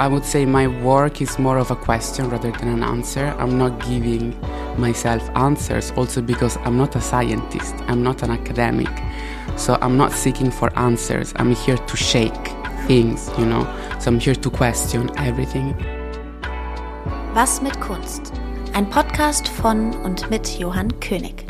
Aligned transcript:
I 0.00 0.08
would 0.08 0.24
say 0.24 0.46
my 0.46 0.66
work 0.66 1.20
is 1.20 1.38
more 1.38 1.58
of 1.58 1.70
a 1.70 1.76
question 1.76 2.30
rather 2.30 2.50
than 2.52 2.68
an 2.68 2.82
answer. 2.82 3.34
I'm 3.38 3.58
not 3.58 3.84
giving 3.84 4.34
myself 4.78 5.20
answers, 5.36 5.90
also 5.90 6.22
because 6.22 6.56
I'm 6.64 6.78
not 6.78 6.96
a 6.96 7.02
scientist, 7.02 7.74
I'm 7.86 8.02
not 8.02 8.22
an 8.22 8.30
academic. 8.30 8.88
So 9.58 9.76
I'm 9.82 9.98
not 9.98 10.12
seeking 10.12 10.50
for 10.50 10.72
answers. 10.78 11.34
I'm 11.36 11.54
here 11.54 11.76
to 11.76 11.96
shake 11.98 12.48
things, 12.86 13.30
you 13.36 13.44
know. 13.44 13.64
So 13.98 14.10
I'm 14.10 14.18
here 14.18 14.34
to 14.34 14.48
question 14.48 15.10
everything. 15.18 15.76
Was 17.34 17.60
mit 17.60 17.78
Kunst? 17.78 18.32
Ein 18.72 18.88
Podcast 18.88 19.48
von 19.48 19.94
und 20.02 20.30
mit 20.30 20.58
Johann 20.58 20.98
König. 21.00 21.44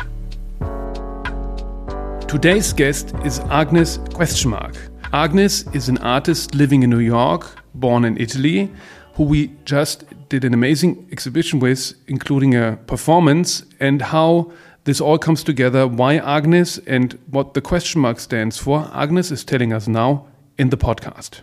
Today's 2.26 2.74
guest 2.74 3.14
is 3.22 3.38
Agnes 3.48 4.00
Questionmark. 4.12 4.89
Agnes 5.12 5.64
is 5.72 5.88
an 5.88 5.98
artist 5.98 6.54
living 6.54 6.84
in 6.84 6.90
New 6.90 7.00
York, 7.00 7.60
born 7.74 8.04
in 8.04 8.16
Italy, 8.16 8.70
who 9.14 9.24
we 9.24 9.50
just 9.64 10.04
did 10.28 10.44
an 10.44 10.54
amazing 10.54 11.08
exhibition 11.10 11.58
with, 11.58 11.94
including 12.06 12.54
a 12.54 12.78
performance, 12.86 13.64
and 13.80 14.02
how 14.02 14.52
this 14.84 15.00
all 15.00 15.18
comes 15.18 15.42
together, 15.42 15.88
why 15.88 16.18
Agnes 16.18 16.78
and 16.86 17.18
what 17.28 17.54
the 17.54 17.60
question 17.60 18.00
mark 18.00 18.20
stands 18.20 18.56
for. 18.56 18.88
Agnes 18.94 19.32
is 19.32 19.42
telling 19.42 19.72
us 19.72 19.88
now 19.88 20.26
in 20.58 20.70
the 20.70 20.76
podcast. 20.76 21.40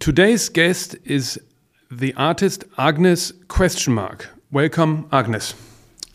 Today's 0.00 0.48
guest 0.48 0.96
is 1.04 1.40
the 1.88 2.12
artist 2.14 2.64
Agnes 2.76 3.32
Question 3.46 3.94
Mark. 3.94 4.30
Welcome, 4.50 5.08
Agnes. 5.12 5.54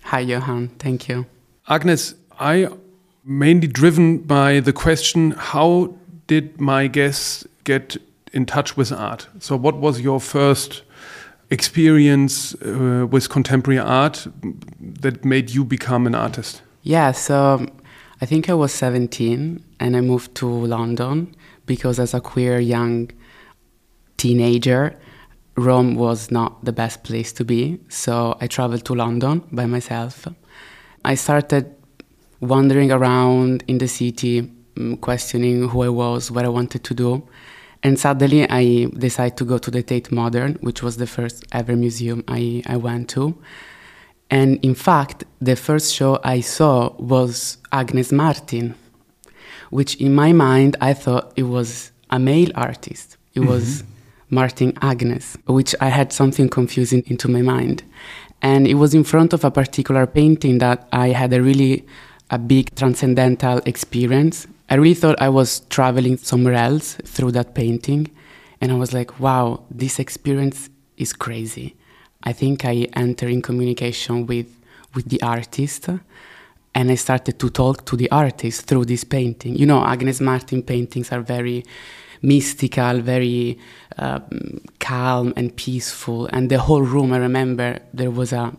Hi, 0.04 0.20
Johann. 0.20 0.68
Thank 0.78 1.08
you. 1.08 1.26
Agnes, 1.70 2.16
I 2.38 2.68
mainly 3.24 3.68
driven 3.68 4.18
by 4.18 4.60
the 4.60 4.74
question 4.74 5.32
how 5.32 5.96
did 6.32 6.62
my 6.62 6.88
guests 6.88 7.46
get 7.66 7.98
in 8.32 8.46
touch 8.46 8.78
with 8.78 8.90
art? 8.94 9.28
So, 9.40 9.58
what 9.58 9.76
was 9.76 10.00
your 10.00 10.22
first 10.22 10.84
experience 11.50 12.56
uh, 12.62 13.06
with 13.12 13.28
contemporary 13.30 13.80
art 13.80 14.28
that 15.02 15.26
made 15.26 15.50
you 15.50 15.66
become 15.66 16.08
an 16.08 16.16
artist? 16.16 16.62
Yeah, 16.84 17.12
so 17.12 17.66
I 18.22 18.26
think 18.26 18.50
I 18.50 18.54
was 18.54 18.72
17 18.72 19.62
and 19.82 19.98
I 19.98 20.00
moved 20.00 20.34
to 20.36 20.48
London 20.48 21.36
because 21.66 22.00
as 22.00 22.14
a 22.14 22.22
queer 22.22 22.60
young 22.62 23.12
teenager, 24.16 24.98
Rome 25.58 25.96
was 25.96 26.32
not 26.32 26.64
the 26.64 26.72
best 26.72 27.04
place 27.04 27.34
to 27.34 27.44
be. 27.44 27.78
So 27.90 28.38
I 28.40 28.48
traveled 28.48 28.86
to 28.86 28.96
London 28.96 29.44
by 29.52 29.66
myself. 29.66 30.28
I 31.04 31.16
started 31.16 31.76
wandering 32.40 32.90
around 32.90 33.66
in 33.68 33.80
the 33.80 33.90
city, 33.90 34.50
questioning 35.02 35.70
who 35.70 35.84
I 35.84 35.90
was, 35.90 36.32
what 36.32 36.46
I 36.46 36.50
wanted 36.50 36.84
to 36.84 36.94
do. 36.94 37.28
And 37.84 38.00
suddenly 38.00 38.48
I 38.50 38.88
decided 38.98 39.38
to 39.38 39.46
go 39.46 39.58
to 39.58 39.72
the 39.72 39.82
Tate 39.82 40.12
Modern, 40.12 40.56
which 40.62 40.84
was 40.84 40.98
the 40.98 41.08
first 41.08 41.46
ever 41.52 41.76
museum 41.76 42.24
I, 42.28 42.62
I 42.68 42.78
went 42.78 43.10
to. 43.10 43.38
And 44.30 44.64
in 44.64 44.76
fact, 44.76 45.26
the 45.42 45.56
first 45.56 45.94
show 45.94 46.20
I 46.24 46.42
saw 46.42 46.94
was 46.98 47.58
Agnes 47.72 48.12
Martin, 48.12 48.76
which 49.72 49.96
in 49.96 50.14
my 50.14 50.32
mind 50.32 50.78
I 50.80 50.94
thought 50.94 51.34
it 51.36 51.44
was 51.44 51.92
a 52.10 52.20
male 52.20 52.52
artist. 52.56 53.18
It 53.34 53.40
mm-hmm. 53.40 53.50
was 53.50 53.84
Martin 54.30 54.74
Agnes, 54.82 55.38
which 55.46 55.76
I 55.82 55.90
had 55.90 56.14
something 56.14 56.48
confusing 56.48 57.04
into 57.08 57.28
my 57.28 57.42
mind. 57.42 57.84
And 58.42 58.68
it 58.68 58.76
was 58.76 58.94
in 58.94 59.04
front 59.04 59.34
of 59.34 59.44
a 59.44 59.52
particular 59.52 60.08
painting 60.08 60.60
that 60.60 60.88
I 60.92 61.10
had 61.10 61.34
a 61.34 61.42
really 61.42 61.86
a 62.30 62.40
big 62.40 62.74
transcendental 62.76 63.60
experience. 63.66 64.48
I 64.72 64.76
really 64.76 64.94
thought 64.94 65.22
I 65.22 65.28
was 65.28 65.60
traveling 65.70 66.16
somewhere 66.16 66.54
else 66.54 66.96
through 67.04 67.34
that 67.34 67.54
painting. 67.54 68.10
And 68.62 68.72
I 68.72 68.76
was 68.76 68.94
like, 68.94 69.20
wow, 69.20 69.66
this 69.70 70.00
experience 70.00 70.70
is 70.96 71.12
crazy. 71.12 71.76
I 72.24 72.32
think 72.32 72.64
I 72.64 72.88
entered 72.96 73.32
in 73.32 73.42
communication 73.42 74.26
with, 74.26 74.48
with 74.96 75.10
the 75.10 75.22
artist 75.22 75.90
and 76.74 76.90
I 76.90 76.96
started 76.96 77.38
to 77.40 77.50
talk 77.50 77.86
to 77.88 77.98
the 77.98 78.10
artist 78.12 78.66
through 78.66 78.86
this 78.86 79.04
painting. 79.04 79.58
You 79.58 79.66
know, 79.66 79.84
Agnes 79.84 80.22
Martin 80.22 80.64
paintings 80.64 81.12
are 81.12 81.20
very 81.20 81.66
mystical, 82.22 83.02
very 83.02 83.60
um, 83.98 84.62
calm 84.80 85.34
and 85.36 85.54
peaceful. 85.54 86.28
And 86.28 86.50
the 86.50 86.60
whole 86.60 86.82
room, 86.82 87.12
I 87.12 87.18
remember 87.18 87.80
there 87.94 88.12
was 88.12 88.32
a 88.32 88.56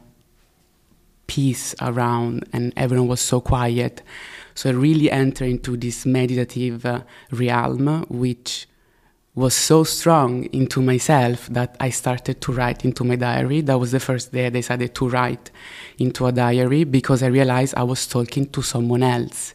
peace 1.26 1.75
around 1.81 2.44
and 2.53 2.75
everyone 2.76 3.09
was 3.09 3.22
so 3.22 3.41
quiet. 3.41 4.03
So 4.54 4.70
I 4.70 4.72
really 4.72 5.10
entered 5.10 5.48
into 5.48 5.76
this 5.76 6.04
meditative 6.06 6.84
uh, 6.84 7.02
realm, 7.30 8.04
which 8.08 8.68
was 9.34 9.54
so 9.54 9.82
strong 9.82 10.44
into 10.52 10.82
myself 10.82 11.46
that 11.46 11.74
I 11.80 11.88
started 11.88 12.40
to 12.42 12.52
write 12.52 12.84
into 12.84 13.02
my 13.02 13.16
diary. 13.16 13.62
That 13.62 13.78
was 13.78 13.92
the 13.92 14.00
first 14.00 14.30
day 14.32 14.46
I 14.46 14.50
decided 14.50 14.94
to 14.96 15.08
write 15.08 15.50
into 15.98 16.26
a 16.26 16.32
diary 16.32 16.84
because 16.84 17.22
I 17.22 17.28
realized 17.28 17.74
I 17.74 17.82
was 17.82 18.06
talking 18.06 18.46
to 18.50 18.60
someone 18.60 19.02
else. 19.02 19.54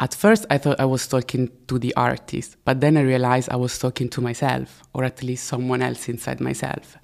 At 0.00 0.14
first, 0.14 0.46
I 0.50 0.58
thought 0.58 0.80
I 0.80 0.86
was 0.86 1.06
talking 1.06 1.50
to 1.68 1.78
the 1.78 1.94
artist, 1.94 2.56
but 2.64 2.80
then 2.80 2.96
I 2.96 3.02
realized 3.02 3.50
I 3.50 3.56
was 3.56 3.78
talking 3.78 4.08
to 4.08 4.20
myself, 4.20 4.82
or 4.94 5.04
at 5.04 5.22
least 5.22 5.44
someone 5.44 5.82
else 5.82 6.08
inside 6.08 6.40
myself. 6.40 6.96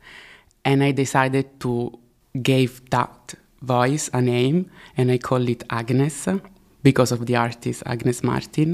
And 0.65 0.83
I 0.83 0.93
decided 0.93 1.61
to 1.61 1.97
give 2.43 2.89
that 2.91 3.35
voice 3.61 4.09
a 4.13 4.23
name, 4.23 4.71
and 4.97 5.11
I 5.13 5.19
call 5.19 5.47
it 5.47 5.63
Agnes 5.69 6.27
because 6.87 7.11
of 7.11 7.27
the 7.27 7.35
artist 7.35 7.83
Agnes 7.85 8.23
Martin. 8.23 8.71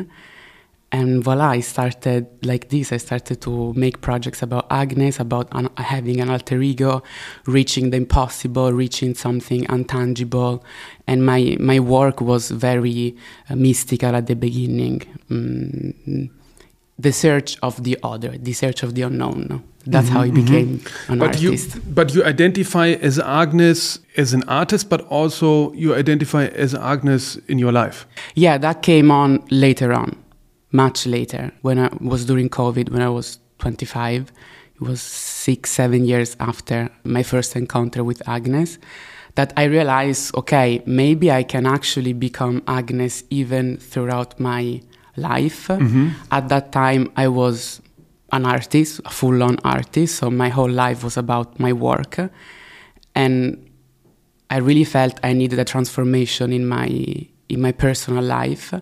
And 0.99 1.25
voila, 1.25 1.49
I 1.59 1.61
started 1.61 2.27
like 2.45 2.69
this. 2.69 2.93
I 2.93 2.99
started 2.99 3.41
to 3.41 3.73
make 3.73 4.03
projects 4.03 4.43
about 4.43 4.67
Agnes, 4.71 5.19
about 5.19 5.47
having 5.79 6.21
an 6.21 6.29
alter 6.29 6.61
ego, 6.61 7.03
reaching 7.47 7.89
the 7.89 7.97
impossible, 7.97 8.71
reaching 8.71 9.15
something 9.15 9.65
untangible. 9.77 10.63
And 11.07 11.25
my, 11.25 11.57
my 11.59 11.81
work 11.81 12.21
was 12.21 12.51
very 12.51 13.17
uh, 13.49 13.57
mystical 13.57 14.15
at 14.15 14.27
the 14.27 14.37
beginning. 14.37 15.01
Mm, 15.31 16.31
the 17.03 17.13
search 17.13 17.59
of 17.63 17.83
the 17.85 17.99
other, 18.03 18.37
the 18.39 18.53
search 18.53 18.83
of 18.83 18.95
the 18.95 19.03
unknown. 19.03 19.63
That's 19.85 20.07
mm-hmm, 20.07 20.17
how 20.17 20.23
he 20.23 20.31
mm-hmm. 20.31 20.45
became 20.45 20.79
mm-hmm. 20.79 21.13
an 21.13 21.19
but 21.19 21.29
artist. 21.35 21.75
You, 21.75 21.83
but 21.99 22.15
you 22.15 22.25
identify 22.25 22.89
as 23.09 23.19
Agnes 23.19 23.99
as 24.17 24.33
an 24.33 24.45
artist, 24.49 24.89
but 24.89 25.01
also 25.09 25.73
you 25.73 25.95
identify 25.95 26.45
as 26.47 26.75
Agnes 26.75 27.37
in 27.49 27.59
your 27.59 27.73
life. 27.73 28.07
Yeah, 28.35 28.59
that 28.59 28.83
came 28.83 29.11
on 29.11 29.45
later 29.51 29.93
on, 29.93 30.17
much 30.71 31.07
later, 31.07 31.51
when 31.63 31.79
I 31.79 31.91
was 32.01 32.25
during 32.25 32.49
COVID, 32.49 32.91
when 32.91 33.03
I 33.03 33.09
was 33.09 33.39
25. 33.59 34.33
It 34.75 34.81
was 34.81 35.01
six, 35.01 35.71
seven 35.71 36.05
years 36.05 36.37
after 36.41 36.91
my 37.05 37.23
first 37.23 37.55
encounter 37.57 38.03
with 38.03 38.27
Agnes 38.29 38.79
that 39.35 39.53
I 39.57 39.65
realized, 39.65 40.35
okay, 40.37 40.83
maybe 40.87 41.31
I 41.31 41.43
can 41.43 41.67
actually 41.67 42.13
become 42.13 42.63
Agnes 42.67 43.25
even 43.31 43.77
throughout 43.77 44.39
my 44.39 44.83
life. 45.17 45.69
Mm-hmm. 45.69 46.09
At 46.31 46.49
that 46.49 46.73
time, 46.73 47.13
I 47.17 47.29
was 47.29 47.81
an 48.33 48.47
artist, 48.47 49.01
a 49.05 49.11
full 49.11 49.43
on 49.43 49.59
artist, 49.65 50.17
so 50.17 50.31
my 50.31 50.49
whole 50.49 50.71
life 50.71 51.05
was 51.05 51.17
about 51.17 51.61
my 51.61 51.73
work. 51.73 52.19
And 53.15 53.71
I 54.51 54.59
really 54.59 54.85
felt 54.85 55.21
I 55.23 55.33
needed 55.35 55.59
a 55.59 55.65
transformation 55.65 56.53
in 56.53 56.67
my, 56.67 56.87
in 57.49 57.61
my 57.61 57.73
personal 57.73 58.25
life. 58.25 58.75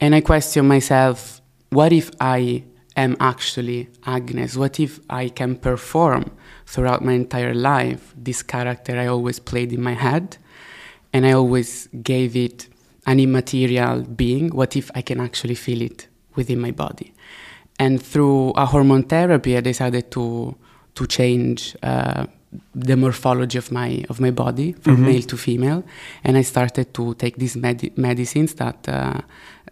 And 0.00 0.14
I 0.14 0.20
questioned 0.20 0.68
myself 0.68 1.40
what 1.70 1.92
if 1.92 2.10
I 2.20 2.64
am 2.96 3.16
actually 3.18 3.88
Agnes? 4.04 4.56
What 4.56 4.78
if 4.78 5.00
I 5.08 5.28
can 5.28 5.56
perform 5.56 6.30
throughout 6.66 7.02
my 7.02 7.12
entire 7.12 7.54
life 7.54 8.12
this 8.16 8.42
character 8.42 8.98
I 8.98 9.06
always 9.06 9.38
played 9.38 9.72
in 9.72 9.80
my 9.80 9.94
head? 9.94 10.36
And 11.14 11.24
I 11.24 11.32
always 11.32 11.88
gave 12.02 12.36
it 12.36 12.68
an 13.06 13.20
immaterial 13.20 14.02
being, 14.02 14.50
what 14.50 14.76
if 14.76 14.90
I 14.94 15.02
can 15.02 15.20
actually 15.20 15.54
feel 15.54 15.82
it 15.82 16.08
within 16.36 16.60
my 16.60 16.70
body? 16.70 17.14
And 17.78 18.02
through 18.02 18.50
a 18.50 18.66
hormone 18.66 19.04
therapy, 19.04 19.56
I 19.56 19.60
decided 19.60 20.10
to 20.12 20.56
to 20.94 21.06
change 21.06 21.74
uh, 21.82 22.26
the 22.74 22.96
morphology 22.96 23.58
of 23.58 23.72
my 23.72 24.04
of 24.08 24.20
my 24.20 24.30
body 24.30 24.72
from 24.72 24.96
mm-hmm. 24.96 25.06
male 25.06 25.22
to 25.22 25.36
female, 25.36 25.82
and 26.22 26.36
I 26.36 26.42
started 26.42 26.92
to 26.94 27.14
take 27.14 27.36
these 27.36 27.56
med- 27.56 27.96
medicines 27.96 28.54
that 28.54 28.88
uh, 28.88 29.20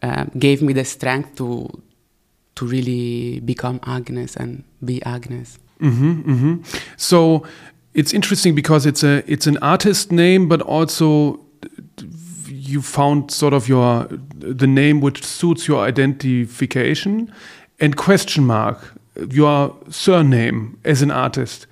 uh, 0.03 0.25
gave 0.39 0.63
me 0.63 0.73
the 0.73 0.85
strength 0.85 1.37
to 1.37 1.69
to 2.55 2.67
really 2.67 3.41
become 3.41 3.81
Agnes 3.87 4.37
and 4.37 4.65
be 4.85 5.03
Agnes. 5.05 5.59
Mm-hmm, 5.81 6.33
mm-hmm. 6.33 6.63
So 6.97 7.45
it's 7.95 8.13
interesting 8.13 8.55
because 8.55 8.87
it's 8.87 9.03
a 9.03 9.23
it's 9.31 9.47
an 9.47 9.59
artist 9.59 10.11
name, 10.11 10.49
but 10.49 10.63
also 10.63 11.41
you 12.71 12.81
found 12.83 13.31
sort 13.31 13.55
of 13.55 13.69
your 13.69 14.07
the 14.59 14.67
name 14.67 15.01
which 15.01 15.25
suits 15.25 15.67
your 15.69 15.81
identification 15.85 17.33
and 17.79 17.97
question 17.97 18.45
mark 18.45 18.79
your 19.31 19.77
surname 19.89 20.79
as 20.85 21.03
an 21.03 21.11
artist 21.11 21.67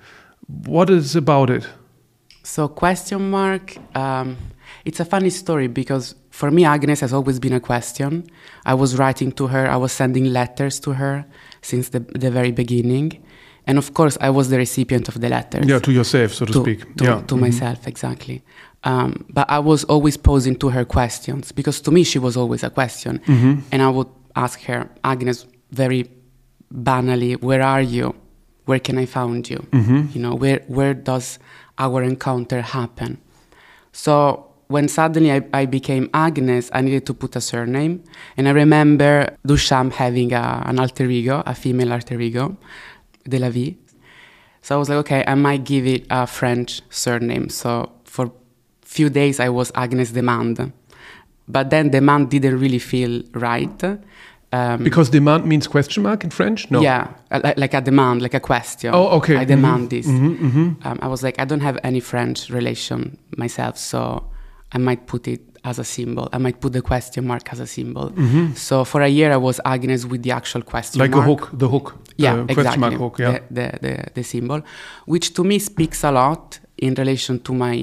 what 0.65 0.89
is 0.89 1.15
about 1.15 1.49
it 1.49 1.65
so 2.43 2.67
question 2.67 3.29
mark 3.29 3.77
um, 3.95 4.37
it's 4.85 4.99
a 4.99 5.05
funny 5.05 5.29
story 5.29 5.67
because 5.67 6.15
for 6.31 6.51
me 6.51 6.65
agnes 6.65 6.99
has 6.99 7.13
always 7.13 7.39
been 7.39 7.53
a 7.53 7.59
question 7.59 8.29
i 8.65 8.73
was 8.73 8.97
writing 8.97 9.31
to 9.31 9.47
her 9.47 9.69
i 9.69 9.77
was 9.77 9.91
sending 9.91 10.25
letters 10.25 10.79
to 10.79 10.93
her 10.93 11.25
since 11.61 11.89
the, 11.89 11.99
the 11.99 12.31
very 12.31 12.51
beginning 12.51 13.23
And 13.69 13.77
of 13.77 13.93
course, 13.93 14.17
I 14.19 14.31
was 14.31 14.49
the 14.49 14.57
recipient 14.57 15.07
of 15.09 15.21
the 15.21 15.29
letters. 15.29 15.67
Yeah, 15.67 15.77
to 15.77 15.91
yourself, 15.91 16.33
so 16.33 16.45
to, 16.45 16.53
to, 16.53 16.61
speak. 16.61 16.95
To, 16.97 17.03
yeah. 17.03 17.21
to 17.21 17.37
myself, 17.37 17.87
exactly. 17.87 18.41
Um, 18.83 19.25
but 19.29 19.49
I 19.49 19.59
was 19.59 19.83
always 19.85 20.15
posing 20.17 20.55
to 20.57 20.69
her 20.69 20.85
questions 20.85 21.51
because 21.51 21.81
to 21.81 21.91
me 21.91 22.03
she 22.03 22.19
was 22.19 22.37
always 22.37 22.63
a 22.63 22.69
question. 22.69 23.19
Mm-hmm. 23.19 23.61
And 23.71 23.81
I 23.81 23.89
would 23.89 24.07
ask 24.35 24.61
her, 24.63 24.89
Agnes, 25.03 25.45
very 25.71 26.09
banally, 26.73 27.41
where 27.41 27.61
are 27.61 27.81
you? 27.81 28.15
Where 28.65 28.79
can 28.79 28.97
I 28.97 29.05
find 29.05 29.47
you? 29.49 29.57
Mm-hmm. 29.71 30.07
You 30.13 30.21
know, 30.21 30.35
where, 30.35 30.61
where 30.67 30.93
does 30.93 31.39
our 31.77 32.03
encounter 32.03 32.61
happen? 32.61 33.19
So 33.91 34.49
when 34.67 34.87
suddenly 34.87 35.31
I, 35.31 35.41
I 35.51 35.65
became 35.65 36.09
Agnes, 36.13 36.69
I 36.71 36.81
needed 36.81 37.05
to 37.07 37.13
put 37.13 37.35
a 37.35 37.41
surname. 37.41 38.03
And 38.37 38.47
I 38.47 38.51
remember 38.51 39.35
Duchamp 39.45 39.93
having 39.93 40.31
a, 40.31 40.63
an 40.65 40.79
alter 40.79 41.09
ego, 41.09 41.43
a 41.45 41.55
female 41.55 41.91
alter 41.91 42.21
ego, 42.21 42.55
De 43.27 43.39
La 43.39 43.49
Vie. 43.49 43.77
So 44.61 44.75
I 44.75 44.77
was 44.77 44.89
like, 44.89 44.99
okay, 44.99 45.23
I 45.25 45.35
might 45.35 45.63
give 45.63 45.87
it 45.87 46.05
a 46.09 46.27
French 46.27 46.81
surname. 46.89 47.49
So 47.49 47.91
for 48.03 48.31
few 48.95 49.09
days 49.09 49.39
I 49.39 49.49
was 49.49 49.71
Agnes 49.75 50.11
Demand. 50.11 50.71
But 51.47 51.69
then 51.69 51.89
demand 51.89 52.29
didn't 52.29 52.59
really 52.59 52.79
feel 52.79 53.13
right. 53.33 53.83
Um, 54.51 54.83
Because 54.83 55.09
demand 55.11 55.45
means 55.45 55.67
question 55.67 56.03
mark 56.03 56.23
in 56.23 56.31
French? 56.31 56.69
No. 56.71 56.79
Yeah, 56.81 57.07
like, 57.31 57.57
like 57.63 57.73
a 57.75 57.81
demand, 57.81 58.21
like 58.21 58.33
a 58.37 58.39
question. 58.39 58.91
Oh, 58.93 59.17
okay. 59.17 59.35
I 59.37 59.45
demand 59.45 59.89
this. 59.89 60.07
Mhm, 60.07 60.37
mhm. 60.47 60.85
Um, 60.85 60.97
I 61.01 61.07
was 61.07 61.21
like, 61.23 61.35
I 61.43 61.45
don't 61.45 61.61
have 61.69 61.77
any 61.83 61.99
French 62.01 62.49
relation 62.49 62.99
myself, 63.37 63.77
so 63.77 63.99
I 64.75 64.77
might 64.79 65.01
put 65.05 65.27
it 65.27 65.41
as 65.63 65.77
a 65.79 65.83
symbol. 65.83 66.25
I 66.33 66.37
might 66.45 66.57
put 66.61 66.71
the 66.73 66.81
question 66.81 67.21
mark 67.27 67.45
as 67.53 67.59
a 67.59 67.67
symbol. 67.67 68.07
So 68.55 68.83
for 68.85 69.01
a 69.01 69.07
year, 69.07 69.29
I 69.31 69.37
was 69.37 69.59
Agnes 69.65 70.05
with 70.11 70.21
the 70.23 70.31
actual 70.31 70.61
question 70.63 71.01
Mm-hmm. 71.01 71.13
Like 71.13 71.27
mark. 71.27 71.41
a 71.41 71.45
hook, 71.45 71.59
the 71.63 71.67
hook. 71.75 71.87
Yeah, 72.17 72.35
the 72.35 72.41
exactly. 72.41 72.63
question 72.63 72.79
mark 72.85 72.93
hook, 73.03 73.15
yeah. 73.19 73.31
The, 73.31 73.41
the, 73.57 73.67
the, 73.85 73.93
the 74.15 74.23
symbol, 74.23 74.59
which 75.13 75.27
to 75.35 75.43
me 75.43 75.59
speaks 75.59 76.03
a 76.03 76.11
lot 76.11 76.59
in 76.77 76.93
relation 76.95 77.39
to 77.47 77.51
my 77.53 77.75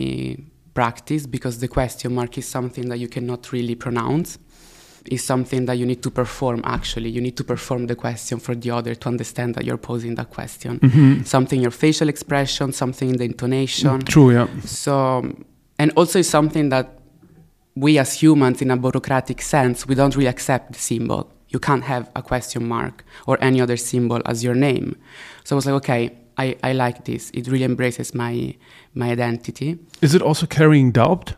practice 0.80 1.22
because 1.36 1.54
the 1.64 1.68
question 1.78 2.08
mark 2.18 2.32
is 2.38 2.46
something 2.56 2.88
that 2.90 2.98
you 3.02 3.08
cannot 3.08 3.42
really 3.56 3.76
pronounce. 3.86 4.38
Is 5.16 5.22
something 5.22 5.66
that 5.66 5.76
you 5.80 5.86
need 5.86 6.02
to 6.02 6.10
perform 6.10 6.60
actually. 6.64 7.10
You 7.16 7.22
need 7.26 7.36
to 7.36 7.44
perform 7.44 7.86
the 7.86 7.94
question 7.94 8.36
for 8.40 8.54
the 8.62 8.70
other 8.78 8.92
to 9.02 9.08
understand 9.08 9.54
that 9.54 9.64
you're 9.66 9.82
posing 9.92 10.16
that 10.16 10.30
question. 10.38 10.72
Mm-hmm. 10.80 11.22
Something 11.22 11.58
in 11.60 11.62
your 11.62 11.76
facial 11.84 12.08
expression, 12.08 12.72
something 12.72 13.08
in 13.12 13.16
the 13.16 13.26
intonation. 13.32 14.00
True, 14.00 14.30
yeah. 14.32 14.48
So, 14.64 14.92
and 15.78 15.88
also 15.98 16.18
it's 16.18 16.28
something 16.28 16.70
that 16.70 16.86
we 17.76 17.90
as 18.04 18.10
humans, 18.22 18.60
in 18.62 18.70
a 18.72 18.76
bureaucratic 18.76 19.42
sense, 19.42 19.86
we 19.86 19.94
don't 19.94 20.16
really 20.16 20.32
accept 20.36 20.72
the 20.72 20.80
symbol. 20.90 21.22
You 21.54 21.60
can't 21.60 21.84
have 21.84 22.10
a 22.16 22.22
question 22.22 22.66
mark 22.66 23.04
or 23.28 23.38
any 23.40 23.60
other 23.64 23.76
symbol 23.76 24.20
as 24.30 24.42
your 24.42 24.56
name. 24.56 24.96
So 25.44 25.54
I 25.54 25.56
was 25.58 25.66
like, 25.66 25.78
okay, 25.82 26.02
I, 26.38 26.56
I 26.62 26.72
like 26.72 27.04
this. 27.04 27.30
It 27.30 27.48
really 27.48 27.64
embraces 27.64 28.14
my 28.14 28.54
my 28.94 29.10
identity. 29.10 29.78
Is 30.02 30.14
it 30.14 30.22
also 30.22 30.46
carrying 30.46 30.92
doubt? 30.92 31.34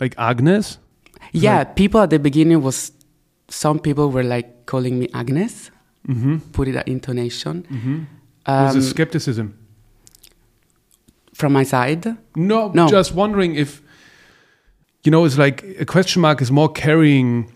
Like 0.00 0.14
Agnes? 0.18 0.78
Yeah, 1.32 1.64
people 1.64 2.00
at 2.00 2.10
the 2.10 2.18
beginning 2.18 2.62
was 2.62 2.92
some 3.48 3.78
people 3.78 4.10
were 4.10 4.24
like 4.24 4.66
calling 4.66 4.98
me 4.98 5.08
Agnes, 5.14 5.70
Mm-hmm. 6.08 6.38
put 6.52 6.68
it 6.68 6.74
at 6.76 6.88
intonation. 6.88 7.62
Mm-hmm. 7.70 7.98
Was 8.46 8.74
Um, 8.74 8.80
it 8.80 8.84
skepticism? 8.84 9.54
from 11.34 11.52
my 11.52 11.64
side, 11.64 12.16
No, 12.36 12.70
No. 12.74 12.86
just 12.88 13.14
wondering 13.14 13.54
if 13.56 13.82
you 15.04 15.10
know, 15.10 15.24
it's 15.24 15.38
like 15.38 15.64
a 15.80 15.84
question 15.84 16.22
mark 16.22 16.40
is 16.42 16.50
more 16.50 16.68
carrying 16.68 17.50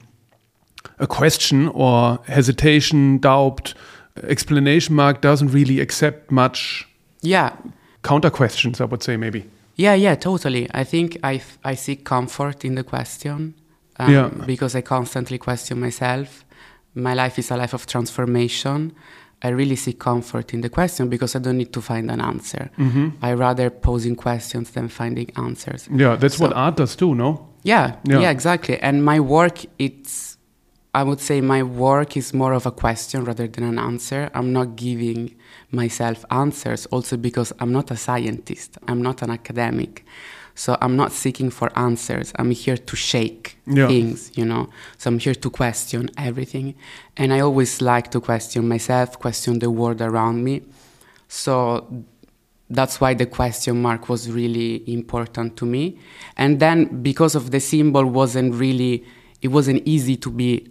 a 0.99 1.07
question 1.07 1.69
or 1.69 2.19
hesitation, 2.27 3.19
doubt. 3.19 3.75
Explanation 4.23 4.95
mark 4.95 5.21
doesn't 5.21 5.49
really 5.53 5.81
accept 5.81 6.31
much 6.31 6.87
yeah, 7.23 7.57
counter 8.03 8.31
questions, 8.31 8.81
I 8.81 8.85
would 8.85 9.03
say 9.03 9.17
maybe. 9.17 9.45
Yeah, 9.75 9.95
yeah, 9.95 10.15
totally. 10.17 10.69
I 10.73 10.85
think 10.85 11.19
i, 11.23 11.41
I 11.65 11.75
seek 11.75 12.05
comfort 12.05 12.65
in 12.65 12.75
the 12.77 12.85
question 12.85 13.55
um, 13.99 14.13
Yeah. 14.13 14.29
because 14.47 14.75
I 14.75 14.81
constantly 14.83 15.39
question 15.39 15.81
myself. 15.81 16.45
My 16.95 17.15
life 17.15 17.39
is 17.39 17.51
a 17.51 17.57
life 17.57 17.75
of 17.75 17.87
transformation. 17.87 18.93
I 19.43 19.49
really 19.49 19.77
seek 19.77 19.99
comfort 19.99 20.55
in 20.55 20.63
the 20.63 20.71
question 20.71 21.09
because 21.11 21.37
I 21.37 21.41
don't 21.41 21.59
need 21.59 21.73
to 21.75 21.83
find 21.83 22.11
an 22.11 22.21
answer. 22.21 22.71
Mm-hmm. 22.79 23.09
I 23.21 23.35
rather 23.35 23.69
posing 23.71 24.17
questions 24.17 24.71
than 24.71 24.89
finding 24.89 25.31
answers. 25.37 25.89
Yeah, 25.93 26.17
that's 26.17 26.39
what 26.39 26.55
art 26.55 26.77
does 26.77 26.97
too, 26.97 27.15
no? 27.15 27.49
Yeah, 27.63 27.97
Yeah. 28.05 28.21
yeah, 28.21 28.31
exactly. 28.31 28.79
And 28.81 29.05
my 29.05 29.21
work, 29.21 29.59
it's, 29.79 30.36
I 30.97 31.03
would 31.03 31.21
say 31.21 31.43
my 31.43 31.63
work 31.63 32.17
is 32.17 32.33
more 32.33 32.55
of 32.55 32.65
a 32.65 32.71
question 32.71 33.25
rather 33.25 33.47
than 33.47 33.65
an 33.65 33.79
answer. 33.79 34.31
I'm 34.33 34.51
not 34.59 34.77
giving 34.77 35.35
myself 35.71 36.25
answers 36.31 36.87
also 36.87 37.19
because 37.19 37.53
I'm 37.61 37.71
not 37.71 37.91
a 37.91 37.99
scientist, 38.07 38.79
I'm 38.89 39.03
not 39.03 39.21
an 39.21 39.31
academic. 39.31 40.05
So 40.55 40.71
I'm 40.81 40.97
not 40.97 41.13
seeking 41.13 41.51
for 41.51 41.69
answers. 41.79 42.33
I'm 42.39 42.51
here 42.51 42.79
to 42.79 42.97
shake 42.97 43.59
Yeah. 43.67 43.89
things, 43.89 44.33
you 44.39 44.47
know. 44.47 44.71
So 44.97 45.11
I'm 45.11 45.19
here 45.19 45.35
to 45.45 45.51
question 45.51 46.09
everything. 46.17 46.75
And 47.19 47.31
I 47.37 47.41
always 47.41 47.83
like 47.83 48.11
to 48.13 48.21
question 48.31 48.67
myself, 48.67 49.19
question 49.19 49.59
the 49.59 49.71
world 49.71 50.01
around 50.01 50.43
me. 50.49 50.63
So 51.29 51.53
that's 52.71 53.03
why 53.03 53.13
the 53.13 53.27
question 53.27 53.83
mark 53.83 54.09
was 54.09 54.31
really 54.41 54.71
important 54.99 55.57
to 55.59 55.67
me 55.67 55.99
and 56.37 56.59
then 56.59 57.03
because 57.03 57.35
of 57.37 57.45
the 57.53 57.61
symbol 57.61 58.05
wasn't 58.21 58.53
really 58.55 59.05
it 59.41 59.49
wasn't 59.49 59.81
easy 59.85 60.17
to 60.17 60.31
be 60.31 60.67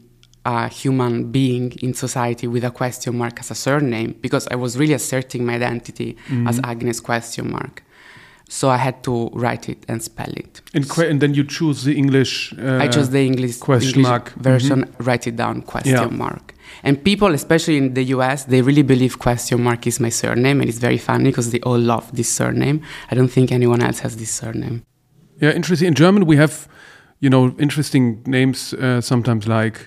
a 0.46 0.68
human 0.68 1.32
being 1.32 1.72
in 1.82 1.94
society 1.94 2.48
with 2.48 2.64
a 2.64 2.72
question 2.72 3.18
mark 3.18 3.40
as 3.40 3.52
a 3.52 3.56
surname 3.56 4.14
because 4.22 4.48
i 4.52 4.56
was 4.56 4.78
really 4.78 4.94
asserting 4.94 5.46
my 5.46 5.56
identity 5.56 6.16
as 6.50 6.60
agnes 6.64 7.00
question 7.02 7.52
mark 7.52 7.82
so 8.48 8.70
i 8.70 8.78
had 8.78 9.02
to 9.04 9.30
write 9.34 9.68
it 9.74 9.84
and 9.88 10.04
spell 10.04 10.32
it 10.44 10.62
And, 10.76 10.88
que- 10.90 11.10
and 11.10 11.20
then 11.20 11.34
you 11.34 11.44
choose 11.58 11.84
the 11.84 11.94
English. 11.98 12.54
Uh, 12.54 12.84
I 12.84 12.88
chose 12.88 13.10
the 13.10 13.24
English, 13.26 13.58
question 13.58 13.90
English 14.00 14.10
mark. 14.12 14.34
version, 14.38 14.80
write 15.00 15.26
it 15.28 15.36
down, 15.36 15.62
question 15.64 15.94
Yeah. 16.10 16.18
mark. 16.26 16.54
And 16.84 16.94
people, 17.04 17.34
especially 17.34 17.78
in 17.78 17.94
the 17.94 18.04
US, 18.16 18.46
they 18.46 18.62
really 18.62 18.84
believe 18.84 19.18
question 19.18 19.64
mark 19.64 19.88
is 19.88 20.00
my 20.00 20.10
surname, 20.12 20.58
and 20.62 20.70
it's 20.70 20.80
very 20.90 20.98
funny 21.00 21.30
because 21.32 21.50
they 21.52 21.60
all 21.70 21.80
love 21.80 22.06
this 22.14 22.30
surname. 22.40 22.78
I 23.12 23.16
don't 23.16 23.32
think 23.32 23.52
anyone 23.52 23.82
else 23.88 24.00
has 24.04 24.16
this 24.16 24.32
surname. 24.42 24.78
Yeah, 25.42 25.56
interesting. 25.56 25.88
In 25.88 25.94
German, 25.96 26.26
we 26.26 26.38
have, 26.38 26.54
you 27.20 27.30
know, 27.30 27.56
interesting 27.58 28.22
names 28.26 28.74
uh, 28.74 29.02
sometimes 29.02 29.48
like 29.48 29.78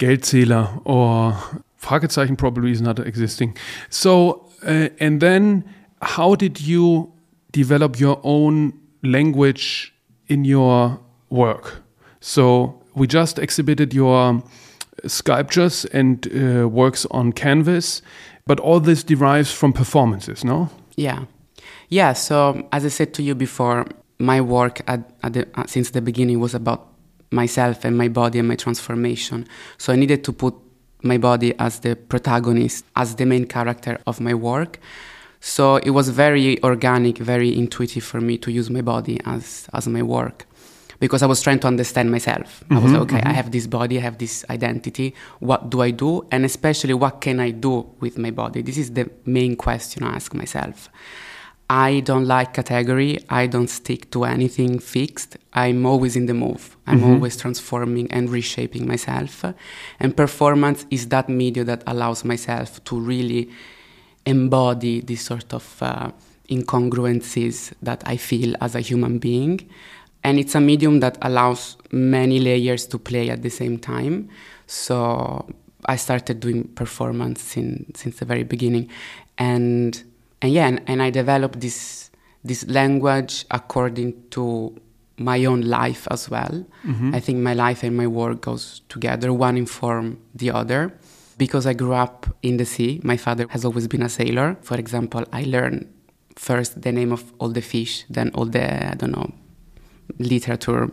Geldzähler 0.00 0.80
or 0.84 1.36
Fragezeichen 1.76 2.36
probably 2.36 2.72
is 2.72 2.80
not 2.80 2.98
existing. 2.98 3.56
So, 3.88 4.48
uh, 4.66 4.88
and 4.98 5.20
then 5.20 5.64
how 6.02 6.34
did 6.34 6.60
you 6.60 7.12
develop 7.52 8.00
your 8.00 8.20
own 8.22 8.72
language 9.02 9.94
in 10.26 10.44
your 10.44 10.98
work? 11.28 11.82
So, 12.20 12.80
we 12.94 13.06
just 13.06 13.38
exhibited 13.38 13.94
your 13.94 14.42
sculptures 15.06 15.84
and 15.86 16.26
uh, 16.26 16.68
works 16.68 17.06
on 17.10 17.32
canvas, 17.32 18.02
but 18.46 18.60
all 18.60 18.80
this 18.80 19.02
derives 19.04 19.52
from 19.52 19.72
performances, 19.72 20.44
no? 20.44 20.68
Yeah, 20.96 21.24
yeah. 21.88 22.12
So 22.12 22.68
as 22.72 22.84
I 22.84 22.88
said 22.88 23.14
to 23.14 23.22
you 23.22 23.34
before, 23.34 23.86
my 24.18 24.40
work 24.40 24.80
at, 24.86 25.00
at 25.22 25.32
the, 25.32 25.48
uh, 25.54 25.66
since 25.66 25.90
the 25.90 26.02
beginning 26.02 26.40
was 26.40 26.54
about 26.54 26.89
myself 27.30 27.84
and 27.84 27.96
my 27.96 28.08
body 28.08 28.38
and 28.38 28.48
my 28.48 28.56
transformation. 28.56 29.46
So 29.78 29.92
I 29.92 29.96
needed 29.96 30.24
to 30.24 30.32
put 30.32 30.54
my 31.02 31.18
body 31.18 31.54
as 31.58 31.80
the 31.80 31.96
protagonist, 31.96 32.84
as 32.96 33.14
the 33.14 33.26
main 33.26 33.46
character 33.46 33.98
of 34.06 34.20
my 34.20 34.34
work. 34.34 34.78
So 35.40 35.76
it 35.76 35.90
was 35.90 36.10
very 36.10 36.62
organic, 36.62 37.18
very 37.18 37.56
intuitive 37.56 38.04
for 38.04 38.20
me 38.20 38.36
to 38.38 38.52
use 38.52 38.68
my 38.68 38.82
body 38.82 39.20
as 39.24 39.68
as 39.72 39.88
my 39.88 40.02
work. 40.02 40.46
Because 40.98 41.22
I 41.22 41.26
was 41.26 41.40
trying 41.40 41.60
to 41.60 41.66
understand 41.66 42.10
myself. 42.10 42.62
I 42.68 42.74
was 42.74 42.82
like, 42.82 42.92
mm-hmm, 42.92 43.02
okay, 43.02 43.16
I 43.16 43.20
mm-hmm. 43.20 43.30
have 43.32 43.50
this 43.52 43.66
body, 43.66 43.96
I 43.96 44.02
have 44.02 44.18
this 44.18 44.44
identity. 44.50 45.14
What 45.38 45.70
do 45.70 45.80
I 45.80 45.92
do? 45.92 46.26
And 46.30 46.44
especially, 46.44 46.92
what 46.92 47.22
can 47.22 47.40
I 47.40 47.52
do 47.52 47.88
with 48.00 48.18
my 48.18 48.30
body? 48.30 48.60
This 48.60 48.76
is 48.76 48.92
the 48.92 49.08
main 49.24 49.56
question 49.56 50.02
I 50.02 50.16
ask 50.16 50.34
myself. 50.34 50.90
I 51.72 52.00
don't 52.00 52.26
like 52.26 52.52
category. 52.54 53.20
I 53.28 53.46
don't 53.46 53.70
stick 53.70 54.10
to 54.10 54.24
anything 54.24 54.80
fixed. 54.80 55.36
I'm 55.52 55.86
always 55.86 56.16
in 56.16 56.26
the 56.26 56.34
move. 56.34 56.76
I'm 56.88 57.04
always 57.04 57.36
transforming 57.36 58.10
and 58.10 58.28
reshaping 58.28 58.88
myself. 58.88 59.44
And 60.00 60.16
performance 60.16 60.84
is 60.90 61.10
that 61.10 61.28
media 61.28 61.62
that 61.62 61.84
allows 61.86 62.24
myself 62.24 62.82
to 62.86 62.98
really 62.98 63.50
embody 64.26 65.00
this 65.00 65.22
sort 65.22 65.54
of 65.54 65.80
uh, 65.80 66.10
incongruencies 66.48 67.72
that 67.82 68.02
I 68.04 68.16
feel 68.16 68.56
as 68.60 68.74
a 68.74 68.80
human 68.80 69.18
being. 69.18 69.60
And 70.24 70.40
it's 70.40 70.56
a 70.56 70.60
medium 70.60 70.98
that 71.00 71.18
allows 71.22 71.76
many 71.92 72.40
layers 72.40 72.84
to 72.88 72.98
play 72.98 73.30
at 73.30 73.42
the 73.42 73.48
same 73.48 73.78
time. 73.78 74.28
So 74.66 75.48
I 75.86 75.94
started 75.94 76.40
doing 76.40 76.64
performance 76.64 77.40
sin, 77.42 77.92
since 77.94 78.18
the 78.18 78.24
very 78.24 78.42
beginning. 78.42 78.90
And, 79.38 80.02
and 80.42 80.52
yeah, 80.52 80.66
and, 80.68 80.80
and 80.86 81.02
I 81.02 81.10
developed 81.10 81.60
this, 81.60 82.10
this 82.44 82.66
language 82.66 83.44
according 83.50 84.14
to 84.30 84.74
my 85.18 85.44
own 85.44 85.60
life 85.62 86.08
as 86.10 86.30
well. 86.30 86.64
I 87.14 87.20
think 87.20 87.38
my 87.40 87.52
life 87.54 87.82
and 87.82 87.94
my 87.96 88.06
work 88.06 88.40
goes 88.40 88.80
together, 88.88 89.32
one 89.32 89.56
inform 89.58 90.18
the 90.34 90.50
other. 90.50 90.92
because 91.38 91.66
I 91.66 91.72
grew 91.72 91.94
up 91.94 92.26
in 92.42 92.58
the 92.58 92.66
sea. 92.66 93.00
My 93.02 93.16
father 93.16 93.46
has 93.48 93.64
always 93.64 93.86
been 93.88 94.02
a 94.02 94.08
sailor. 94.10 94.56
For 94.60 94.76
example, 94.76 95.24
I 95.32 95.42
learned 95.44 95.86
first 96.36 96.82
the 96.82 96.92
name 96.92 97.12
of 97.12 97.22
all 97.38 97.48
the 97.48 97.62
fish, 97.62 98.04
then 98.10 98.30
all 98.34 98.44
the, 98.44 98.66
I 98.92 98.94
don't 98.94 99.12
know, 99.12 99.32
literature, 100.18 100.90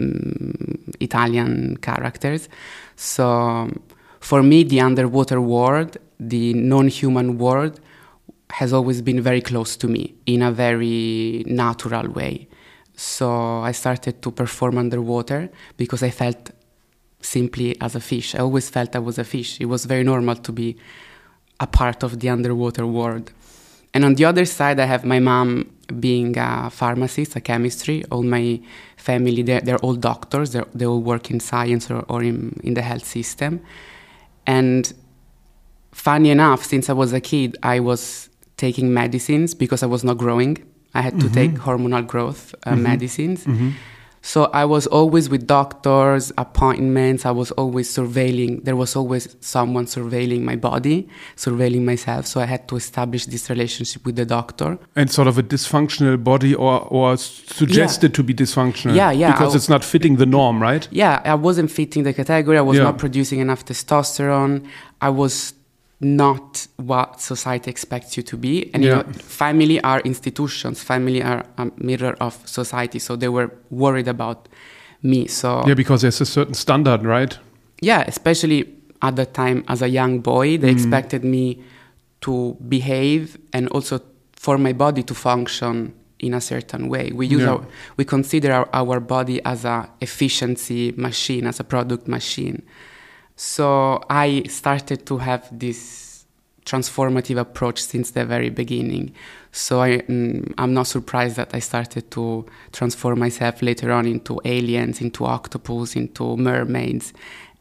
um, 0.00 0.92
Italian 1.00 1.76
characters. 1.88 2.48
So 2.96 3.70
for 4.18 4.42
me, 4.42 4.64
the 4.64 4.80
underwater 4.80 5.40
world, 5.40 5.96
the 6.18 6.54
non 6.54 6.88
human 6.88 7.38
world, 7.38 7.78
has 8.50 8.72
always 8.72 9.02
been 9.02 9.20
very 9.20 9.40
close 9.40 9.76
to 9.76 9.88
me 9.88 10.14
in 10.26 10.42
a 10.42 10.52
very 10.52 11.44
natural 11.46 12.08
way. 12.08 12.48
So 12.96 13.60
I 13.60 13.72
started 13.72 14.22
to 14.22 14.30
perform 14.30 14.78
underwater 14.78 15.50
because 15.76 16.02
I 16.02 16.10
felt 16.10 16.50
simply 17.20 17.80
as 17.80 17.94
a 17.94 18.00
fish. 18.00 18.34
I 18.34 18.38
always 18.38 18.70
felt 18.70 18.94
I 18.94 19.00
was 19.00 19.18
a 19.18 19.24
fish. 19.24 19.60
It 19.60 19.66
was 19.66 19.86
very 19.86 20.04
normal 20.04 20.36
to 20.36 20.52
be 20.52 20.76
a 21.58 21.66
part 21.66 22.02
of 22.02 22.20
the 22.20 22.28
underwater 22.28 22.86
world. 22.86 23.32
And 23.92 24.04
on 24.04 24.14
the 24.14 24.24
other 24.24 24.44
side, 24.44 24.80
I 24.80 24.86
have 24.86 25.04
my 25.04 25.20
mom 25.20 25.70
being 26.00 26.36
a 26.36 26.68
pharmacist, 26.70 27.36
a 27.36 27.40
chemistry. 27.40 28.04
All 28.10 28.22
my 28.22 28.60
family, 28.96 29.42
they're, 29.42 29.60
they're 29.60 29.78
all 29.78 29.94
doctors. 29.94 30.52
They're, 30.52 30.66
they 30.74 30.86
all 30.86 31.00
work 31.00 31.30
in 31.30 31.40
science 31.40 31.90
or, 31.90 32.04
or 32.08 32.22
in, 32.22 32.60
in 32.64 32.74
the 32.74 32.82
health 32.82 33.04
system. 33.04 33.60
And 34.46 34.92
funny 35.92 36.30
enough, 36.30 36.64
since 36.64 36.90
I 36.90 36.92
was 36.92 37.12
a 37.12 37.20
kid, 37.20 37.56
I 37.62 37.80
was 37.80 38.28
taking 38.56 38.92
medicines 38.92 39.54
because 39.54 39.82
I 39.82 39.86
was 39.86 40.04
not 40.04 40.18
growing. 40.18 40.58
I 40.94 41.00
had 41.00 41.18
to 41.20 41.26
mm-hmm. 41.26 41.34
take 41.34 41.52
hormonal 41.52 42.06
growth 42.06 42.54
uh, 42.54 42.70
mm-hmm. 42.70 42.82
medicines. 42.82 43.44
Mm-hmm. 43.44 43.70
So 44.26 44.44
I 44.54 44.64
was 44.64 44.86
always 44.86 45.28
with 45.28 45.46
doctors, 45.46 46.32
appointments. 46.38 47.26
I 47.26 47.30
was 47.30 47.50
always 47.52 47.94
surveilling. 47.94 48.64
There 48.64 48.74
was 48.74 48.96
always 48.96 49.36
someone 49.40 49.84
surveilling 49.84 50.40
my 50.40 50.56
body, 50.56 51.10
surveilling 51.36 51.82
myself. 51.82 52.26
So 52.26 52.40
I 52.40 52.46
had 52.46 52.66
to 52.68 52.76
establish 52.76 53.26
this 53.26 53.50
relationship 53.50 54.06
with 54.06 54.16
the 54.16 54.24
doctor. 54.24 54.78
And 54.96 55.10
sort 55.10 55.28
of 55.28 55.36
a 55.36 55.42
dysfunctional 55.42 56.24
body, 56.24 56.54
or 56.54 56.80
or 56.88 57.18
suggested 57.18 58.12
yeah. 58.12 58.16
to 58.16 58.22
be 58.22 58.32
dysfunctional. 58.32 58.96
Yeah, 58.96 59.10
yeah. 59.10 59.32
Because 59.32 59.54
it's 59.54 59.68
not 59.68 59.84
fitting 59.84 60.16
the 60.16 60.26
norm, 60.26 60.62
right? 60.62 60.88
Yeah, 60.90 61.20
I 61.22 61.34
wasn't 61.34 61.70
fitting 61.70 62.04
the 62.04 62.14
category. 62.14 62.56
I 62.56 62.62
was 62.62 62.78
yeah. 62.78 62.84
not 62.84 62.96
producing 62.96 63.40
enough 63.40 63.66
testosterone. 63.66 64.66
I 65.02 65.10
was 65.10 65.52
not 66.00 66.66
what 66.76 67.20
society 67.20 67.70
expects 67.70 68.16
you 68.16 68.22
to 68.24 68.36
be. 68.36 68.70
And 68.74 68.82
yeah. 68.82 68.90
you 68.90 68.96
know, 68.96 69.12
family 69.12 69.80
are 69.80 70.00
institutions. 70.00 70.82
Family 70.82 71.22
are 71.22 71.44
a 71.58 71.70
mirror 71.76 72.16
of 72.20 72.38
society. 72.46 72.98
So 72.98 73.16
they 73.16 73.28
were 73.28 73.50
worried 73.70 74.08
about 74.08 74.48
me. 75.02 75.26
So 75.26 75.64
yeah, 75.66 75.74
because 75.74 76.02
there's 76.02 76.20
a 76.20 76.26
certain 76.26 76.54
standard, 76.54 77.04
right? 77.04 77.38
Yeah, 77.80 78.04
especially 78.06 78.74
at 79.02 79.16
the 79.16 79.26
time 79.26 79.64
as 79.68 79.82
a 79.82 79.88
young 79.88 80.20
boy, 80.20 80.58
they 80.58 80.70
mm. 80.70 80.72
expected 80.72 81.24
me 81.24 81.62
to 82.22 82.56
behave 82.68 83.38
and 83.52 83.68
also 83.68 84.00
for 84.32 84.58
my 84.58 84.72
body 84.72 85.02
to 85.02 85.14
function 85.14 85.94
in 86.18 86.34
a 86.34 86.40
certain 86.40 86.88
way. 86.88 87.12
We 87.12 87.26
use 87.26 87.42
yeah. 87.42 87.50
our, 87.50 87.66
we 87.96 88.04
consider 88.04 88.52
our, 88.52 88.68
our 88.72 89.00
body 89.00 89.44
as 89.44 89.64
a 89.64 89.90
efficiency 90.00 90.92
machine, 90.92 91.46
as 91.46 91.60
a 91.60 91.64
product 91.64 92.08
machine. 92.08 92.62
So 93.36 94.02
I 94.08 94.44
started 94.48 95.06
to 95.06 95.18
have 95.18 95.48
this 95.50 96.04
transformative 96.64 97.38
approach 97.38 97.82
since 97.82 98.12
the 98.12 98.24
very 98.24 98.50
beginning. 98.50 99.12
So 99.52 99.82
I, 99.82 99.98
mm, 99.98 100.72
not 100.72 100.86
surprised 100.86 101.36
that 101.36 101.54
I 101.54 101.58
started 101.58 102.10
to 102.12 102.46
transform 102.72 103.18
myself 103.18 103.62
later 103.62 103.92
on 103.92 104.06
into 104.06 104.40
aliens, 104.44 105.00
into 105.00 105.24
octopus, 105.24 105.94
into 105.94 106.36
mermaids, 106.36 107.12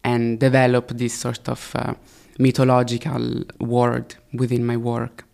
and 0.04 0.40
develop 0.40 0.90
this 0.90 1.14
sort 1.14 1.48
of 1.50 1.76
uh, 1.76 1.94
mythological 2.40 3.44
world 3.60 4.16
within 4.34 4.66
my 4.66 4.78
work. 4.78 5.26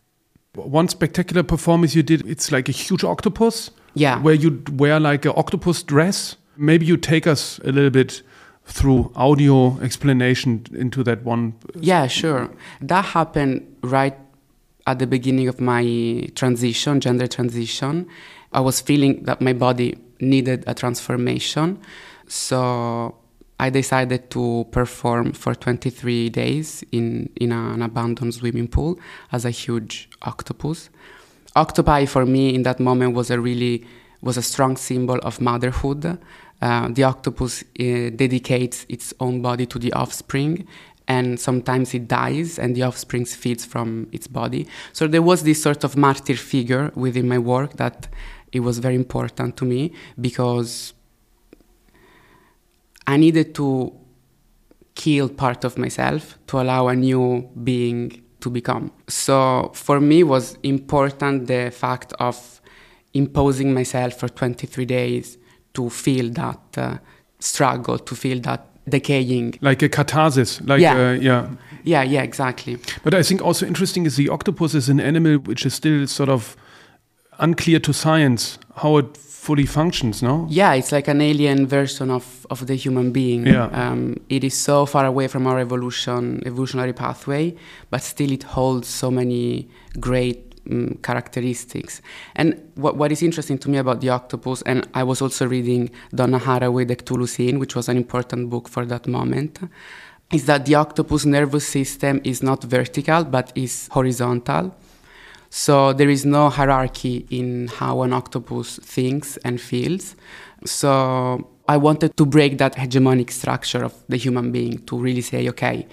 One 0.55 0.87
spectacular 0.87 1.43
performance 1.43 1.95
you 1.95 2.03
did, 2.03 2.27
it's 2.27 2.51
like 2.51 2.67
a 2.69 2.71
huge 2.73 3.03
octopus. 3.03 3.71
Yeah. 3.93 4.21
Where 4.21 4.33
you 4.33 4.63
wear 4.71 4.99
like 4.99 5.25
an 5.25 5.33
octopus 5.35 5.83
dress. 5.83 6.35
Maybe 6.57 6.85
you 6.85 6.97
take 6.97 7.25
us 7.27 7.59
a 7.63 7.71
little 7.71 7.89
bit 7.89 8.21
through 8.69 9.11
audio 9.15 9.79
explanation 9.81 10.65
into 10.73 11.03
that 11.03 11.23
one? 11.23 11.53
Uh, 11.75 11.79
yeah, 11.81 12.07
sure. 12.07 12.49
That 12.81 13.05
happened 13.05 13.75
right 13.81 14.15
at 14.87 14.99
the 14.99 15.07
beginning 15.07 15.47
of 15.47 15.59
my 15.59 16.27
transition, 16.35 16.99
gender 16.99 17.27
transition. 17.27 18.07
I 18.53 18.61
was 18.61 18.79
feeling 18.79 19.23
that 19.23 19.41
my 19.41 19.53
body 19.53 19.97
needed 20.19 20.63
a 20.67 20.73
transformation. 20.73 21.79
So 22.27 23.15
I 23.59 23.69
decided 23.69 24.29
to 24.31 24.67
perform 24.71 25.33
for 25.33 25.53
23 25.53 26.29
days 26.29 26.83
in, 26.91 27.29
in 27.35 27.51
an 27.51 27.81
abandoned 27.81 28.33
swimming 28.33 28.67
pool 28.67 28.99
as 29.31 29.45
a 29.45 29.51
huge 29.51 30.09
octopus. 30.21 30.89
Octopi 31.55 32.05
for 32.05 32.25
me 32.25 32.53
in 32.55 32.63
that 32.63 32.79
moment 32.79 33.15
was 33.15 33.29
a 33.31 33.39
really 33.39 33.85
was 34.21 34.35
a 34.35 34.41
strong 34.41 34.75
symbol 34.75 35.17
of 35.19 35.39
motherhood 35.39 36.19
uh, 36.61 36.89
the 36.89 37.03
octopus 37.03 37.63
uh, 37.63 38.09
dedicates 38.15 38.85
its 38.89 39.13
own 39.19 39.41
body 39.41 39.65
to 39.65 39.79
the 39.79 39.93
offspring 39.93 40.67
and 41.07 41.39
sometimes 41.39 41.93
it 41.93 42.07
dies 42.07 42.59
and 42.59 42.75
the 42.75 42.83
offspring 42.83 43.25
feeds 43.25 43.65
from 43.65 44.07
its 44.11 44.27
body. 44.27 44.67
So 44.93 45.07
there 45.07 45.23
was 45.23 45.43
this 45.43 45.61
sort 45.61 45.83
of 45.83 45.97
martyr 45.97 46.35
figure 46.35 46.91
within 46.95 47.27
my 47.27 47.39
work 47.39 47.73
that 47.77 48.07
it 48.51 48.59
was 48.59 48.77
very 48.79 48.95
important 48.95 49.57
to 49.57 49.65
me 49.65 49.91
because 50.19 50.93
i 53.07 53.17
needed 53.17 53.55
to 53.55 53.91
kill 54.93 55.29
part 55.29 55.63
of 55.63 55.77
myself 55.77 56.37
to 56.47 56.59
allow 56.59 56.87
a 56.87 56.95
new 56.95 57.49
being 57.63 58.21
to 58.41 58.49
become. 58.49 58.91
So 59.07 59.71
for 59.73 59.99
me 59.99 60.23
was 60.23 60.57
important 60.63 61.47
the 61.47 61.71
fact 61.71 62.13
of 62.19 62.61
imposing 63.13 63.73
myself 63.73 64.13
for 64.13 64.29
23 64.29 64.85
days 64.85 65.37
to 65.73 65.89
feel 65.89 66.29
that 66.31 66.59
uh, 66.77 66.97
struggle, 67.39 67.97
to 67.99 68.15
feel 68.15 68.39
that 68.41 68.65
decaying. 68.87 69.55
Like 69.61 69.81
a 69.81 69.89
catharsis. 69.89 70.61
Like 70.61 70.81
yeah. 70.81 70.95
Uh, 70.95 71.11
yeah. 71.13 71.49
Yeah, 71.83 72.03
yeah, 72.03 72.23
exactly. 72.23 72.77
But 73.03 73.13
I 73.13 73.23
think 73.23 73.41
also 73.41 73.65
interesting 73.65 74.05
is 74.05 74.15
the 74.17 74.29
octopus 74.29 74.75
is 74.75 74.89
an 74.89 74.99
animal 74.99 75.37
which 75.37 75.65
is 75.65 75.73
still 75.73 76.05
sort 76.07 76.29
of 76.29 76.57
unclear 77.39 77.79
to 77.79 77.93
science 77.93 78.59
how 78.75 78.97
it 78.97 79.15
fully 79.15 79.65
functions, 79.65 80.21
no? 80.21 80.45
Yeah, 80.49 80.73
it's 80.73 80.91
like 80.91 81.07
an 81.07 81.21
alien 81.21 81.65
version 81.65 82.11
of, 82.11 82.45
of 82.49 82.67
the 82.67 82.75
human 82.75 83.11
being. 83.11 83.47
Yeah. 83.47 83.67
Um, 83.67 84.17
it 84.27 84.43
is 84.43 84.53
so 84.53 84.85
far 84.85 85.05
away 85.05 85.27
from 85.27 85.47
our 85.47 85.57
evolution, 85.57 86.43
evolutionary 86.45 86.93
pathway, 86.93 87.55
but 87.89 88.01
still 88.03 88.31
it 88.31 88.43
holds 88.43 88.89
so 88.89 89.09
many 89.09 89.69
great 89.99 90.48
um, 90.69 90.99
characteristics. 91.01 92.01
And 92.35 92.71
what, 92.75 92.95
what 92.97 93.11
is 93.11 93.21
interesting 93.23 93.57
to 93.59 93.69
me 93.69 93.77
about 93.77 94.01
the 94.01 94.09
octopus, 94.09 94.61
and 94.63 94.87
I 94.93 95.03
was 95.03 95.21
also 95.21 95.47
reading 95.47 95.89
Donna 96.13 96.39
Haraway, 96.39 96.87
The 96.87 96.95
Cthulhu 96.95 97.57
which 97.59 97.75
was 97.75 97.89
an 97.89 97.97
important 97.97 98.49
book 98.49 98.67
for 98.69 98.85
that 98.85 99.07
moment, 99.07 99.59
is 100.31 100.45
that 100.45 100.65
the 100.65 100.75
octopus 100.75 101.25
nervous 101.25 101.67
system 101.67 102.21
is 102.23 102.43
not 102.43 102.63
vertical 102.63 103.23
but 103.23 103.51
is 103.55 103.89
horizontal. 103.91 104.75
So 105.49 105.93
there 105.93 106.09
is 106.09 106.25
no 106.25 106.49
hierarchy 106.49 107.25
in 107.31 107.67
how 107.67 108.03
an 108.03 108.13
octopus 108.13 108.77
thinks 108.83 109.37
and 109.37 109.59
feels. 109.59 110.15
So 110.65 111.49
I 111.67 111.77
wanted 111.77 112.15
to 112.17 112.25
break 112.25 112.59
that 112.59 112.75
hegemonic 112.75 113.31
structure 113.31 113.83
of 113.83 113.93
the 114.07 114.17
human 114.17 114.51
being 114.51 114.85
to 114.85 114.97
really 114.97 115.21
say, 115.21 115.49
okay, 115.49 115.87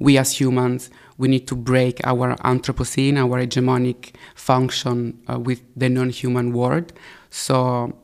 we 0.00 0.16
as 0.16 0.40
humans, 0.40 0.90
we 1.18 1.28
need 1.28 1.46
to 1.48 1.56
break 1.56 2.00
our 2.04 2.36
Anthropocene, 2.36 3.16
our 3.16 3.44
hegemonic 3.44 4.14
function 4.34 5.20
uh, 5.28 5.38
with 5.38 5.62
the 5.76 5.88
non 5.88 6.10
human 6.10 6.52
world. 6.52 6.92
So 7.30 7.96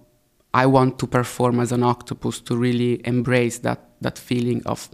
I 0.55 0.67
want 0.67 0.99
to 1.01 1.07
perform 1.07 1.61
as 1.61 1.73
an 1.73 1.83
octopus 1.83 2.41
to 2.41 2.57
really 2.57 3.01
embrace 3.07 3.59
that, 3.59 3.91
that 4.01 4.19
feeling 4.19 4.63
of 4.67 4.89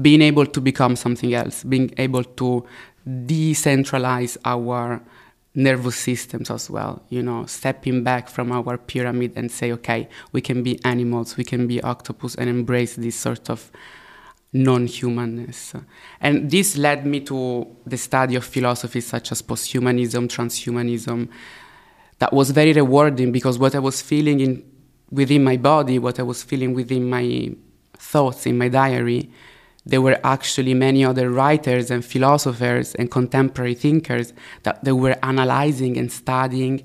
being 0.00 0.22
able 0.22 0.46
to 0.46 0.60
become 0.60 0.96
something 0.96 1.34
else, 1.34 1.64
being 1.64 1.92
able 1.98 2.24
to 2.24 2.64
decentralize 3.06 4.36
our 4.44 5.02
nervous 5.54 5.96
systems 5.96 6.50
as 6.50 6.70
well, 6.70 7.02
you 7.08 7.22
know, 7.22 7.44
stepping 7.46 8.04
back 8.04 8.28
from 8.28 8.52
our 8.52 8.78
pyramid 8.78 9.32
and 9.34 9.50
say, 9.50 9.72
okay, 9.72 10.08
we 10.32 10.40
can 10.40 10.62
be 10.62 10.78
animals, 10.84 11.36
we 11.36 11.44
can 11.44 11.66
be 11.66 11.80
octopus 11.82 12.34
and 12.36 12.48
embrace 12.48 12.94
this 12.94 13.16
sort 13.16 13.50
of 13.50 13.70
non-humanness. 14.52 15.74
And 16.20 16.50
this 16.50 16.76
led 16.76 17.06
me 17.06 17.20
to 17.20 17.66
the 17.86 17.96
study 17.96 18.34
of 18.36 18.44
philosophies 18.44 19.06
such 19.06 19.32
as 19.32 19.42
posthumanism, 19.42 20.28
transhumanism. 20.28 21.28
That 22.18 22.32
was 22.32 22.50
very 22.50 22.72
rewarding 22.72 23.30
because 23.30 23.58
what 23.58 23.74
I 23.74 23.78
was 23.78 24.02
feeling 24.02 24.40
in 24.40 24.64
within 25.10 25.42
my 25.42 25.56
body, 25.56 25.98
what 25.98 26.18
I 26.20 26.22
was 26.22 26.42
feeling 26.42 26.74
within 26.74 27.08
my 27.08 27.54
thoughts 27.94 28.46
in 28.46 28.58
my 28.58 28.68
diary, 28.68 29.30
there 29.86 30.02
were 30.02 30.18
actually 30.22 30.74
many 30.74 31.04
other 31.04 31.30
writers 31.30 31.90
and 31.90 32.04
philosophers 32.04 32.94
and 32.96 33.10
contemporary 33.10 33.74
thinkers 33.74 34.34
that 34.62 34.84
they 34.84 34.92
were 34.92 35.16
analyzing 35.22 35.96
and 35.96 36.12
studying 36.12 36.84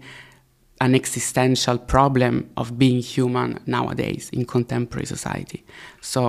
an 0.85 0.93
existential 1.01 1.77
problem 1.77 2.33
of 2.61 2.77
being 2.77 2.99
human 3.15 3.49
nowadays 3.65 4.23
in 4.37 4.41
contemporary 4.55 5.05
society. 5.15 5.59
So, 6.01 6.21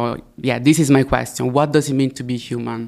yeah, 0.49 0.59
this 0.69 0.79
is 0.79 0.89
my 0.99 1.03
question. 1.15 1.53
What 1.57 1.69
does 1.73 1.87
it 1.91 1.95
mean 1.95 2.13
to 2.19 2.23
be 2.23 2.37
human 2.51 2.81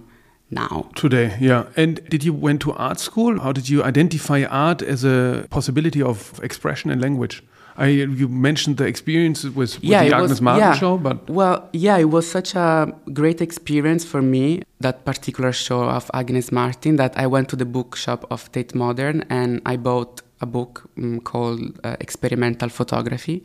now. 0.50 0.88
Today, 0.94 1.36
yeah. 1.40 1.64
And 1.76 1.92
did 2.08 2.22
you 2.24 2.32
went 2.32 2.60
to 2.62 2.72
art 2.74 3.00
school? 3.00 3.40
How 3.40 3.52
did 3.52 3.68
you 3.68 3.82
identify 3.82 4.44
art 4.44 4.80
as 4.80 5.04
a 5.04 5.46
possibility 5.50 6.00
of 6.02 6.38
expression 6.42 6.90
and 6.92 7.00
language? 7.00 7.42
I, 7.78 7.88
you 7.88 8.28
mentioned 8.28 8.78
the 8.78 8.86
experience 8.86 9.44
with, 9.44 9.56
with 9.56 9.84
Yeah, 9.84 10.04
the 10.04 10.14
Agnes 10.16 10.30
was- 10.30 10.40
Martin 10.40 10.62
yeah. 10.68 10.74
show, 10.74 10.96
but 10.96 11.28
Well, 11.28 11.68
yeah, 11.72 11.98
it 11.98 12.10
was 12.10 12.30
such 12.30 12.54
a 12.54 12.94
great 13.12 13.40
experience 13.42 14.02
for 14.04 14.22
me, 14.22 14.62
that 14.80 15.04
particular 15.04 15.52
show 15.52 15.82
of 15.84 16.10
Agnes 16.14 16.50
Martin, 16.50 16.96
that 16.96 17.12
I 17.18 17.26
went 17.26 17.48
to 17.50 17.56
the 17.56 17.66
bookshop 17.66 18.24
of 18.30 18.50
Tate 18.52 18.74
Modern 18.74 19.24
and 19.28 19.60
I 19.66 19.76
bought 19.76 20.22
a 20.40 20.46
book 20.46 20.90
mm, 20.96 21.22
called 21.24 21.78
uh, 21.84 21.96
Experimental 22.00 22.68
Photography. 22.68 23.44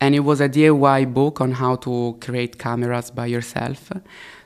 And 0.00 0.14
it 0.14 0.20
was 0.20 0.40
a 0.40 0.48
DIY 0.48 1.14
book 1.14 1.40
on 1.40 1.52
how 1.52 1.76
to 1.76 2.18
create 2.20 2.58
cameras 2.58 3.10
by 3.10 3.26
yourself. 3.26 3.90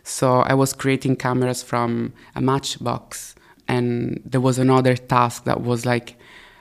So 0.05 0.41
I 0.41 0.55
was 0.55 0.73
creating 0.73 1.17
cameras 1.17 1.63
from 1.63 2.13
a 2.35 2.41
matchbox. 2.41 3.35
And 3.67 4.21
there 4.25 4.41
was 4.41 4.59
another 4.59 4.97
task 4.97 5.45
that 5.45 5.61
was 5.61 5.85
like 5.85 6.17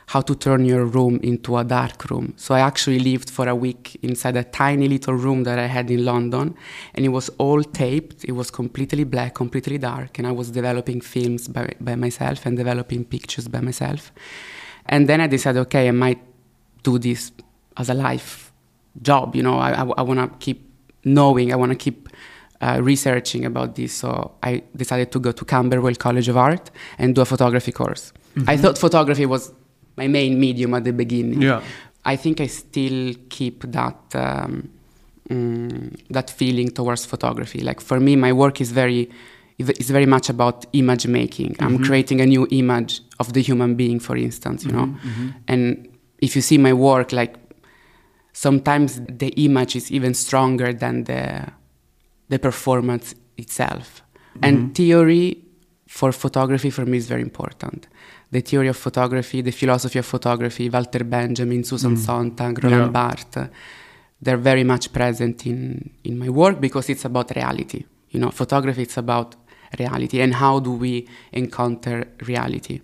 how 0.09 0.21
to 0.21 0.33
turn 0.33 0.65
your 0.65 0.86
room 0.86 1.19
into 1.21 1.55
a 1.55 1.63
dark 1.63 2.09
room. 2.09 2.33
So 2.36 2.55
I 2.55 2.62
actually 2.62 2.98
lived 2.98 3.29
for 3.29 3.48
a 3.48 3.53
week 3.53 3.95
inside 4.01 4.36
a 4.38 4.43
tiny 4.43 4.88
little 4.88 5.13
room 5.13 5.43
that 5.43 5.59
I 5.59 5.67
had 5.67 5.91
in 5.91 6.03
London, 6.03 6.55
and 6.95 7.05
it 7.05 7.09
was 7.09 7.29
all 7.38 7.62
taped. 7.63 8.25
It 8.25 8.31
was 8.31 8.50
completely 8.50 9.03
black, 9.03 9.36
completely 9.36 9.77
dark, 9.77 10.17
and 10.17 10.25
I 10.25 10.31
was 10.31 10.50
developing 10.50 11.00
films 11.01 11.48
by, 11.48 11.74
by 11.79 11.95
myself 11.95 12.48
and 12.48 12.57
developing 12.57 13.05
pictures 13.05 13.48
by 13.48 13.62
myself. 13.62 14.12
And 14.89 15.08
then 15.08 15.22
I 15.22 15.27
decided, 15.27 15.60
okay, 15.62 15.88
I 15.88 15.91
might 15.91 16.19
do 16.84 16.98
this 16.98 17.31
as 17.77 17.89
a 17.89 17.93
life 17.93 18.51
job. 19.01 19.36
You 19.36 19.43
know, 19.43 19.58
I, 19.58 19.72
I, 19.72 19.84
I 20.00 20.01
want 20.01 20.19
to 20.19 20.38
keep 20.39 20.69
knowing, 21.05 21.53
I 21.53 21.55
want 21.55 21.72
to 21.72 21.77
keep 21.77 22.10
uh, 22.62 22.79
researching 22.81 23.46
about 23.46 23.75
this. 23.75 23.93
So 23.93 24.31
I 24.43 24.63
decided 24.75 25.12
to 25.13 25.19
go 25.19 25.31
to 25.31 25.46
Camberwell 25.46 25.96
College 25.96 26.27
of 26.27 26.38
Art 26.38 26.72
and 26.98 27.15
do 27.15 27.22
a 27.22 27.25
photography 27.25 27.72
course. 27.72 28.12
I 28.48 28.58
thought 28.58 28.77
photography 28.77 29.25
was 29.25 29.53
my 29.96 30.08
main 30.08 30.39
medium 30.39 30.74
at 30.74 30.84
the 30.84 30.91
beginning. 30.91 31.41
Yeah. 31.41 31.62
I 32.05 32.15
think 32.15 32.41
I 32.41 32.48
still 32.48 33.13
keep 33.29 33.63
that 33.72 33.98
um, 34.13 34.69
mm, 35.29 35.96
that 36.10 36.29
feeling 36.29 36.69
towards 36.69 37.05
photography. 37.05 37.60
Like 37.60 37.81
for 37.81 38.00
me, 38.00 38.15
my 38.15 38.34
work 38.34 38.62
is 38.62 38.72
very 38.72 39.10
is 39.59 39.89
very 39.89 40.05
much 40.05 40.29
about 40.29 40.65
image 40.73 41.07
making. 41.07 41.55
I'm 41.59 41.75
mm-hmm. 41.75 41.83
creating 41.83 42.21
a 42.21 42.25
new 42.25 42.47
image 42.51 43.01
of 43.19 43.33
the 43.33 43.41
human 43.41 43.75
being, 43.75 43.99
for 43.99 44.15
instance, 44.15 44.63
you 44.65 44.71
know. 44.71 44.85
Mm-hmm, 44.85 45.09
mm-hmm. 45.09 45.29
And 45.47 45.97
if 46.19 46.35
you 46.35 46.41
see 46.41 46.57
my 46.57 46.73
work, 46.73 47.11
like 47.11 47.35
sometimes 48.31 49.01
the 49.07 49.29
image 49.45 49.75
is 49.75 49.91
even 49.91 50.13
stronger 50.13 50.71
than 50.73 51.03
the 51.03 51.47
the 52.29 52.39
performance 52.39 53.15
itself. 53.37 54.03
And 54.41 54.73
theory 54.75 55.43
for 55.87 56.11
photography 56.11 56.69
for 56.69 56.85
me 56.85 56.97
is 56.97 57.07
very 57.07 57.21
important. 57.21 57.87
The 58.31 58.41
theory 58.41 58.67
of 58.67 58.77
photography, 58.77 59.41
the 59.41 59.51
philosophy 59.51 59.99
of 59.99 60.05
photography, 60.05 60.69
Walter 60.69 61.03
Benjamin, 61.03 61.63
Susan 61.63 61.95
mm. 61.95 62.05
Sontag, 62.05 62.63
Roland 62.63 62.85
Yeah. 62.85 62.89
Barthes, 62.91 63.49
they're 64.21 64.37
very 64.37 64.63
much 64.63 64.93
present 64.93 65.45
in, 65.47 65.89
in 66.03 66.19
my 66.19 66.29
work 66.29 66.61
because 66.61 66.89
it's 66.89 67.05
about 67.05 67.35
reality. 67.35 67.83
You 68.11 68.19
know, 68.19 68.29
photography 68.29 68.83
it's 68.83 68.97
about 68.97 69.35
reality 69.77 70.21
and 70.21 70.33
how 70.35 70.59
do 70.59 70.71
we 70.71 71.07
encounter 71.31 72.05
reality. 72.27 72.81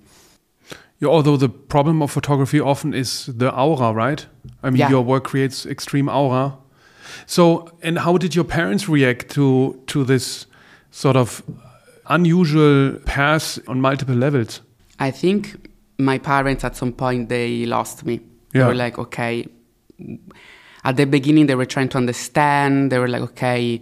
yeah, 0.99 1.09
although 1.09 1.37
the 1.37 1.49
problem 1.49 2.01
of 2.01 2.11
photography 2.11 2.59
often 2.59 2.93
is 2.93 3.25
the 3.37 3.49
aura, 3.53 3.91
right? 3.93 4.25
I 4.63 4.69
mean, 4.69 4.79
Yeah. 4.79 4.89
your 4.89 5.03
work 5.05 5.23
creates 5.23 5.65
extreme 5.65 6.09
aura. 6.09 6.53
So, 7.25 7.67
and 7.83 7.97
how 7.99 8.17
did 8.17 8.33
your 8.35 8.45
parents 8.45 8.87
react 8.89 9.29
to 9.35 9.75
to 9.87 10.03
this 10.05 10.47
sort 10.91 11.15
of 11.15 11.41
unusual 12.07 12.93
path 13.05 13.59
on 13.67 13.81
multiple 13.81 14.15
levels? 14.15 14.61
I 14.99 15.11
think 15.11 15.55
my 15.97 16.17
parents 16.19 16.63
at 16.63 16.75
some 16.75 16.91
point 16.93 17.29
they 17.29 17.65
lost 17.65 18.05
me. 18.05 18.19
They 18.51 18.63
were 18.63 18.75
like, 18.75 18.97
okay. 19.01 19.45
At 20.83 20.95
the 20.97 21.05
beginning, 21.05 21.47
they 21.47 21.55
were 21.55 21.65
trying 21.65 21.89
to 21.89 21.97
understand. 21.97 22.91
They 22.91 22.99
were 22.99 23.07
like, 23.09 23.21
okay, 23.31 23.81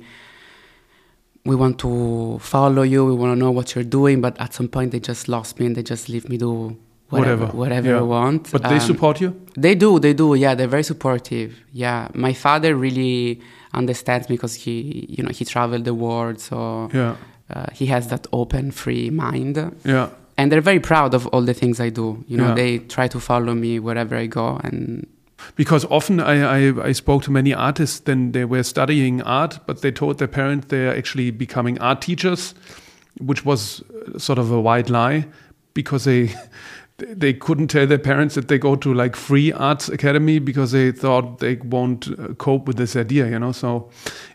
we 1.45 1.56
want 1.56 1.77
to 1.79 2.38
follow 2.39 2.84
you. 2.84 3.06
We 3.06 3.13
want 3.13 3.32
to 3.34 3.39
know 3.39 3.51
what 3.51 3.75
you're 3.75 3.84
doing. 3.84 4.21
But 4.21 4.39
at 4.39 4.53
some 4.53 4.67
point, 4.67 4.91
they 4.91 4.99
just 4.99 5.27
lost 5.27 5.60
me 5.60 5.65
and 5.65 5.75
they 5.75 5.84
just 5.84 6.08
leave 6.10 6.29
me 6.29 6.38
do 6.38 6.77
whatever, 7.10 7.45
Whatever. 7.45 7.58
whatever 7.58 7.89
Yeah. 7.89 7.99
I 7.99 8.01
want. 8.01 8.51
But 8.51 8.63
they 8.63 8.75
Um, 8.75 8.79
support 8.79 9.21
you. 9.21 9.36
They 9.56 9.75
do, 9.75 9.99
they 9.99 10.13
do. 10.13 10.34
Yeah, 10.36 10.56
they're 10.56 10.67
very 10.77 10.84
supportive. 10.84 11.53
Yeah, 11.71 12.08
my 12.13 12.34
father 12.34 12.75
really 12.75 13.41
understands 13.73 14.29
me 14.29 14.36
because 14.36 14.56
he, 14.56 15.06
you 15.10 15.23
know, 15.23 15.32
he 15.32 15.43
traveled 15.45 15.84
the 15.86 15.93
world, 15.93 16.39
so 16.39 16.89
Yeah, 16.93 17.15
uh, 17.53 17.65
he 17.73 17.86
has 17.88 18.08
that 18.08 18.25
open, 18.32 18.71
free 18.71 19.10
mind 19.10 19.58
yeah. 19.84 20.10
and 20.38 20.51
they're 20.51 20.62
very 20.62 20.79
proud 20.79 21.13
of 21.13 21.27
all 21.27 21.41
the 21.41 21.53
things 21.53 21.79
I 21.79 21.89
do. 21.89 22.23
You 22.27 22.38
know, 22.38 22.49
Yeah. 22.49 22.56
they 22.56 22.77
try 22.79 23.08
to 23.10 23.19
follow 23.19 23.53
me 23.53 23.79
wherever 23.79 24.15
I 24.15 24.27
go, 24.27 24.60
and 24.63 25.06
Because 25.56 25.86
often 25.86 26.19
I, 26.19 26.69
I, 26.69 26.88
I 26.88 26.91
spoke 26.91 27.23
to 27.23 27.32
many 27.32 27.53
artists, 27.53 27.99
then 27.99 28.32
they 28.32 28.45
were 28.45 28.63
studying 28.63 29.21
art, 29.21 29.60
but 29.65 29.82
they 29.82 29.91
told 29.91 30.19
their 30.19 30.27
parents 30.27 30.67
they're 30.67 30.95
actually 30.95 31.32
becoming 31.32 31.79
art 31.79 32.01
teachers, 32.01 32.53
which 33.19 33.45
was 33.45 33.82
uh, 33.82 34.17
sort 34.19 34.39
of 34.39 34.51
a 34.51 34.60
white 34.60 34.89
lie 34.89 35.25
because 35.73 36.06
they 36.06 36.34
they 36.97 37.34
couldn't 37.34 37.67
tell 37.67 37.88
their 37.88 37.97
parents 37.97 38.36
that 38.36 38.47
they 38.47 38.58
go 38.58 38.75
to 38.75 38.93
like 38.93 39.15
free 39.15 39.51
arts 39.51 39.89
academy 39.89 40.39
because 40.39 40.71
they 40.71 40.91
thought 40.91 41.39
they 41.39 41.56
won't 41.56 42.08
uh, 42.08 42.34
cope 42.36 42.67
with 42.67 42.77
this 42.77 42.95
idea, 42.95 43.27
you 43.29 43.39
know. 43.39 43.51
So 43.51 43.89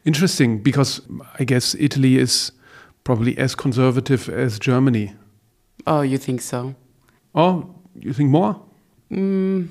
interesting 0.04 0.58
because 0.58 1.00
I 1.38 1.44
guess 1.44 1.74
Italy 1.76 2.18
is 2.18 2.52
probably 3.04 3.38
as 3.38 3.54
conservative 3.54 4.28
as 4.28 4.58
Germany. 4.58 5.14
oh, 5.86 6.02
you 6.02 6.18
think 6.18 6.42
so? 6.42 6.74
Oh, 7.34 7.74
you 7.94 8.12
think 8.12 8.30
more? 8.30 8.60
Mm, 9.10 9.68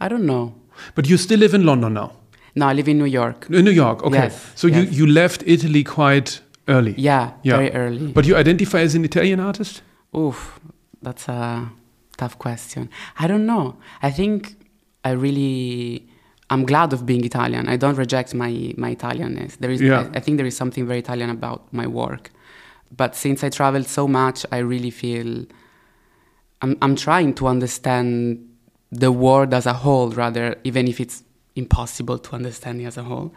I 0.00 0.08
don't 0.08 0.26
know. 0.26 0.54
But 0.94 1.06
you 1.08 1.16
still 1.16 1.38
live 1.40 1.54
in 1.54 1.64
London 1.64 1.94
now. 1.94 2.12
No, 2.56 2.66
I 2.68 2.72
live 2.74 2.88
in 2.88 2.98
New 2.98 3.06
York. 3.06 3.46
In 3.50 3.64
New 3.64 3.72
York, 3.72 4.02
okay. 4.04 4.16
Yes, 4.24 4.52
so 4.54 4.68
you, 4.68 4.82
you 4.82 5.06
left 5.06 5.42
Italy 5.46 5.82
quite 5.84 6.40
early. 6.68 6.94
Yeah, 6.96 7.32
Yeah. 7.42 7.56
very 7.56 7.70
early. 7.72 8.12
But 8.12 8.26
you 8.26 8.36
identify 8.36 8.80
as 8.80 8.94
an 8.94 9.04
Italian 9.04 9.40
artist? 9.40 9.82
Oof, 10.16 10.60
that's 11.02 11.28
a 11.28 11.68
tough 12.16 12.38
question. 12.38 12.88
I 13.18 13.26
don't 13.26 13.44
know. 13.46 13.76
I 14.02 14.10
think 14.12 14.54
I 15.04 15.10
really. 15.12 16.06
I'm 16.50 16.64
glad 16.66 16.92
of 16.92 17.04
being 17.06 17.24
Italian. 17.24 17.68
I 17.68 17.76
don't 17.76 17.96
reject 17.98 18.34
my 18.34 18.72
my 18.76 18.94
Italianness. 18.94 19.56
There 19.58 19.72
is, 19.72 19.80
Yeah. 19.80 20.08
I, 20.14 20.18
I 20.18 20.20
think 20.20 20.36
there 20.36 20.46
is 20.46 20.56
something 20.56 20.86
very 20.86 21.00
Italian 21.00 21.30
about 21.30 21.60
my 21.72 21.86
work. 21.86 22.30
But 22.96 23.16
since 23.16 23.42
I 23.46 23.48
traveled 23.50 23.86
so 23.88 24.06
much, 24.06 24.46
I 24.52 24.58
really 24.58 24.90
feel 24.90 25.46
I'm 26.62 26.76
I'm 26.82 26.94
trying 26.96 27.34
to 27.34 27.46
understand 27.48 28.38
the 28.92 29.10
world 29.10 29.52
as 29.54 29.66
a 29.66 29.72
whole, 29.72 30.10
rather, 30.10 30.56
even 30.64 30.86
if 30.88 31.00
it's 31.00 31.22
impossible 31.56 32.18
to 32.18 32.34
understand 32.34 32.80
it 32.80 32.84
as 32.84 32.96
a 32.96 33.02
whole. 33.02 33.32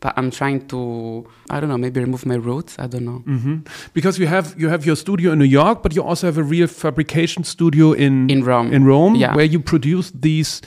But 0.00 0.14
I'm 0.16 0.30
trying 0.32 0.66
to, 0.68 1.26
I 1.48 1.60
don't 1.60 1.68
know, 1.68 1.78
maybe 1.78 2.00
remove 2.00 2.26
my 2.26 2.34
roots. 2.34 2.76
I 2.78 2.86
don't 2.88 3.04
know. 3.04 3.18
hmm 3.24 3.58
Because 3.94 4.18
you 4.18 4.26
have 4.26 4.54
you 4.58 4.68
have 4.68 4.84
your 4.84 4.96
studio 4.96 5.30
in 5.32 5.38
New 5.38 5.44
York, 5.44 5.82
but 5.82 5.94
you 5.94 6.02
also 6.02 6.26
have 6.26 6.38
a 6.38 6.42
real 6.42 6.66
fabrication 6.66 7.44
studio 7.44 7.92
in 7.92 8.28
In 8.28 8.42
Rome. 8.44 8.72
in 8.72 8.84
Rome, 8.84 9.14
Yeah. 9.14 9.34
where 9.36 9.44
you 9.44 9.60
produce 9.60 10.10
these. 10.20 10.60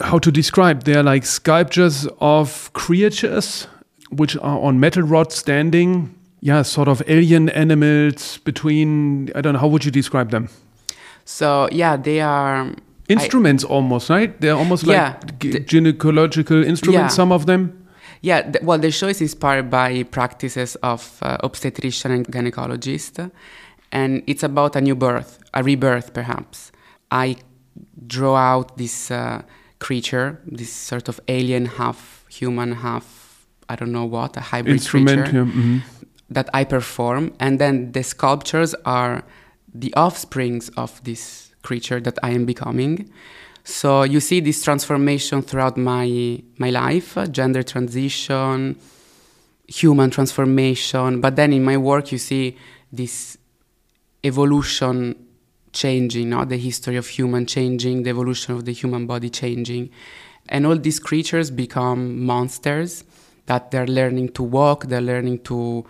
How 0.00 0.18
to 0.18 0.30
describe? 0.32 0.84
They're 0.84 1.02
like 1.04 1.24
sculptures 1.26 2.08
of 2.18 2.72
creatures 2.72 3.68
which 4.10 4.36
are 4.38 4.58
on 4.58 4.80
metal 4.80 5.02
rods 5.02 5.34
standing. 5.36 6.14
Yeah, 6.40 6.62
sort 6.64 6.88
of 6.88 7.02
alien 7.06 7.48
animals 7.50 8.38
between. 8.44 9.30
I 9.34 9.40
don't 9.42 9.52
know. 9.52 9.60
How 9.60 9.68
would 9.68 9.84
you 9.84 9.90
describe 9.92 10.30
them? 10.30 10.48
So 11.24 11.68
yeah, 11.72 11.96
they 12.02 12.20
are 12.20 12.72
I- 13.08 13.12
Instruments, 13.12 13.64
almost 13.64 14.08
right? 14.10 14.38
They're 14.40 14.54
almost 14.56 14.86
like 14.86 14.96
Yeah, 14.96 15.14
g- 15.40 15.50
the- 15.50 15.60
gynecological 15.60 16.64
instruments. 16.64 17.02
Yeah. 17.02 17.08
Some 17.08 17.32
of 17.32 17.44
them. 17.46 17.86
Yeah, 18.22 18.40
th- 18.42 18.64
well, 18.64 18.78
the 18.78 18.90
show 18.90 19.08
is 19.08 19.20
inspired 19.20 19.68
by 19.68 20.02
practices 20.04 20.76
of 20.76 21.18
uh, 21.22 21.36
obstetrician 21.42 22.10
and 22.12 22.26
gynecologist, 22.26 23.30
and 23.92 24.22
it's 24.26 24.42
about 24.42 24.76
a 24.76 24.80
new 24.80 24.94
birth, 24.94 25.38
a 25.52 25.62
rebirth, 25.62 26.14
perhaps. 26.14 26.72
I 27.10 27.36
draw 28.06 28.36
out 28.36 28.78
this 28.78 29.10
uh, 29.10 29.42
creature, 29.78 30.40
this 30.46 30.72
sort 30.72 31.08
of 31.10 31.20
alien, 31.28 31.66
half 31.66 32.24
human, 32.30 32.72
half 32.72 33.46
I 33.68 33.76
don't 33.76 33.92
know 33.92 34.04
what, 34.06 34.36
a 34.36 34.40
hybrid 34.40 34.76
instrument. 34.76 35.24
creature 35.24 35.44
Yeah. 35.44 35.62
mhm. 35.62 35.82
that 36.30 36.48
I 36.54 36.64
perform, 36.64 37.32
and 37.38 37.58
then 37.58 37.92
the 37.92 38.02
sculptures 38.02 38.74
are 38.86 39.22
the 39.74 39.92
offsprings 39.94 40.70
of 40.76 41.02
this 41.04 41.43
creature 41.64 42.00
that 42.00 42.18
I 42.22 42.30
am 42.30 42.44
becoming. 42.44 43.10
So 43.64 44.02
you 44.02 44.20
see 44.20 44.40
this 44.40 44.62
transformation 44.62 45.42
throughout 45.42 45.76
my 45.76 46.42
my 46.58 46.70
life, 46.70 47.16
gender 47.30 47.62
transition, 47.62 48.76
human 49.66 50.10
transformation, 50.10 51.20
but 51.20 51.36
then 51.36 51.52
in 51.52 51.64
my 51.64 51.78
work 51.78 52.12
you 52.12 52.18
see 52.18 52.56
this 52.92 53.38
evolution 54.22 55.16
changing, 55.72 56.30
not 56.30 56.48
the 56.48 56.58
history 56.58 56.96
of 56.96 57.06
human 57.08 57.46
changing, 57.46 58.04
the 58.04 58.10
evolution 58.10 58.54
of 58.54 58.64
the 58.64 58.72
human 58.72 59.06
body 59.06 59.30
changing. 59.30 59.90
And 60.48 60.66
all 60.66 60.76
these 60.76 61.00
creatures 61.00 61.50
become 61.50 62.24
monsters 62.24 63.04
that 63.46 63.70
they're 63.70 63.86
learning 63.86 64.30
to 64.30 64.42
walk, 64.42 64.86
they're 64.86 65.00
learning 65.00 65.40
to 65.40 65.84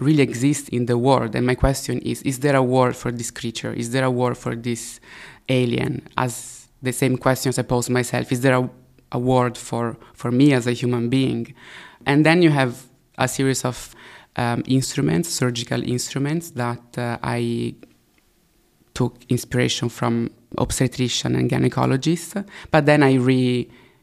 really 0.00 0.22
exist 0.22 0.68
in 0.70 0.86
the 0.86 0.98
world. 0.98 1.34
And 1.34 1.46
my 1.46 1.54
question 1.54 1.98
is 2.00 2.22
is 2.22 2.40
there 2.40 2.56
a 2.56 2.62
world 2.62 2.96
for 2.96 3.12
this 3.12 3.30
creature? 3.30 3.72
Is 3.72 3.90
there 3.90 4.04
a 4.04 4.10
world 4.10 4.38
for 4.38 4.54
this 4.54 5.00
alien? 5.48 6.08
As 6.16 6.68
the 6.82 6.92
same 6.92 7.16
questions 7.16 7.58
I 7.58 7.62
pose 7.62 7.90
myself 7.90 8.30
is 8.32 8.40
there 8.40 8.54
a, 8.54 8.70
a 9.12 9.18
word 9.18 9.56
for, 9.56 9.96
for 10.14 10.30
me 10.30 10.52
as 10.52 10.66
a 10.66 10.72
human 10.72 11.08
being? 11.08 11.54
And 12.04 12.24
then 12.24 12.42
you 12.42 12.50
have 12.50 12.86
a 13.18 13.28
series 13.28 13.64
of 13.64 13.94
um, 14.36 14.62
instruments, 14.66 15.28
surgical 15.28 15.82
instruments, 15.82 16.50
that 16.52 16.98
uh, 16.98 17.18
I 17.22 17.74
took 18.94 19.16
inspiration 19.28 19.88
from 19.88 20.30
obstetrician 20.58 21.34
and 21.34 21.50
gynecologists, 21.50 22.46
but 22.70 22.86
then 22.86 23.02
I 23.02 23.14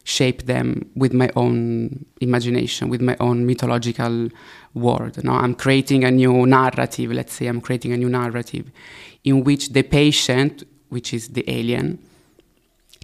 reshaped 0.04 0.46
them 0.46 0.90
with 0.96 1.14
my 1.14 1.30
own 1.36 2.06
imagination, 2.22 2.90
with 2.90 3.02
my 3.02 3.16
own 3.20 3.46
mythological 3.46 4.30
world. 4.74 5.24
No, 5.24 5.34
I'm 5.34 5.56
creating 5.56 6.04
a 6.04 6.12
new 6.12 6.46
narrative. 6.46 7.12
Let's 7.12 7.34
say 7.34 7.48
I'm 7.48 7.62
creating 7.62 7.94
a 7.94 7.98
new 7.98 8.10
narrative 8.10 8.72
in 9.24 9.44
which 9.44 9.70
the 9.70 9.84
patient, 9.84 10.64
which 10.90 11.14
is 11.14 11.30
the 11.30 11.44
alien, 11.50 12.00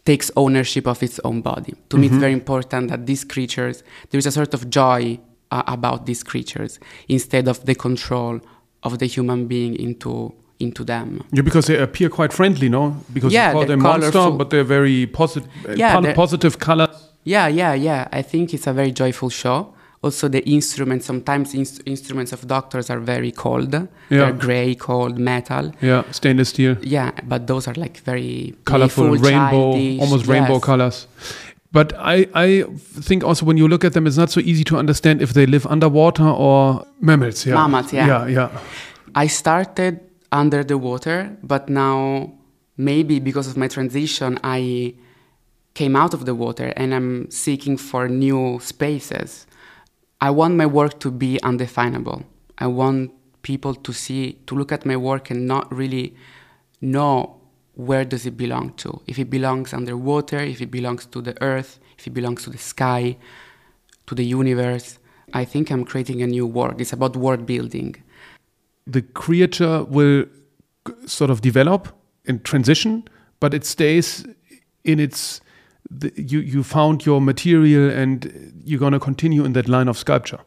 takes 0.06 0.32
ownership 0.36 0.88
of 0.88 1.02
its 1.04 1.20
own 1.24 1.42
body. 1.42 1.72
To 1.72 1.78
mm-hmm. 1.78 2.02
me, 2.02 2.08
it's 2.08 2.16
very 2.18 2.34
important 2.34 2.90
that 2.90 3.06
these 3.06 3.24
creatures, 3.24 3.84
there 4.10 4.18
is 4.18 4.26
a 4.26 4.32
sort 4.32 4.54
of 4.54 4.70
joy 4.70 5.20
uh, 5.52 5.64
about 5.68 6.06
these 6.06 6.24
creatures 6.24 6.80
instead 7.08 7.48
of 7.48 7.66
the 7.66 7.76
control 7.76 8.40
of 8.84 9.00
the 9.00 9.06
human 9.06 9.48
being 9.48 9.76
into 9.76 10.34
into 10.60 10.84
them. 10.84 11.24
Yeah, 11.32 11.42
because 11.44 11.68
they 11.68 11.78
appear 11.78 12.10
quite 12.10 12.34
friendly, 12.34 12.70
no? 12.70 12.98
Because 13.14 13.34
yeah, 13.34 13.50
you 13.50 13.54
call 13.54 13.66
them 13.66 13.82
monster, 13.82 14.32
but 14.32 14.50
they're 14.50 14.64
very 14.64 15.08
posit- 15.08 15.46
uh, 15.68 15.74
yeah, 15.74 16.00
they're, 16.02 16.14
positive 16.14 16.60
colors. 16.60 17.10
Yeah, 17.24 17.48
yeah, 17.48 17.74
yeah. 17.74 18.08
I 18.12 18.22
think 18.22 18.54
it's 18.54 18.68
a 18.68 18.74
very 18.74 18.92
joyful 18.92 19.30
show. 19.30 19.74
Also, 20.02 20.30
the 20.30 20.40
instruments, 20.50 21.06
sometimes 21.06 21.54
in- 21.54 21.66
instruments 21.86 22.32
of 22.32 22.48
doctors 22.48 22.90
are 22.90 23.00
very 23.00 23.32
cold. 23.32 23.74
Yeah. 23.74 23.88
They're 24.10 24.32
gray, 24.32 24.76
cold, 24.76 25.18
metal. 25.18 25.74
Yeah, 25.82 26.04
stainless 26.12 26.50
steel. 26.50 26.78
Yeah, 26.82 27.12
but 27.24 27.48
those 27.48 27.68
are 27.68 27.74
like 27.74 28.00
very 28.00 28.56
colorful, 28.66 29.10
rainbow, 29.10 29.74
childish. 29.74 30.02
almost 30.02 30.28
rainbow 30.28 30.60
colors. 30.60 31.08
But 31.72 31.94
I, 31.98 32.28
I 32.34 32.64
think 33.02 33.24
also 33.24 33.46
when 33.46 33.58
you 33.58 33.68
look 33.68 33.84
at 33.84 33.94
them, 33.94 34.08
it's 34.08 34.18
not 34.18 34.32
so 34.32 34.40
easy 34.40 34.64
to 34.66 34.78
understand 34.78 35.22
if 35.22 35.34
they 35.34 35.46
live 35.46 35.68
underwater 35.68 36.28
or 36.28 36.86
mammals. 37.00 37.46
Yeah. 37.46 37.56
Mammals, 37.56 37.94
yeah. 37.94 38.08
Yeah, 38.08 38.28
yeah. 38.28 38.50
I 39.14 39.28
started 39.28 40.00
under 40.32 40.64
the 40.64 40.78
water, 40.78 41.38
but 41.44 41.70
now 41.70 42.34
maybe 42.78 43.20
because 43.20 43.48
of 43.48 43.58
my 43.58 43.68
transition, 43.68 44.40
I 44.44 44.96
came 45.74 45.96
out 45.96 46.14
of 46.14 46.26
the 46.26 46.36
water 46.36 46.74
and 46.76 46.94
I'm 46.94 47.30
seeking 47.32 47.78
for 47.78 48.08
new 48.08 48.60
spaces. 48.62 49.48
I 50.22 50.30
want 50.32 50.56
my 50.56 50.66
work 50.66 51.00
to 51.02 51.12
be 51.12 51.42
undefinable. 51.42 52.24
I 52.58 52.68
want 52.68 53.12
people 53.42 53.74
to 53.74 53.94
see, 53.94 54.34
to 54.48 54.56
look 54.56 54.72
at 54.72 54.86
my 54.86 54.98
work 54.98 55.30
and 55.30 55.48
not 55.48 55.74
really 55.74 56.16
know 56.82 57.40
where 57.76 58.04
does 58.04 58.26
it 58.26 58.36
belong 58.36 58.74
to? 58.74 59.02
If 59.08 59.18
it 59.18 59.30
belongs 59.30 59.74
underwater, 59.74 60.40
if 60.40 60.62
it 60.62 60.70
belongs 60.70 61.06
to 61.08 61.22
the 61.22 61.42
earth, 61.42 61.80
if 61.98 62.08
it 62.08 62.14
belongs 62.14 62.44
to 62.44 62.50
the 62.50 62.58
sky, 62.58 63.18
to 64.08 64.16
the 64.16 64.26
universe. 64.26 65.00
I 65.34 65.46
think 65.46 65.70
I'm 65.70 65.86
creating 65.86 66.22
a 66.22 66.28
new 66.28 66.46
world. 66.46 66.82
It's 66.82 66.94
about 66.94 67.16
world 67.16 67.46
building. 67.46 67.96
The 68.92 69.02
creature 69.02 69.84
will 69.84 70.26
sort 71.06 71.30
of 71.30 71.42
develop 71.42 71.90
and 72.26 72.44
transition, 72.44 73.04
but 73.40 73.54
it 73.54 73.66
stays 73.66 74.26
in 74.84 75.00
its. 75.00 75.42
The, 75.92 76.12
you 76.16 76.40
you 76.40 76.64
found 76.64 77.06
your 77.06 77.20
material 77.20 77.90
and 77.90 78.54
you're 78.64 78.80
gonna 78.80 79.00
continue 79.00 79.44
in 79.46 79.54
that 79.54 79.68
line 79.68 79.88
of 79.88 79.98
sculpture. 79.98 80.40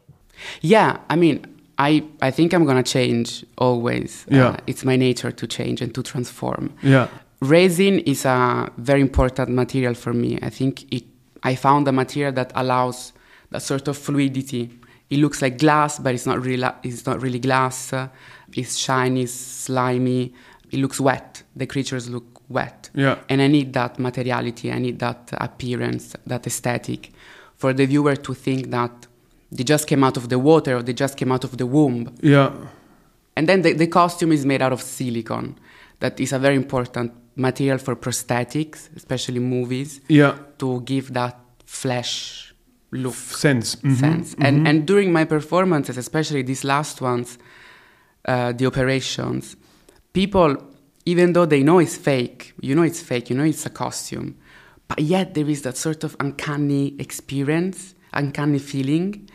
Yeah, 0.61 0.97
I 1.09 1.15
mean, 1.15 1.45
I, 1.77 2.03
I 2.21 2.31
think 2.31 2.53
I'm 2.53 2.65
gonna 2.65 2.83
change 2.83 3.45
always. 3.57 4.25
Yeah. 4.29 4.49
Uh, 4.49 4.57
it's 4.67 4.85
my 4.85 4.95
nature 4.95 5.31
to 5.31 5.47
change 5.47 5.81
and 5.81 5.93
to 5.95 6.03
transform. 6.03 6.73
Yeah. 6.81 7.07
Resin 7.41 7.99
is 7.99 8.25
a 8.25 8.71
very 8.77 9.01
important 9.01 9.49
material 9.49 9.95
for 9.95 10.13
me. 10.13 10.39
I 10.41 10.49
think 10.49 10.91
it. 10.93 11.03
I 11.43 11.55
found 11.55 11.87
a 11.87 11.91
material 11.91 12.31
that 12.33 12.53
allows 12.55 13.11
that 13.49 13.61
sort 13.61 13.87
of 13.89 13.97
fluidity. 13.97 14.69
It 15.13 15.19
looks 15.19 15.43
like 15.43 15.59
glass, 15.59 15.99
but 15.99 16.15
it's 16.15 16.25
not 16.25 16.43
really. 16.43 16.67
It's 16.81 17.05
not 17.05 17.21
really 17.21 17.37
glass. 17.39 17.93
It's 18.59 18.75
shiny, 18.77 19.27
slimy. 19.27 20.33
It 20.71 20.79
looks 20.79 20.99
wet. 20.99 21.43
The 21.55 21.67
creatures 21.67 22.09
look 22.09 22.41
wet. 22.49 22.89
Yeah. 22.95 23.19
And 23.29 23.39
I 23.39 23.47
need 23.47 23.73
that 23.73 23.99
materiality. 23.99 24.71
I 24.71 24.79
need 24.79 24.97
that 24.99 25.29
appearance, 25.33 26.15
that 26.25 26.47
aesthetic, 26.47 27.11
for 27.55 27.73
the 27.73 27.85
viewer 27.85 28.15
to 28.15 28.33
think 28.33 28.71
that 28.71 29.07
they 29.51 29.63
just 29.63 29.85
came 29.85 30.03
out 30.03 30.17
of 30.17 30.29
the 30.29 30.39
water 30.39 30.77
or 30.77 30.81
they 30.81 30.93
just 30.93 31.15
came 31.15 31.31
out 31.31 31.43
of 31.43 31.57
the 31.57 31.67
womb. 31.67 32.15
Yeah. 32.21 32.51
And 33.35 33.47
then 33.47 33.61
the, 33.61 33.73
the 33.73 33.87
costume 33.87 34.31
is 34.31 34.45
made 34.47 34.63
out 34.63 34.73
of 34.73 34.81
silicone. 34.81 35.59
That 35.99 36.19
is 36.19 36.33
a 36.33 36.39
very 36.39 36.55
important 36.55 37.13
material 37.35 37.77
for 37.77 37.95
prosthetics, 37.95 38.89
especially 38.95 39.39
movies. 39.39 40.01
Yeah. 40.07 40.37
To 40.57 40.81
give 40.81 41.13
that 41.13 41.39
flesh 41.65 42.42
look. 42.93 43.15
Sense. 43.15 43.75
Mm-hmm. 43.75 43.95
Sense. 43.95 44.31
Mm-hmm. 44.31 44.45
And, 44.45 44.67
and 44.67 44.85
during 44.85 45.11
my 45.11 45.25
performances, 45.25 45.97
especially 45.97 46.41
these 46.41 46.63
last 46.63 47.01
ones, 47.01 47.37
uh, 48.25 48.51
the 48.53 48.65
operations, 48.65 49.55
people, 50.13 50.57
even 51.05 51.33
though 51.33 51.45
they 51.45 51.63
know 51.63 51.79
it's 51.79 51.97
fake, 51.97 52.53
you 52.61 52.75
know 52.75 52.83
it's 52.83 53.01
fake, 53.01 53.29
you 53.29 53.35
know 53.35 53.43
it's 53.43 53.65
a 53.65 53.69
costume, 53.69 54.37
but 54.87 54.99
yet 54.99 55.33
there 55.33 55.49
is 55.49 55.63
that 55.63 55.77
sort 55.77 56.03
of 56.03 56.15
uncanny 56.19 56.95
experience, 56.99 57.95
uncanny 58.13 58.59
feeling 58.59 59.29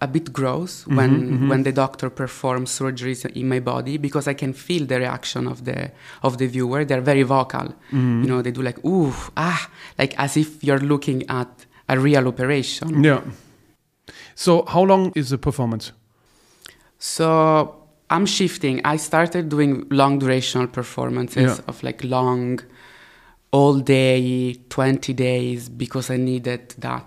a 0.00 0.06
bit 0.06 0.32
gross 0.32 0.82
mm-hmm, 0.82 0.96
when 0.96 1.10
mm-hmm. 1.10 1.48
when 1.48 1.62
the 1.64 1.72
doctor 1.72 2.08
performs 2.08 2.70
surgeries 2.70 3.26
in 3.34 3.48
my 3.48 3.58
body 3.58 3.98
because 3.98 4.28
I 4.28 4.34
can 4.34 4.52
feel 4.52 4.86
the 4.86 4.98
reaction 4.98 5.48
of 5.48 5.64
the 5.64 5.90
of 6.22 6.38
the 6.38 6.46
viewer. 6.46 6.84
They're 6.84 7.00
very 7.00 7.24
vocal. 7.24 7.74
Mm-hmm. 7.90 8.22
You 8.22 8.28
know, 8.28 8.42
they 8.42 8.52
do 8.52 8.62
like 8.62 8.84
ooh 8.84 9.12
ah, 9.36 9.68
like 9.98 10.14
as 10.18 10.36
if 10.36 10.62
you're 10.62 10.78
looking 10.78 11.28
at 11.28 11.66
a 11.88 11.98
real 11.98 12.28
operation. 12.28 13.02
Yeah. 13.02 13.22
So 14.34 14.64
how 14.66 14.82
long 14.82 15.12
is 15.14 15.30
the 15.30 15.38
performance? 15.38 15.92
So 16.98 17.82
I'm 18.10 18.26
shifting. 18.26 18.80
I 18.84 18.96
started 18.96 19.48
doing 19.48 19.86
long 19.90 20.20
durational 20.20 20.70
performances 20.70 21.58
yeah. 21.58 21.64
of 21.68 21.82
like 21.82 22.04
long, 22.04 22.60
all 23.50 23.78
day, 23.78 24.54
20 24.68 25.12
days 25.14 25.68
because 25.68 26.10
I 26.10 26.16
needed 26.16 26.74
that. 26.78 27.06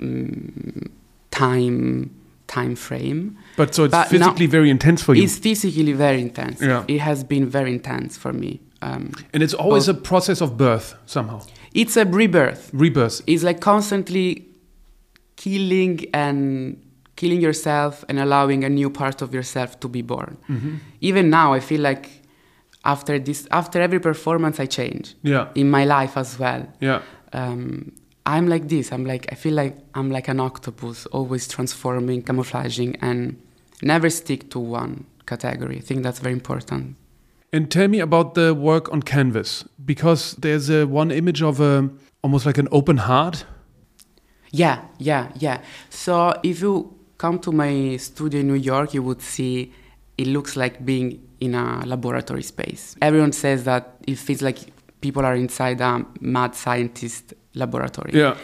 Um, 0.00 0.92
time 1.38 2.10
time 2.46 2.74
frame. 2.74 3.38
But 3.56 3.74
so 3.74 3.84
it's 3.84 3.92
but 3.92 4.08
physically 4.08 4.46
very 4.46 4.70
intense 4.70 5.02
for 5.02 5.14
you. 5.14 5.22
It's 5.22 5.38
physically 5.38 5.92
very 5.92 6.20
intense. 6.20 6.60
Yeah. 6.60 6.84
It 6.88 7.00
has 7.00 7.22
been 7.22 7.46
very 7.46 7.72
intense 7.72 8.16
for 8.16 8.32
me. 8.32 8.60
Um, 8.80 9.12
and 9.34 9.42
it's 9.42 9.54
always 9.54 9.88
a 9.88 9.94
process 9.94 10.40
of 10.40 10.56
birth 10.56 10.94
somehow. 11.04 11.42
It's 11.72 11.96
a 11.96 12.04
rebirth. 12.04 12.70
Rebirth. 12.72 13.22
It's 13.26 13.42
like 13.42 13.60
constantly 13.60 14.46
killing 15.36 16.06
and 16.12 16.82
killing 17.16 17.40
yourself 17.40 18.04
and 18.08 18.18
allowing 18.18 18.64
a 18.64 18.68
new 18.68 18.90
part 18.90 19.22
of 19.22 19.34
yourself 19.34 19.80
to 19.80 19.88
be 19.88 20.02
born. 20.02 20.36
Mm-hmm. 20.48 20.76
Even 21.00 21.30
now, 21.30 21.52
I 21.52 21.60
feel 21.60 21.80
like 21.80 22.22
after 22.84 23.18
this, 23.18 23.46
after 23.50 23.80
every 23.80 24.00
performance, 24.00 24.60
I 24.60 24.66
change. 24.66 25.14
Yeah. 25.22 25.48
In 25.54 25.70
my 25.70 25.84
life 25.84 26.16
as 26.16 26.38
well. 26.38 26.66
Yeah. 26.80 27.02
Um, 27.32 27.92
I'm 28.24 28.46
like 28.46 28.68
this. 28.68 28.92
I'm 28.92 29.04
like 29.06 29.26
I 29.32 29.34
feel 29.34 29.54
like 29.54 29.76
I'm 29.94 30.10
like 30.10 30.28
an 30.28 30.38
octopus, 30.38 31.06
always 31.06 31.48
transforming, 31.48 32.22
camouflaging, 32.22 32.96
and 33.00 33.40
never 33.82 34.10
stick 34.10 34.50
to 34.50 34.58
one 34.58 35.06
category. 35.26 35.78
I 35.78 35.80
think 35.80 36.02
that's 36.02 36.18
very 36.20 36.34
important. 36.34 36.96
And 37.52 37.70
tell 37.70 37.88
me 37.88 38.00
about 38.00 38.34
the 38.34 38.54
work 38.54 38.92
on 38.92 39.02
canvas 39.02 39.64
because 39.84 40.34
there's 40.36 40.68
a 40.68 40.86
one 40.86 41.10
image 41.10 41.42
of 41.42 41.60
a 41.60 41.88
almost 42.22 42.44
like 42.44 42.58
an 42.58 42.68
open 42.70 42.98
heart. 42.98 43.44
Yeah, 44.50 44.82
yeah, 44.98 45.30
yeah. 45.36 45.62
So 45.88 46.38
if 46.42 46.60
you 46.60 46.94
come 47.16 47.38
to 47.40 47.52
my 47.52 47.96
studio 47.96 48.40
in 48.40 48.48
New 48.48 48.54
York, 48.54 48.94
you 48.94 49.02
would 49.02 49.22
see 49.22 49.72
it 50.16 50.26
looks 50.26 50.56
like 50.56 50.84
being 50.84 51.26
in 51.40 51.54
a 51.54 51.84
laboratory 51.86 52.42
space. 52.42 52.96
Everyone 53.00 53.32
says 53.32 53.64
that 53.64 53.96
it 54.06 54.18
feels 54.18 54.42
like 54.42 54.58
people 55.00 55.24
are 55.24 55.34
inside 55.34 55.80
a 55.80 56.04
mad 56.20 56.54
scientist 56.54 57.34
laboratory. 57.54 58.12
Yeah. 58.12 58.36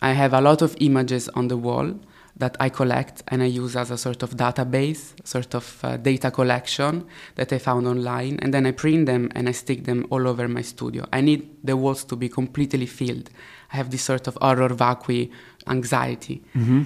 I 0.00 0.12
have 0.12 0.32
a 0.32 0.40
lot 0.40 0.62
of 0.62 0.76
images 0.80 1.28
on 1.30 1.48
the 1.48 1.56
wall 1.56 1.94
that 2.36 2.56
I 2.58 2.68
collect 2.70 3.22
and 3.28 3.42
I 3.42 3.46
use 3.46 3.76
as 3.76 3.90
a 3.90 3.98
sort 3.98 4.22
of 4.22 4.36
database, 4.36 5.12
sort 5.26 5.54
of 5.54 5.78
uh, 5.84 5.96
data 5.98 6.30
collection 6.30 7.06
that 7.34 7.52
I 7.52 7.58
found 7.58 7.86
online, 7.86 8.38
and 8.40 8.52
then 8.54 8.66
I 8.66 8.72
print 8.72 9.06
them 9.06 9.30
and 9.34 9.48
I 9.48 9.52
stick 9.52 9.84
them 9.84 10.06
all 10.10 10.26
over 10.26 10.48
my 10.48 10.62
studio. 10.62 11.06
I 11.12 11.20
need 11.20 11.48
the 11.62 11.76
walls 11.76 12.04
to 12.04 12.16
be 12.16 12.28
completely 12.28 12.86
filled. 12.86 13.30
I 13.72 13.76
have 13.76 13.90
this 13.90 14.02
sort 14.02 14.26
of 14.26 14.36
horror 14.40 14.70
vacui 14.70 15.30
anxiety 15.66 16.42
mm-hmm. 16.54 16.82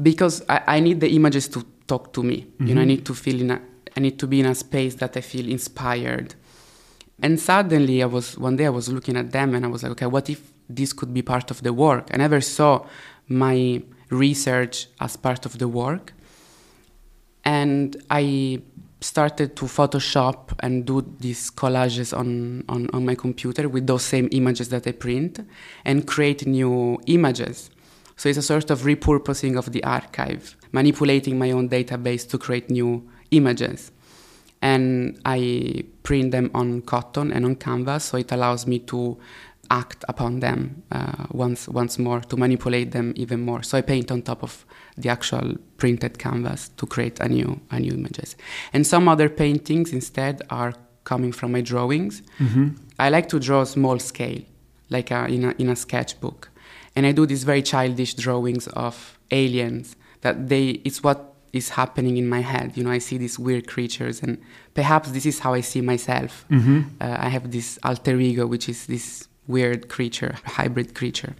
because 0.00 0.42
I, 0.48 0.62
I, 0.66 0.80
need 0.80 1.00
the 1.00 1.10
images 1.14 1.48
to 1.48 1.64
talk 1.86 2.12
to 2.14 2.22
me. 2.22 2.42
Mm-hmm. 2.42 2.66
You 2.66 2.74
know, 2.74 2.80
I 2.80 2.84
mm-hmm. 2.84 2.88
need 2.88 3.06
to 3.06 3.14
feel 3.14 3.40
in 3.40 3.50
a, 3.50 3.60
I 3.96 4.00
need 4.00 4.18
to 4.18 4.26
be 4.26 4.40
in 4.40 4.46
a 4.46 4.54
space 4.54 4.94
that 4.96 5.16
I 5.16 5.20
feel 5.20 5.48
inspired. 5.48 6.34
And 7.20 7.40
suddenly, 7.40 8.02
I 8.02 8.06
was 8.06 8.38
one 8.38 8.56
day 8.56 8.66
I 8.66 8.70
was 8.70 8.88
looking 8.88 9.16
at 9.16 9.32
them 9.32 9.54
and 9.54 9.64
I 9.64 9.68
was 9.68 9.82
like, 9.82 9.92
okay, 9.92 10.06
what 10.06 10.28
if 10.30 10.52
this 10.68 10.92
could 10.92 11.12
be 11.14 11.22
part 11.22 11.50
of 11.50 11.62
the 11.62 11.72
work. 11.72 12.08
I 12.12 12.16
never 12.16 12.40
saw 12.40 12.86
my 13.28 13.82
research 14.10 14.88
as 15.00 15.16
part 15.16 15.46
of 15.46 15.58
the 15.58 15.68
work. 15.68 16.12
and 17.46 17.96
I 18.10 18.60
started 19.00 19.54
to 19.56 19.66
Photoshop 19.66 20.52
and 20.60 20.84
do 20.84 21.14
these 21.20 21.50
collages 21.50 22.16
on, 22.16 22.64
on, 22.68 22.90
on 22.92 23.04
my 23.06 23.14
computer 23.14 23.68
with 23.68 23.86
those 23.86 24.02
same 24.02 24.28
images 24.32 24.68
that 24.70 24.86
I 24.86 24.92
print 24.92 25.46
and 25.84 26.06
create 26.06 26.44
new 26.44 26.98
images. 27.06 27.70
So 28.16 28.28
it's 28.28 28.38
a 28.38 28.42
sort 28.42 28.70
of 28.70 28.80
repurposing 28.80 29.56
of 29.56 29.70
the 29.70 29.84
archive, 29.84 30.56
manipulating 30.72 31.38
my 31.38 31.52
own 31.52 31.68
database 31.68 32.28
to 32.30 32.38
create 32.38 32.68
new 32.68 33.08
images. 33.30 33.92
And 34.60 35.20
I 35.24 35.84
print 36.02 36.32
them 36.32 36.50
on 36.52 36.80
cotton 36.82 37.30
and 37.30 37.44
on 37.44 37.56
canvas, 37.56 38.04
so 38.04 38.16
it 38.16 38.32
allows 38.32 38.66
me 38.66 38.80
to 38.80 39.18
act 39.70 40.04
upon 40.08 40.40
them 40.40 40.82
uh, 40.92 41.26
once 41.30 41.68
once 41.68 41.98
more 41.98 42.20
to 42.20 42.36
manipulate 42.36 42.90
them 42.92 43.12
even 43.16 43.40
more. 43.40 43.62
So 43.62 43.78
I 43.78 43.82
paint 43.82 44.10
on 44.10 44.22
top 44.22 44.42
of 44.42 44.64
the 44.96 45.08
actual 45.08 45.54
printed 45.76 46.18
canvas 46.18 46.70
to 46.76 46.86
create 46.86 47.20
a 47.20 47.28
new 47.28 47.60
a 47.70 47.80
new 47.80 47.92
images. 47.92 48.36
And 48.72 48.86
some 48.86 49.08
other 49.08 49.28
paintings 49.28 49.92
instead 49.92 50.42
are 50.50 50.72
coming 51.04 51.32
from 51.32 51.52
my 51.52 51.60
drawings. 51.60 52.22
Mm-hmm. 52.38 52.68
I 52.98 53.10
like 53.10 53.28
to 53.28 53.38
draw 53.38 53.64
small 53.64 53.98
scale, 53.98 54.42
like 54.90 55.10
a, 55.10 55.26
in 55.26 55.44
a 55.44 55.54
in 55.58 55.68
a 55.68 55.76
sketchbook, 55.76 56.50
and 56.94 57.06
I 57.06 57.12
do 57.12 57.26
these 57.26 57.44
very 57.44 57.62
childish 57.62 58.14
drawings 58.14 58.66
of 58.68 59.18
aliens. 59.30 59.96
That 60.20 60.48
they 60.48 60.80
it's 60.84 61.02
what 61.02 61.34
is 61.52 61.70
happening 61.70 62.16
in 62.16 62.28
my 62.28 62.40
head. 62.40 62.76
You 62.76 62.84
know, 62.84 62.90
I 62.90 62.98
see 62.98 63.18
these 63.18 63.38
weird 63.38 63.66
creatures, 63.66 64.22
and 64.22 64.38
perhaps 64.74 65.10
this 65.10 65.26
is 65.26 65.38
how 65.38 65.54
I 65.54 65.62
see 65.62 65.80
myself. 65.80 66.44
Mm-hmm. 66.50 66.80
Uh, 67.00 67.16
I 67.18 67.28
have 67.28 67.50
this 67.50 67.78
alter 67.82 68.18
ego, 68.18 68.46
which 68.46 68.68
is 68.68 68.86
this 68.86 69.28
weird 69.46 69.88
creature, 69.88 70.36
hybrid 70.44 70.94
creature. 70.94 71.34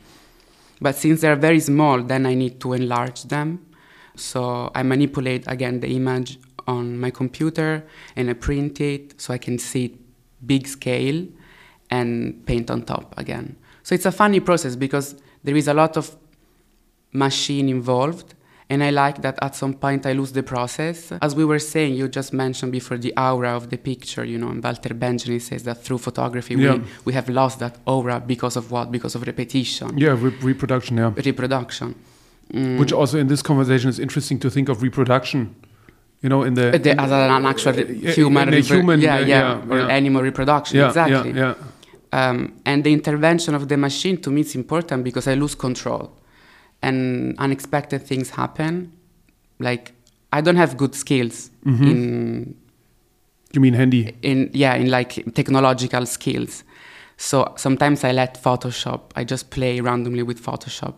But 0.81 0.97
since 0.97 1.21
they're 1.21 1.37
very 1.37 1.61
small, 1.61 2.03
then 2.03 2.27
I 2.27 2.35
need 2.35 2.61
to 2.61 2.73
enlarge 2.73 3.25
them. 3.25 3.66
So 4.14 4.71
I 4.75 4.83
manipulate 4.83 5.45
again 5.47 5.81
the 5.81 5.95
image 5.95 6.38
on 6.66 6.99
my 6.99 7.11
computer 7.11 7.85
and 8.16 8.31
I 8.31 8.33
print 8.35 8.81
it 8.81 9.21
so 9.21 9.33
I 9.33 9.38
can 9.38 9.59
see 9.59 9.87
it 9.87 9.92
big 10.47 10.66
scale 10.66 11.27
and 11.90 12.45
paint 12.47 12.71
on 12.71 12.83
top 12.83 13.14
again. 13.19 13.57
So 13.83 13.95
it's 13.95 14.07
a 14.07 14.12
funny 14.12 14.40
process 14.40 14.77
because 14.77 15.16
there 15.45 15.57
is 15.57 15.69
a 15.69 15.75
lot 15.75 15.97
of 15.97 16.16
machine 17.12 17.69
involved 17.69 18.35
and 18.68 18.83
I 18.83 18.90
like 18.90 19.22
that 19.22 19.38
at 19.42 19.55
some 19.55 19.74
point 19.74 20.07
I 20.07 20.12
lose 20.12 20.33
the 20.33 20.42
process. 20.42 21.12
As 21.22 21.35
we 21.35 21.44
were 21.44 21.61
saying, 21.61 21.94
you 21.94 22.09
just 22.09 22.33
mentioned 22.33 22.72
before 22.72 22.98
the 22.98 23.12
aura 23.16 23.50
of 23.57 23.70
the 23.70 23.79
picture, 23.79 24.24
you 24.24 24.38
know, 24.38 24.48
and 24.48 24.62
Walter 24.62 24.92
Benjamin 24.94 25.40
says 25.40 25.62
that 25.64 25.83
through 25.85 25.98
photography 25.98 26.55
Yeah. 26.55 26.74
we, 26.74 26.83
we 27.07 27.12
have 27.12 27.29
lost 27.29 27.59
that 27.61 27.79
aura 27.87 28.20
because 28.20 28.57
of 28.57 28.70
what? 28.70 28.90
Because 28.90 29.14
of 29.14 29.22
repetition, 29.26 29.96
Yeah, 29.96 30.16
re- 30.18 30.35
reproduction. 30.42 30.96
Yeah, 30.98 31.12
reproduction. 31.24 31.94
Mm. 32.55 32.79
which 32.79 32.92
also 32.92 33.18
in 33.18 33.26
this 33.26 33.42
conversation 33.42 33.88
is 33.90 33.98
interesting 33.98 34.38
to 34.38 34.48
think 34.50 34.68
of 34.68 34.81
reproduction. 34.81 35.55
You 36.22 36.29
know, 36.29 36.44
in 36.44 36.55
the, 36.55 36.68
Uh, 36.74 36.79
the, 36.79 37.00
as 37.00 37.11
an 37.11 37.44
actual 37.44 37.74
Yeah, 37.74 38.12
human, 38.12 38.48
in 38.48 38.55
repro- 38.62 38.74
human, 38.76 39.00
yeah, 39.00 39.16
uh, 39.16 39.18
yeah, 39.20 39.26
yeah, 39.26 39.70
or 39.72 39.79
yeah. 39.79 39.88
animal 39.88 40.22
reproduction, 40.22 40.79
yeah, 40.79 40.87
exactly. 40.88 41.33
yeah, 41.33 41.55
yeah. 42.12 42.31
Um, 42.31 42.52
and 42.64 42.83
the 42.85 42.92
intervention 42.92 43.55
of 43.55 43.66
the 43.68 43.76
machine 43.76 44.16
to 44.22 44.31
me 44.31 44.40
is 44.42 44.55
important 44.55 45.02
because 45.05 45.26
I 45.26 45.35
lose 45.35 45.55
control, 45.57 46.12
and 46.83 47.35
unexpected 47.39 48.03
things 48.07 48.31
happen. 48.31 48.93
Like 49.59 49.93
I 50.33 50.41
don't 50.41 50.57
have 50.57 50.77
good 50.77 50.95
skills 50.95 51.51
Mhm. 51.65 51.87
in 51.91 52.55
You 53.55 53.61
mean 53.61 53.75
handy? 53.75 54.15
in 54.23 54.51
yeah 54.53 54.75
in 54.77 54.91
like 54.91 55.25
technological 55.35 56.07
skills. 56.07 56.65
So 57.17 57.55
sometimes 57.57 58.05
I 58.05 58.12
let 58.12 58.43
Photoshop. 58.43 59.01
I 59.17 59.25
just 59.25 59.51
play 59.51 59.81
randomly 59.81 60.23
with 60.23 60.39
Photoshop. 60.43 60.95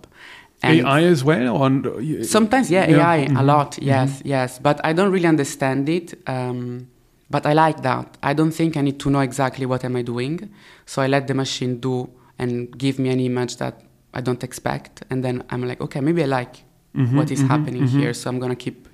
And 0.62 0.80
AI 0.80 1.04
as 1.04 1.22
well, 1.22 1.56
or 1.56 1.66
uh, 1.70 2.24
Sometimes, 2.24 2.68
yeah, 2.68 2.88
Yeah, 2.90 2.98
AI 2.98 3.16
a 3.16 3.28
mhm, 3.28 3.46
lot, 3.46 3.78
yes, 3.80 4.20
yes. 4.24 4.58
But 4.58 4.80
I 4.84 4.92
don't 4.92 5.12
really 5.12 5.28
understand 5.28 5.88
it. 5.88 6.14
Um, 6.26 6.88
but 7.30 7.46
I 7.46 7.52
like 7.52 7.82
that. 7.82 8.16
I 8.24 8.34
don't 8.34 8.50
think 8.50 8.76
I 8.76 8.80
need 8.80 8.98
to 8.98 9.10
know 9.10 9.20
exactly 9.20 9.66
what 9.66 9.84
am 9.84 9.94
I 9.94 10.02
doing. 10.02 10.48
So 10.86 11.00
I 11.02 11.06
let 11.06 11.28
the 11.28 11.34
machine 11.34 11.78
do 11.78 12.08
and 12.40 12.76
give 12.76 12.98
me 12.98 13.10
an 13.10 13.20
image 13.20 13.58
that 13.58 13.74
I 14.14 14.20
don't 14.20 14.42
expect, 14.42 15.02
and 15.10 15.22
then 15.22 15.42
I'm 15.50 15.62
like, 15.68 15.80
okay, 15.80 16.00
maybe 16.00 16.22
I 16.22 16.26
like 16.26 16.64
Mhm, 16.94 17.14
what 17.16 17.30
is 17.30 17.42
mhm, 17.42 17.48
happening 17.48 17.82
mhm. 17.82 18.00
here. 18.00 18.14
So 18.14 18.30
I'm 18.30 18.38
gonna 18.40 18.56
keep. 18.56 18.88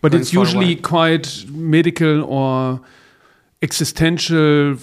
But 0.00 0.14
it's 0.14 0.32
usually 0.32 0.76
quite 0.76 1.46
medical 1.50 2.24
or 2.24 2.80
existential. 3.62 4.76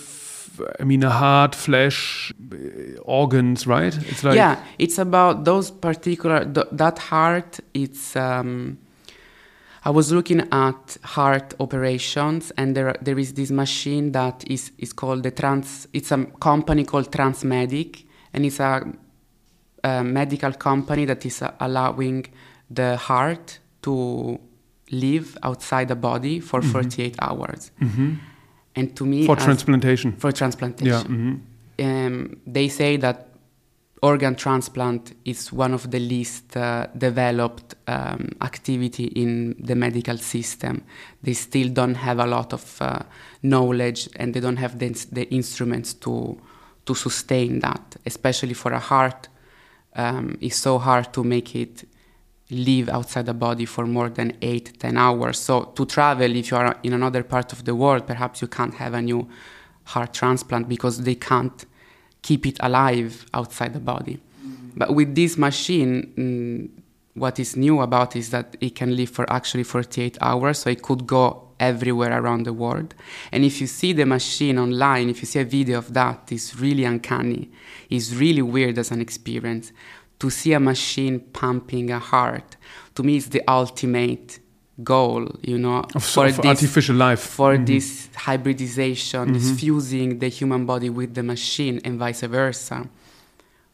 I 0.80 0.84
mean, 0.84 1.04
a 1.04 1.10
heart, 1.12 1.54
flesh, 1.56 2.34
uh, 2.52 3.00
organs, 3.04 3.68
right? 3.68 3.96
It's 4.10 4.24
like 4.24 4.36
yeah, 4.36 4.56
it's 4.80 4.98
about 4.98 5.46
those 5.46 5.70
particular 5.72 6.44
th- 6.46 6.68
that 6.72 6.98
heart. 7.00 7.60
It's. 7.74 8.16
Um, 8.16 8.78
I 9.86 9.90
was 9.92 10.12
looking 10.12 10.42
at 10.52 10.98
heart 11.04 11.54
operations, 11.60 12.52
and 12.58 12.76
there 12.76 12.96
there 13.02 13.20
is 13.20 13.34
this 13.34 13.52
machine 13.52 14.12
that 14.14 14.44
is 14.48 14.72
is 14.78 14.94
called 14.94 15.22
the 15.24 15.32
Trans. 15.32 15.88
It's 15.94 16.12
a 16.12 16.26
company 16.40 16.84
called 16.84 17.12
Transmedic, 17.12 18.04
and 18.34 18.46
it's 18.46 18.60
a, 18.60 18.82
a 19.84 20.04
medical 20.04 20.52
company 20.54 21.06
that 21.06 21.26
is 21.26 21.44
allowing 21.60 22.26
the 22.70 22.98
heart 22.98 23.60
to 23.82 24.40
live 24.92 25.38
outside 25.44 25.88
the 25.88 25.96
body 25.96 26.40
for 26.40 26.62
48 26.62 27.16
hours. 27.22 27.72
Mhm. 27.80 28.18
And 28.76 28.96
to 28.96 29.06
me, 29.06 29.26
for 29.26 29.36
transplantation. 29.36 30.14
for 30.18 30.32
transplantation 30.32 30.86
Yeah. 30.86 31.04
mhm. 31.04 32.06
um, 32.08 32.38
they 32.46 32.68
say 32.70 32.98
that 32.98 33.28
organ 34.02 34.36
transplant 34.36 35.14
is 35.26 35.52
one 35.52 35.74
of 35.74 35.90
the 35.90 36.00
least 36.00 36.56
uh, 36.56 36.86
developed 36.96 37.76
um, 37.88 38.30
activity 38.42 39.06
in 39.06 39.56
the 39.60 39.76
medical 39.76 40.18
system. 40.18 40.84
They 41.24 41.34
still 41.34 41.70
don't 41.70 41.96
have 41.96 42.20
a 42.20 42.28
lot 42.28 42.54
of 42.54 42.78
uh, 42.82 43.00
knowledge 43.42 44.08
and 44.18 44.34
they 44.34 44.40
don't 44.40 44.58
have 44.58 44.78
the, 44.78 44.90
the 45.12 45.24
instruments 45.34 45.94
to 45.96 46.38
to 46.86 46.94
sustain 46.96 47.60
that. 47.60 47.98
Especially 48.06 48.54
for 48.54 48.72
a 48.72 48.80
heart, 48.80 49.28
um, 49.98 50.38
it's 50.40 50.58
so 50.58 50.78
hard 50.78 51.12
to 51.14 51.24
make 51.24 51.56
it 51.56 51.84
live 52.50 52.88
outside 52.88 53.26
the 53.26 53.34
body 53.34 53.66
for 53.66 53.86
more 53.86 54.10
than 54.10 54.38
eight, 54.42 54.80
ten 54.80 54.98
hours. 54.98 55.38
So 55.40 55.64
to 55.76 55.86
travel, 55.86 56.34
if 56.36 56.52
you 56.52 56.58
are 56.58 56.78
in 56.84 56.94
another 56.94 57.24
part 57.24 57.52
of 57.52 57.66
the 57.66 57.76
world, 57.76 58.08
perhaps 58.08 58.42
you 58.42 58.48
can't 58.48 58.76
have 58.76 58.94
a 58.94 59.02
new 59.02 59.28
heart 59.84 60.14
transplant 60.14 60.70
because 60.70 61.02
they 61.02 61.16
can't 61.16 61.66
keep 62.22 62.46
it 62.46 62.58
alive 62.62 63.26
outside 63.34 63.74
the 63.74 63.80
body. 63.80 64.20
But 64.78 64.94
with 64.94 65.16
this 65.16 65.38
machine, 65.38 66.14
mm, 66.16 66.70
what 67.16 67.40
is 67.40 67.58
new 67.58 67.82
about 67.82 68.16
is 68.16 68.30
that 68.30 68.56
it 68.62 68.76
can 68.76 68.96
live 68.96 69.10
for 69.10 69.32
actually 69.32 69.64
48 69.64 70.18
hours, 70.22 70.60
so 70.60 70.70
it 70.70 70.84
could 70.84 71.08
go 71.08 71.47
everywhere 71.60 72.22
around 72.22 72.44
the 72.46 72.54
world. 72.54 72.94
And 73.32 73.44
if 73.44 73.60
you 73.62 73.68
see 73.68 73.94
the 73.94 74.06
machine 74.06 74.58
online, 74.60 75.10
if 75.10 75.22
you 75.22 75.26
see 75.26 75.40
a 75.40 75.46
video 75.46 75.78
of 75.80 75.94
that, 75.94 76.32
it's 76.32 76.56
really 76.56 76.84
uncanny. 76.86 77.50
It's 77.90 78.14
really 78.14 78.42
weird 78.42 78.78
as 78.78 78.92
an 78.92 79.02
experience. 79.02 79.72
To 80.20 80.30
see 80.30 80.54
a 80.54 80.60
machine 80.60 81.20
pumping 81.20 81.92
a 81.92 82.00
heart, 82.00 82.58
to 82.96 83.04
me, 83.04 83.18
it's 83.18 83.28
the 83.28 83.44
ultimate 83.48 84.40
goal, 84.84 85.28
you 85.42 85.58
know, 85.58 85.84
Of, 85.96 86.18
of 86.18 86.40
artificial 86.46 86.96
life. 86.96 87.20
for 87.20 87.56
Mhm. 87.58 87.66
this 87.66 88.10
hybridization, 88.16 89.34
this 89.34 89.52
Mhm. 89.52 89.60
fusing 89.60 90.20
the 90.20 90.28
human 90.30 90.66
body 90.66 90.90
with 90.90 91.14
the 91.14 91.24
machine 91.24 91.80
and 91.84 91.98
vice 92.00 92.22
versa. 92.22 92.88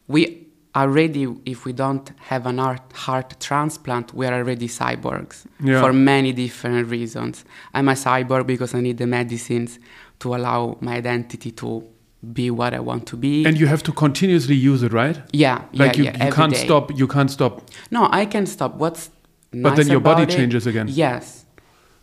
We 0.08 0.43
already, 0.76 1.26
if 1.44 1.64
we 1.64 1.72
don't 1.72 2.10
have 2.28 2.46
an 2.46 2.58
heart, 2.58 2.82
heart 2.92 3.36
transplant, 3.40 4.12
we 4.14 4.26
are 4.26 4.34
already 4.34 4.68
cyborgs 4.68 5.44
Yeah. 5.62 5.80
for 5.80 5.92
many 5.92 6.32
different 6.32 6.88
reasons. 6.88 7.44
I'm 7.72 7.88
a 7.88 7.92
cyborg 7.94 8.46
because 8.46 8.74
I 8.74 8.80
need 8.80 8.98
the 8.98 9.06
medicines 9.06 9.78
to 10.20 10.34
allow 10.34 10.76
my 10.80 10.94
identity 10.96 11.50
to 11.52 11.84
be 12.32 12.50
what 12.50 12.72
I 12.74 12.80
want 12.80 13.06
to 13.08 13.16
be. 13.16 13.44
and 13.44 13.58
you 13.60 13.66
have 13.66 13.82
to 13.82 13.92
continuously 13.92 14.54
use 14.56 14.82
it, 14.82 14.92
right? 14.92 15.18
yeah, 15.32 15.62
Like 15.74 15.96
yeah, 15.96 15.98
you, 15.98 16.04
yeah, 16.04 16.26
you 16.26 16.32
can't 16.32 16.54
day. 16.54 16.64
stop. 16.64 16.96
You 16.98 17.06
can't 17.06 17.30
stop. 17.30 17.62
No, 17.90 18.08
I 18.10 18.24
can 18.26 18.46
stop. 18.46 18.76
What's 18.76 19.10
But 19.50 19.76
then 19.76 19.86
nice 19.86 19.88
your 19.92 20.00
body 20.00 20.22
it- 20.22 20.30
changes 20.30 20.66
again. 20.66 20.88
Yes, 20.88 21.44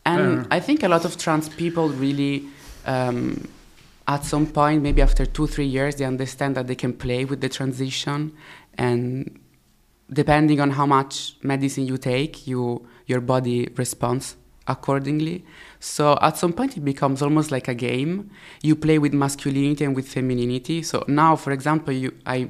and 0.05 0.21
Yeah. 0.45 0.57
I 0.57 0.59
think 0.61 0.83
a 0.83 0.87
lot 0.87 1.03
of 1.05 1.17
trans 1.17 1.49
people 1.49 1.89
really, 1.89 2.43
um, 2.85 3.47
at 4.07 4.23
some 4.25 4.45
point, 4.45 4.81
maybe 4.83 5.01
after 5.01 5.25
two 5.25 5.47
three 5.47 5.65
years, 5.77 5.95
they 5.95 6.05
understand 6.05 6.55
that 6.55 6.67
they 6.67 6.75
can 6.75 6.93
play 6.93 7.25
with 7.25 7.39
the 7.41 7.49
transition, 7.49 8.31
and 8.77 9.39
depending 10.11 10.59
on 10.59 10.71
how 10.71 10.85
much 10.85 11.35
medicine 11.43 11.85
you 11.85 11.97
take, 11.97 12.47
you 12.47 12.87
your 13.07 13.21
body 13.21 13.69
responds 13.77 14.35
accordingly. 14.67 15.43
So 15.79 16.17
at 16.21 16.37
some 16.37 16.53
point, 16.53 16.77
it 16.77 16.85
becomes 16.85 17.21
almost 17.21 17.51
like 17.51 17.67
a 17.67 17.73
game. 17.73 18.29
You 18.61 18.75
play 18.75 18.99
with 18.99 19.13
masculinity 19.13 19.83
and 19.83 19.95
with 19.95 20.07
femininity. 20.07 20.83
So 20.83 21.03
now, 21.07 21.35
for 21.35 21.51
example, 21.51 21.93
you 21.93 22.13
I 22.25 22.49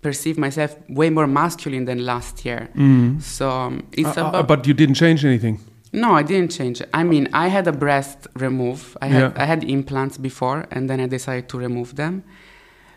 perceive 0.00 0.36
myself 0.38 0.76
way 0.88 1.10
more 1.10 1.26
masculine 1.28 1.84
than 1.84 2.04
last 2.04 2.44
year. 2.44 2.68
Mm. 2.74 3.22
So 3.22 3.48
um, 3.50 3.86
it's 3.92 4.16
Uh, 4.16 4.24
uh, 4.24 4.28
about. 4.30 4.48
but 4.48 4.66
you 4.66 4.74
didn't 4.74 4.96
change 4.96 5.24
anything. 5.24 5.58
no, 5.92 6.12
I 6.14 6.22
didn't 6.22 6.50
change. 6.50 6.82
I 6.94 7.04
mean, 7.04 7.28
I 7.34 7.48
had 7.48 7.66
a 7.68 7.72
breast 7.72 8.26
remove. 8.34 8.96
I 9.02 9.06
had 9.06 9.22
Yeah. 9.22 9.42
I 9.42 9.44
had 9.44 9.62
implants 9.62 10.16
before, 10.18 10.66
and 10.72 10.88
then 10.90 10.98
I 11.00 11.06
decided 11.06 11.48
to 11.50 11.58
remove 11.58 11.94
them 11.96 12.22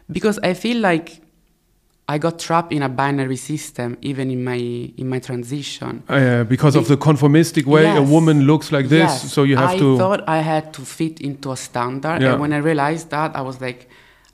because 0.10 0.40
I 0.50 0.54
feel 0.54 0.78
like 0.80 1.22
I 2.08 2.20
got 2.20 2.38
trapped 2.38 2.72
in 2.72 2.84
a 2.84 2.90
binary 2.90 3.36
system, 3.36 3.98
even 4.02 4.30
in 4.30 4.44
my 4.44 4.58
in 5.02 5.10
my 5.10 5.20
transition. 5.20 6.04
Uh, 6.08 6.44
because 6.44 6.76
of 6.76 6.88
the 6.88 6.98
conformistic 6.98 7.66
way, 7.66 7.86
a 7.98 8.02
woman 8.02 8.46
looks 8.46 8.72
like 8.72 8.90
this, 8.90 9.10
Yes. 9.24 9.34
so 9.34 9.42
you 9.44 9.58
have 9.58 9.72
I 9.72 9.78
to. 9.80 9.96
I 9.96 9.98
thought 9.98 10.22
I 10.28 10.38
had 10.38 10.72
to 10.74 10.82
fit 10.82 11.20
into 11.22 11.52
a 11.52 11.56
standard, 11.58 12.22
Yeah. 12.22 12.32
and 12.34 12.42
when 12.42 12.54
I 12.54 12.58
realized 12.58 13.10
that, 13.10 13.36
I 13.36 13.42
was 13.42 13.60
like, 13.60 13.90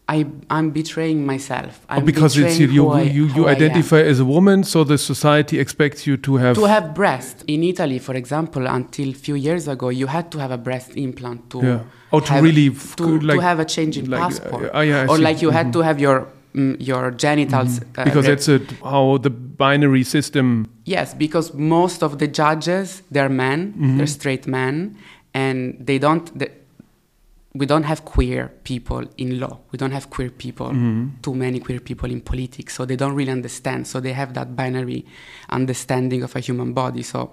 I 0.09 0.25
I'm 0.49 0.71
betraying 0.71 1.25
myself. 1.25 1.79
Oh, 1.89 1.95
I'm 1.95 2.03
because 2.05 2.35
it's 2.37 2.59
you, 2.59 2.67
you, 2.67 2.89
I- 2.89 3.03
you, 3.03 3.25
you 3.37 3.47
identify 3.47 4.01
as 4.01 4.19
a 4.19 4.25
woman, 4.25 4.65
so 4.65 4.83
the 4.83 4.97
society 4.97 5.57
expects 5.57 6.05
you 6.05 6.17
to 6.17 6.35
have. 6.43 6.55
to 6.57 6.65
have 6.65 6.93
breast 6.93 7.45
in 7.47 7.63
Italy, 7.63 7.99
for 7.99 8.15
example, 8.15 8.67
until 8.67 9.13
few 9.13 9.35
years 9.35 9.69
ago, 9.69 9.87
you 9.87 10.07
had 10.07 10.29
to 10.33 10.37
have 10.39 10.51
a 10.51 10.57
breast 10.57 10.91
implant 10.97 11.49
to 11.51 11.59
Yeah. 11.61 11.79
Oh, 12.13 12.19
to 12.19 12.33
have, 12.33 12.43
really 12.43 12.67
f- 12.67 12.97
to, 12.97 13.05
like- 13.21 13.37
to 13.39 13.41
have 13.41 13.59
a 13.61 13.65
change 13.75 13.97
in 13.97 14.09
like, 14.09 14.19
uh, 14.19 14.27
passport, 14.27 14.75
uh, 14.75 14.81
yeah, 14.81 15.05
or 15.09 15.15
see. 15.15 15.23
like 15.23 15.41
you 15.41 15.51
had 15.51 15.67
Mhm. 15.67 15.73
to 15.73 15.79
have 15.87 15.97
your 16.01 16.27
mm, 16.53 16.75
your 16.79 17.11
genitals 17.11 17.79
uh, 17.97 18.03
because 18.03 18.25
that's 18.25 18.47
a, 18.47 18.59
how 18.83 19.17
the 19.17 19.29
binary 19.29 20.03
system. 20.03 20.67
Yes, 20.85 21.13
because 21.13 21.53
most 21.53 22.03
of 22.03 22.17
the 22.17 22.27
judges 22.27 23.03
they're 23.11 23.29
men, 23.29 23.73
Mm-hmm. 23.73 23.97
they're 23.97 24.07
straight 24.07 24.47
men, 24.47 24.95
and 25.33 25.75
they 25.79 25.99
don't. 25.99 26.37
They, 26.37 26.49
we 27.53 27.65
don't 27.65 27.83
have 27.83 28.05
queer 28.05 28.49
people 28.63 29.03
in 29.17 29.39
law. 29.39 29.59
We 29.71 29.77
don't 29.77 29.91
have 29.91 30.09
queer 30.09 30.29
people. 30.29 30.67
Mm-hmm. 30.67 31.07
Too 31.21 31.35
many 31.35 31.59
queer 31.59 31.81
people 31.81 32.09
in 32.09 32.21
politics, 32.21 32.73
so 32.75 32.85
they 32.85 32.95
don't 32.95 33.13
really 33.13 33.31
understand. 33.31 33.87
So 33.87 33.99
they 33.99 34.13
have 34.13 34.33
that 34.35 34.55
binary 34.55 35.05
understanding 35.49 36.23
of 36.23 36.35
a 36.35 36.39
human 36.39 36.71
body. 36.73 37.03
So 37.03 37.31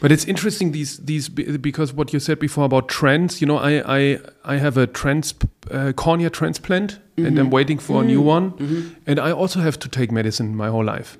But 0.00 0.12
it's 0.12 0.24
interesting 0.26 0.72
these 0.72 0.98
these 1.04 1.28
because 1.60 1.92
what 1.92 2.12
you 2.12 2.20
said 2.20 2.38
before 2.38 2.64
about 2.64 2.88
trends. 2.88 3.40
You 3.40 3.46
know, 3.48 3.58
I 3.58 3.98
I 3.98 4.18
I 4.44 4.56
have 4.58 4.76
a 4.80 4.86
trans 4.86 5.34
uh, 5.70 5.92
cornea 5.92 6.30
transplant, 6.30 7.00
and 7.16 7.26
Mm-hmm. 7.26 7.38
I'm 7.38 7.50
waiting 7.50 7.78
for 7.78 8.02
a 8.02 8.04
new 8.04 8.20
one, 8.20 8.52
and 9.06 9.18
I 9.18 9.32
also 9.32 9.60
have 9.60 9.78
to 9.78 9.88
take 9.88 10.12
medicine 10.12 10.54
my 10.56 10.68
whole 10.68 10.84
life. 10.84 11.18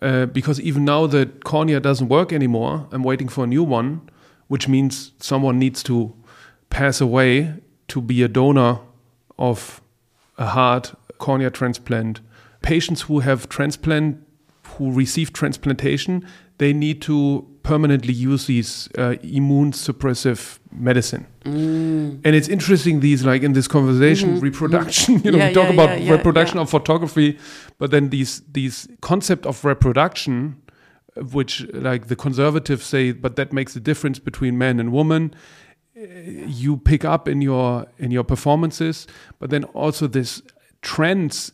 Uh, 0.00 0.26
because 0.26 0.60
even 0.60 0.84
now 0.84 1.06
the 1.08 1.26
cornea 1.44 1.80
doesn't 1.80 2.08
work 2.08 2.32
anymore. 2.32 2.86
I'm 2.92 3.02
waiting 3.02 3.28
for 3.28 3.44
a 3.44 3.46
new 3.46 3.64
one, 3.64 4.00
which 4.48 4.68
means 4.68 5.12
someone 5.18 5.58
needs 5.58 5.82
to 5.84 6.12
pass 6.70 7.00
away 7.00 7.54
to 7.88 8.00
be 8.00 8.22
a 8.22 8.28
donor 8.28 8.78
of 9.38 9.80
a 10.36 10.46
heart 10.46 10.94
cornea 11.18 11.50
transplant. 11.50 12.20
Patients 12.62 13.02
who 13.02 13.20
have 13.20 13.48
transplant, 13.48 14.22
who 14.78 14.92
receive 14.92 15.32
transplantation, 15.32 16.24
they 16.58 16.72
need 16.72 17.02
to 17.02 17.46
permanently 17.62 18.12
use 18.14 18.46
these 18.46 18.88
uh, 18.96 19.14
immune 19.22 19.72
suppressive 19.72 20.58
medicine. 20.72 21.26
Mm. 21.44 22.20
And 22.24 22.34
it's 22.34 22.48
interesting 22.48 23.00
these 23.00 23.24
like 23.24 23.42
in 23.42 23.52
this 23.52 23.68
conversation 23.68 24.40
reproduction. 24.40 25.20
You 25.24 25.32
know, 25.32 25.38
Mm-hmm. 25.38 25.40
Yeah, 25.40 25.48
we 25.48 25.54
talk 25.54 25.68
yeah, 25.68 25.82
about 25.82 26.00
yeah, 26.02 26.12
reproduction 26.12 26.58
of 26.58 26.70
photography, 26.70 27.38
but 27.78 27.90
then 27.90 28.08
these 28.10 28.42
these 28.52 28.88
concept 29.00 29.46
of 29.46 29.64
reproduction, 29.64 30.56
which 31.32 31.66
like 31.72 32.06
the 32.06 32.16
conservatives 32.16 32.84
say, 32.86 33.12
but 33.12 33.36
that 33.36 33.52
makes 33.52 33.76
a 33.76 33.80
difference 33.80 34.18
between 34.18 34.56
man 34.56 34.80
and 34.80 34.90
woman. 34.92 35.34
uh, 35.96 36.00
You 36.62 36.76
pick 36.76 37.04
up 37.04 37.28
in 37.28 37.42
your 37.42 37.86
in 37.98 38.10
your 38.10 38.24
performances, 38.24 39.06
but 39.38 39.50
then 39.50 39.64
also 39.74 40.06
this 40.08 40.42
trends. 40.80 41.52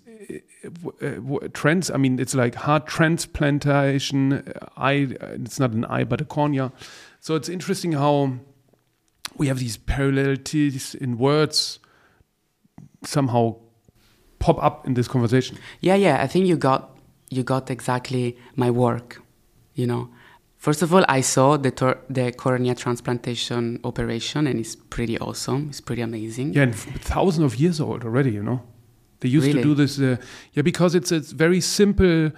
Trends. 1.53 1.91
I 1.91 1.97
mean, 1.97 2.19
it's 2.19 2.35
like 2.35 2.55
heart 2.55 2.87
transplantation. 2.87 4.53
Eye. 4.77 5.09
It's 5.21 5.59
not 5.61 5.73
an 5.73 5.85
eye, 5.87 6.05
but 6.05 6.21
a 6.21 6.25
cornea. 6.25 6.73
So 7.21 7.35
it's 7.35 7.49
interesting 7.49 7.93
how 7.93 8.39
we 9.37 9.49
have 9.49 9.59
these 9.59 9.77
parallelities 9.77 10.95
in 10.95 11.19
words 11.19 11.79
somehow 13.03 13.57
pop 14.39 14.63
up 14.63 14.87
in 14.87 14.95
this 14.95 15.09
conversation. 15.09 15.59
Yeah, 15.81 15.95
yeah. 15.95 16.23
I 16.23 16.27
think 16.27 16.47
you 16.47 16.57
got 16.57 16.97
you 17.31 17.43
got 17.43 17.71
exactly 17.71 18.37
my 18.57 18.71
work. 18.71 19.23
You 19.75 19.87
know, 19.87 20.11
first 20.57 20.83
of 20.83 20.95
all, 20.95 21.05
I 21.09 21.21
saw 21.21 21.57
the 21.57 21.71
tor- 21.71 22.01
the 22.09 22.33
cornea 22.33 22.75
transplantation 22.75 23.81
operation, 23.85 24.47
and 24.47 24.61
it's 24.61 24.77
pretty 24.77 25.19
awesome. 25.19 25.69
It's 25.71 25.81
pretty 25.81 26.03
amazing. 26.03 26.53
Yeah, 26.55 26.63
and 26.63 26.75
thousands 26.75 27.53
of 27.53 27.59
years 27.59 27.81
old 27.81 28.05
already, 28.05 28.31
you 28.33 28.43
know. 28.43 28.63
They 29.25 29.31
used 29.31 29.47
Really? 29.47 29.63
to 29.63 29.69
do 29.69 29.75
this, 29.75 29.99
uh, 29.99 30.17
yeah, 30.53 30.63
because 30.63 30.95
it's 30.95 31.11
it's 31.11 31.33
very 31.33 31.61
simple. 31.63 32.31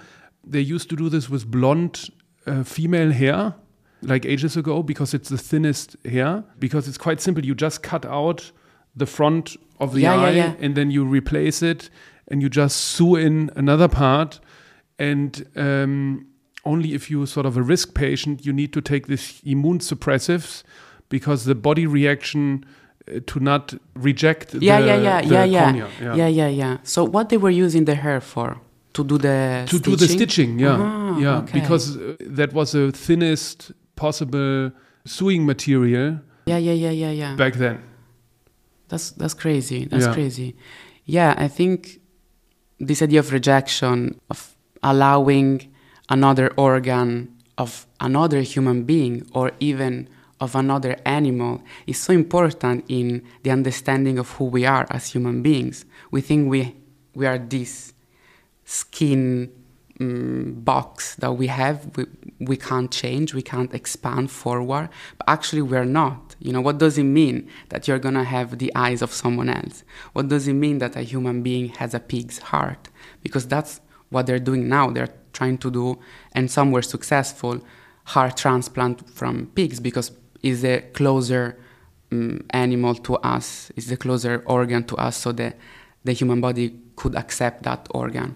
They 0.49 0.61
used 0.61 0.89
to 0.89 0.95
do 0.95 1.09
this 1.09 1.29
with 1.29 1.45
blonde 1.51 2.09
uh, 2.45 2.63
female 2.63 3.11
hair, 3.11 3.55
like 4.01 4.25
ages 4.25 4.55
ago, 4.55 4.81
because 4.83 5.13
it's 5.13 5.27
the 5.27 5.37
thinnest 5.37 5.97
hair. 6.05 6.45
Because 6.59 6.87
it's 6.87 6.97
quite 6.97 7.19
simple. 7.19 7.45
You 7.45 7.55
just 7.55 7.83
cut 7.83 8.05
out 8.05 8.51
the 8.95 9.05
front 9.05 9.57
of 9.79 9.91
the 9.93 9.99
Yeah, 9.99 10.15
yeah, 10.15 10.27
eye, 10.27 10.31
yeah. 10.31 10.55
and 10.65 10.75
then 10.75 10.89
you 10.89 11.03
replace 11.03 11.61
it, 11.61 11.89
and 12.31 12.41
you 12.41 12.47
just 12.49 12.77
sew 12.77 13.17
in 13.17 13.51
another 13.57 13.89
part. 13.89 14.39
And 14.97 15.45
um, 15.57 16.25
only 16.63 16.93
if 16.93 17.11
you're 17.11 17.27
sort 17.27 17.45
of 17.45 17.57
a 17.57 17.61
risk 17.61 17.93
patient, 17.93 18.45
you 18.45 18.53
need 18.53 18.71
to 18.71 18.81
take 18.81 19.07
this 19.07 19.41
immune 19.43 19.79
suppressives 19.79 20.63
because 21.09 21.43
the 21.43 21.55
body 21.55 21.85
reaction 21.85 22.63
to 23.25 23.39
not 23.39 23.73
reject 23.95 24.53
yeah, 24.55 24.79
the, 24.81 24.87
yeah, 24.87 24.95
yeah, 25.01 25.21
the 25.21 25.27
yeah, 25.33 25.43
yeah, 25.45 25.63
cornea. 25.63 26.15
yeah, 26.15 26.27
yeah, 26.27 26.47
yeah. 26.47 26.77
So 26.83 27.03
what 27.03 27.29
they 27.29 27.37
were 27.37 27.49
using 27.65 27.85
the 27.85 27.95
hair 27.95 28.19
for? 28.21 28.57
To 28.93 29.03
do 29.03 29.17
the 29.17 29.65
To 29.69 29.79
do 29.79 29.95
the 29.95 30.07
stitching, 30.07 30.59
yeah, 30.59 30.77
Ah, 30.79 31.19
yeah, 31.19 31.37
okay. 31.39 31.59
because 31.59 31.97
uh, 31.97 32.15
that 32.37 32.51
was 32.53 32.71
the 32.71 32.91
thinnest 32.91 33.71
possible 33.95 34.71
sewing 35.05 35.45
material 35.45 36.19
yeah, 36.45 36.57
yeah, 36.57 36.71
yeah, 36.73 36.91
yeah, 36.91 37.11
yeah. 37.11 37.35
back 37.35 37.53
then. 37.55 37.77
That's 38.89 39.11
that's 39.11 39.33
crazy. 39.33 39.85
That's 39.85 40.05
Yeah. 40.05 40.13
crazy. 40.13 40.55
Yeah, 41.05 41.35
I 41.37 41.47
think 41.49 41.99
this 42.79 43.01
idea 43.01 43.19
of 43.19 43.31
rejection, 43.31 44.19
of 44.29 44.55
allowing 44.81 45.61
another 46.09 46.51
organ 46.57 47.29
of 47.57 47.87
another 47.99 48.41
human 48.41 48.83
being 48.83 49.25
or 49.33 49.51
even 49.59 50.07
of 50.39 50.55
another 50.55 50.97
animal 51.05 51.63
is 51.87 51.99
so 51.99 52.13
important 52.13 52.85
in 52.87 53.23
the 53.43 53.51
understanding 53.51 54.19
of 54.19 54.31
who 54.31 54.45
we 54.45 54.65
are 54.65 54.85
as 54.89 55.11
human 55.11 55.41
beings. 55.41 55.85
We 56.11 56.21
think 56.21 56.49
we 56.49 56.75
we 57.15 57.25
are 57.25 57.39
this 57.39 57.93
skin 58.65 59.51
mm, 59.99 60.63
box 60.63 61.15
that 61.15 61.33
we 61.33 61.47
have. 61.47 61.89
We, 61.97 62.05
we 62.39 62.57
can't 62.57 62.91
change 62.91 63.33
we 63.33 63.41
can't 63.41 63.73
expand 63.73 64.29
forward 64.29 64.89
but 65.17 65.27
actually 65.27 65.63
we're 65.63 65.85
not. 65.85 66.35
You 66.39 66.53
know 66.53 66.61
what 66.61 66.77
does 66.77 66.97
it 66.97 67.03
mean 67.03 67.49
that 67.69 67.87
you're 67.87 67.99
gonna 67.99 68.23
have 68.23 68.59
the 68.59 68.71
eyes 68.75 69.01
of 69.01 69.11
someone 69.11 69.49
else? 69.49 69.83
What 70.13 70.27
does 70.27 70.47
it 70.47 70.53
mean 70.53 70.77
that 70.79 70.95
a 70.95 71.01
human 71.01 71.41
being 71.41 71.69
has 71.69 71.95
a 71.95 71.99
pig's 71.99 72.37
heart? 72.37 72.89
Because 73.23 73.47
that's 73.47 73.81
what 74.09 74.27
they're 74.27 74.39
doing 74.39 74.69
now. 74.69 74.91
They're 74.91 75.13
trying 75.33 75.57
to 75.59 75.71
do 75.71 75.99
and 76.33 76.51
some 76.51 76.71
were 76.71 76.83
successful 76.83 77.61
heart 78.07 78.37
transplant 78.37 79.09
from 79.09 79.47
pigs 79.47 79.79
because 79.79 80.11
is 80.47 80.63
a 80.63 80.81
closer 80.93 81.57
um, 82.11 82.43
animal 82.51 82.95
to 82.95 83.15
us 83.17 83.71
is 83.75 83.87
the 83.87 83.97
closer 83.97 84.43
organ 84.45 84.83
to 84.83 84.95
us 84.95 85.17
so 85.17 85.31
that 85.33 85.57
the 86.03 86.13
human 86.13 86.39
body 86.41 86.73
could 86.95 87.15
accept 87.15 87.63
that 87.63 87.87
organ 87.91 88.35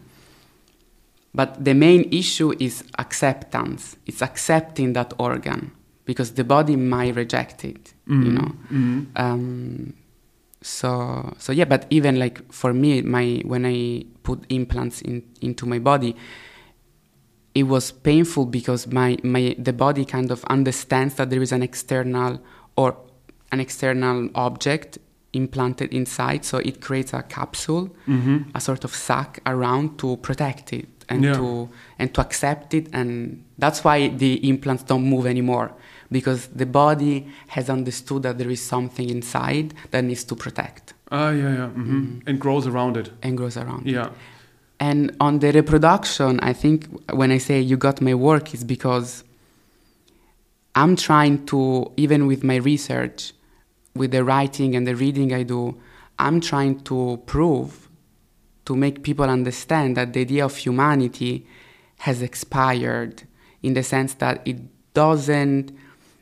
but 1.34 1.63
the 1.63 1.74
main 1.74 2.10
issue 2.12 2.54
is 2.60 2.84
acceptance. 3.00 3.95
It's 4.06 4.21
accepting 4.21 4.93
that 4.93 5.13
organ 5.17 5.71
because 6.06 6.34
the 6.34 6.43
body 6.43 6.76
might 6.76 7.15
reject 7.15 7.63
it, 7.63 7.93
you 8.26 8.32
know. 8.34 8.52
Um, 9.15 9.93
so 10.62 11.34
so 11.38 11.54
yeah, 11.54 11.65
but 11.65 11.86
even 11.89 12.19
like 12.19 12.52
for 12.52 12.74
me, 12.74 13.02
my 13.02 13.41
when 13.45 13.65
I 13.65 14.04
put 14.24 14.43
implants 14.50 15.02
in 15.02 15.24
into 15.39 15.65
my 15.65 15.80
body, 15.80 16.15
it 17.53 17.63
was 17.63 17.91
painful 17.91 18.45
because 18.45 18.87
my, 18.87 19.17
my 19.23 19.55
the 19.59 19.73
body 19.73 20.05
kind 20.05 20.31
of 20.31 20.43
understands 20.45 21.15
that 21.15 21.29
there 21.29 21.41
is 21.41 21.51
an 21.51 21.61
external 21.63 22.41
or 22.75 22.95
an 23.51 23.59
external 23.59 24.29
object 24.35 24.97
implanted 25.33 25.93
inside, 25.93 26.43
so 26.45 26.57
it 26.57 26.81
creates 26.81 27.13
a 27.13 27.21
capsule, 27.23 27.89
a 28.53 28.59
sort 28.59 28.83
of 28.83 28.93
sac 28.93 29.39
around 29.45 29.97
to 29.99 30.17
protect 30.17 30.73
it 30.73 30.87
and 31.09 31.23
Yeah. 31.23 31.33
to 31.33 31.69
and 31.99 32.13
to 32.13 32.21
accept 32.21 32.73
it, 32.73 32.87
and 32.93 33.43
that's 33.57 33.83
why 33.83 34.09
the 34.09 34.33
implants 34.47 34.83
don't 34.83 35.05
move 35.05 35.25
anymore 35.25 35.71
because 36.11 36.47
the 36.47 36.65
body 36.65 37.27
has 37.47 37.69
understood 37.69 38.23
that 38.23 38.37
there 38.37 38.49
is 38.49 38.62
something 38.62 39.10
inside 39.10 39.73
that 39.91 40.04
needs 40.04 40.23
to 40.25 40.35
protect 40.35 40.93
Ah, 41.10 41.31
yeah, 41.31 41.54
yeah, 41.60 41.67
hmm 41.69 42.19
and 42.27 42.39
grows 42.39 42.65
around 42.67 42.95
it. 42.97 43.12
and 43.23 43.37
grows 43.37 43.56
around. 43.58 43.85
Yeah, 43.87 44.10
And 44.82 45.15
on 45.19 45.38
the 45.38 45.52
reproduction, 45.52 46.40
I 46.40 46.54
think 46.54 46.88
when 47.12 47.32
I 47.32 47.38
say 47.38 47.62
you 47.62 47.77
got 47.77 48.02
my 48.02 48.15
work 48.15 48.52
is 48.56 48.63
because 48.63 49.23
I'm 50.73 50.96
trying 50.96 51.46
to, 51.46 51.92
even 51.98 52.25
with 52.25 52.44
my 52.44 52.56
research, 52.56 53.34
with 53.96 54.10
the 54.10 54.23
writing 54.23 54.75
and 54.75 54.88
the 54.88 54.96
reading 54.96 55.34
I 55.36 55.44
do, 55.44 55.79
I'm 56.17 56.42
trying 56.42 56.79
to 56.86 57.21
prove, 57.27 57.90
to 58.65 58.75
make 58.75 59.04
people 59.04 59.25
understand 59.25 59.98
that 59.98 60.13
the 60.13 60.21
idea 60.21 60.46
of 60.46 60.58
humanity 60.58 61.46
has 62.00 62.23
expired 62.23 63.21
in 63.62 63.75
the 63.75 63.84
sense 63.84 64.15
that 64.15 64.42
it 64.46 64.58
doesn't 64.96 65.77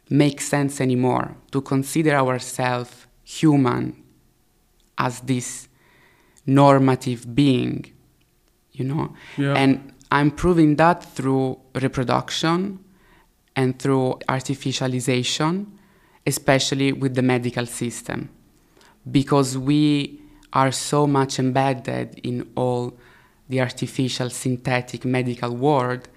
make 0.10 0.42
sense 0.42 0.82
anymore 0.82 1.34
to 1.52 1.62
consider 1.62 2.12
ourselves 2.12 3.08
human 3.24 4.04
as 4.98 5.22
this 5.22 5.70
normative 6.46 7.34
being 7.34 7.94
you 8.80 8.86
know. 8.86 9.14
Yeah. 9.38 9.54
And 9.54 9.94
I'm 10.12 10.32
proving 10.32 10.78
that 10.78 11.04
through 11.04 11.60
reproduction 11.76 12.80
and 13.56 13.78
through 13.78 14.20
artificialization, 14.28 15.68
especially 16.26 16.94
with 16.94 17.16
the 17.16 17.22
medical 17.22 17.66
system, 17.66 18.30
because 19.12 19.58
we 19.58 20.20
are 20.54 20.72
so 20.72 21.06
much 21.06 21.38
embedded 21.40 22.20
in 22.24 22.50
all 22.56 22.98
the 23.50 23.62
artificial, 23.62 24.30
synthetic 24.30 25.06
medical 25.06 25.56
world, 25.56 26.08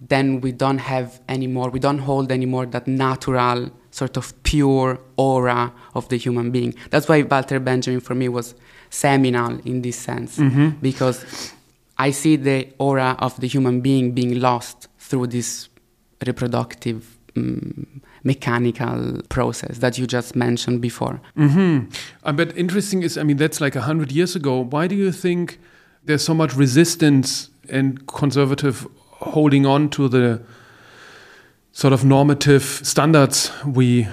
then 0.00 0.40
we 0.40 0.52
don't 0.52 0.78
have 0.78 1.20
anymore, 1.28 1.70
we 1.70 1.80
don't 1.80 1.98
hold 1.98 2.30
anymore 2.30 2.66
that 2.66 2.86
natural, 2.86 3.70
sort 3.90 4.16
of 4.18 4.42
pure 4.42 5.00
aura 5.16 5.72
of 5.94 6.08
the 6.10 6.16
human 6.16 6.50
being. 6.50 6.74
That's 6.90 7.08
why 7.08 7.22
Walter 7.22 7.58
Benjamin 7.58 8.00
for 8.00 8.14
me 8.14 8.28
was 8.28 8.54
seminal 8.90 9.58
in 9.64 9.80
this 9.82 9.96
sense, 9.96 10.38
mm-hmm. 10.38 10.68
because 10.82 11.52
I 11.98 12.10
see 12.10 12.36
the 12.36 12.68
aura 12.78 13.16
of 13.18 13.40
the 13.40 13.46
human 13.46 13.80
being 13.80 14.12
being 14.12 14.40
lost 14.40 14.88
through 14.98 15.28
this 15.28 15.68
reproductive 16.26 17.16
mm, 17.34 17.86
mechanical 18.22 19.20
process 19.28 19.78
that 19.78 19.98
you 19.98 20.06
just 20.06 20.34
mentioned 20.34 20.80
before. 20.80 21.20
Mm-hmm. 21.36 21.88
Uh, 22.24 22.32
but 22.32 22.56
interesting 22.56 23.02
is, 23.02 23.16
I 23.16 23.22
mean, 23.22 23.36
that's 23.36 23.60
like 23.60 23.76
a 23.76 23.82
hundred 23.82 24.12
years 24.12 24.36
ago. 24.36 24.64
Why 24.64 24.86
do 24.86 24.94
you 24.94 25.12
think 25.12 25.58
there's 26.04 26.24
so 26.24 26.34
much 26.34 26.54
resistance 26.56 27.50
and 27.68 28.06
conservative 28.06 28.86
holding 29.10 29.64
on 29.66 29.88
to 29.90 30.08
the 30.08 30.42
sort 31.72 31.92
of 31.92 32.04
normative 32.04 32.62
standards 32.62 33.50
we? 33.64 34.08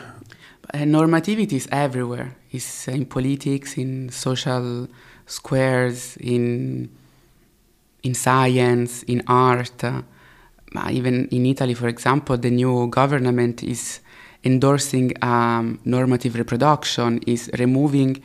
And 0.71 0.93
normativity 0.93 1.53
is 1.53 1.67
everywhere. 1.71 2.35
It's 2.51 2.87
in 2.87 3.05
politics, 3.05 3.77
in 3.77 4.09
social 4.09 4.87
squares, 5.25 6.17
in 6.17 6.89
in 8.03 8.13
science, 8.13 9.03
in 9.03 9.23
art. 9.27 9.83
Uh, 9.83 10.01
even 10.91 11.27
in 11.29 11.45
Italy, 11.45 11.73
for 11.73 11.87
example, 11.87 12.37
the 12.37 12.49
new 12.49 12.87
government 12.87 13.63
is 13.63 13.99
endorsing 14.43 15.13
um, 15.21 15.79
normative 15.85 16.35
reproduction, 16.35 17.19
is 17.27 17.49
removing 17.59 18.21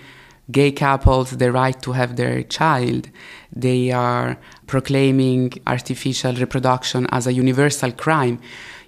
gay 0.50 0.72
couples 0.72 1.30
the 1.32 1.52
right 1.52 1.80
to 1.82 1.92
have 1.92 2.16
their 2.16 2.42
child. 2.42 3.10
They 3.54 3.90
are 3.90 4.38
proclaiming 4.66 5.52
artificial 5.66 6.34
reproduction 6.34 7.06
as 7.10 7.26
a 7.26 7.32
universal 7.32 7.92
crime. 7.92 8.40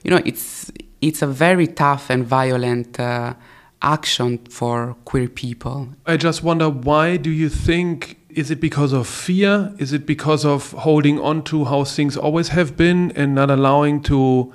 You 0.02 0.10
know, 0.12 0.22
it's 0.24 0.72
it's 1.00 1.22
a 1.22 1.26
very 1.26 1.66
tough 1.66 2.10
and 2.10 2.24
violent 2.26 2.98
uh, 3.00 3.34
action 3.82 4.38
for 4.50 4.96
queer 5.04 5.28
people. 5.28 5.88
I 6.06 6.16
just 6.16 6.42
wonder 6.42 6.68
why 6.68 7.16
do 7.16 7.30
you 7.30 7.48
think 7.48 8.19
is 8.34 8.50
it 8.50 8.60
because 8.60 8.92
of 8.92 9.06
fear? 9.06 9.74
Is 9.78 9.92
it 9.92 10.06
because 10.06 10.44
of 10.44 10.72
holding 10.72 11.18
on 11.20 11.42
to 11.44 11.64
how 11.64 11.84
things 11.84 12.16
always 12.16 12.48
have 12.48 12.76
been 12.76 13.12
and 13.12 13.34
not 13.34 13.50
allowing 13.50 14.02
to 14.04 14.52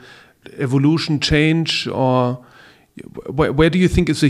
evolution 0.58 1.20
change 1.20 1.88
or 1.88 2.46
where, 3.28 3.52
where 3.52 3.70
do 3.70 3.78
you 3.78 3.88
think 3.88 4.10
is 4.10 4.24
a 4.24 4.30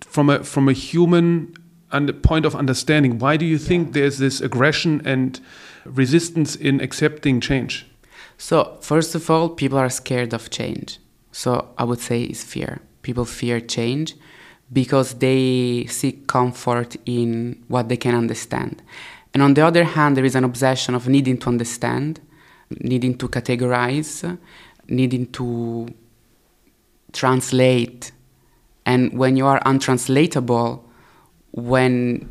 from 0.00 0.28
a 0.28 0.42
from 0.42 0.68
a 0.68 0.72
human 0.72 1.54
and 1.92 2.22
point 2.22 2.44
of 2.44 2.56
understanding 2.56 3.18
why 3.20 3.36
do 3.36 3.46
you 3.46 3.56
think 3.56 3.92
there's 3.92 4.18
this 4.18 4.40
aggression 4.40 5.00
and 5.04 5.40
resistance 5.84 6.56
in 6.56 6.80
accepting 6.80 7.40
change 7.40 7.86
So, 8.36 8.78
first 8.80 9.14
of 9.14 9.30
all, 9.30 9.48
people 9.48 9.78
are 9.78 9.90
scared 9.90 10.32
of 10.34 10.50
change. 10.50 10.98
So, 11.32 11.68
I 11.78 11.84
would 11.84 12.00
say 12.00 12.22
it's 12.22 12.42
fear. 12.42 12.80
People 13.02 13.24
fear 13.24 13.60
change 13.60 14.14
because 14.74 15.14
they 15.14 15.86
seek 15.88 16.26
comfort 16.26 16.96
in 17.06 17.64
what 17.68 17.88
they 17.88 17.96
can 17.96 18.14
understand. 18.14 18.82
And 19.32 19.42
on 19.42 19.54
the 19.54 19.62
other 19.62 19.84
hand, 19.84 20.16
there 20.16 20.24
is 20.24 20.34
an 20.34 20.44
obsession 20.44 20.94
of 20.94 21.08
needing 21.08 21.38
to 21.38 21.48
understand, 21.48 22.20
needing 22.80 23.16
to 23.18 23.28
categorize, 23.28 24.38
needing 24.88 25.26
to 25.32 25.88
translate. 27.12 28.12
And 28.84 29.16
when 29.18 29.36
you 29.36 29.46
are 29.46 29.62
untranslatable, 29.64 30.84
when 31.52 32.28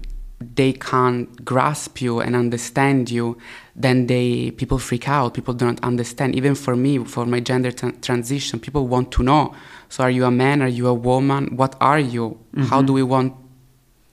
they 0.56 0.74
can't 0.74 1.44
grasp 1.46 2.02
you 2.02 2.20
and 2.20 2.36
understand 2.36 3.10
you, 3.10 3.38
then 3.76 4.08
they 4.08 4.52
people 4.52 4.78
freak 4.78 5.08
out. 5.08 5.34
People 5.34 5.54
don't 5.54 5.82
understand. 5.84 6.36
Even 6.36 6.56
for 6.56 6.76
me, 6.76 7.04
for 7.06 7.26
my 7.26 7.40
gender 7.40 7.72
tra- 7.72 7.94
transition, 7.94 8.60
people 8.60 8.88
want 8.88 9.12
to 9.14 9.24
know. 9.24 9.56
So, 9.94 10.04
are 10.04 10.10
you 10.10 10.26
a 10.26 10.32
man? 10.32 10.64
Are 10.64 10.68
you 10.80 10.88
a 10.88 10.94
woman? 10.96 11.56
What 11.56 11.76
are 11.80 12.00
you? 12.00 12.40
How 12.58 12.82
do 12.82 12.94
we 12.94 13.04
want 13.04 13.36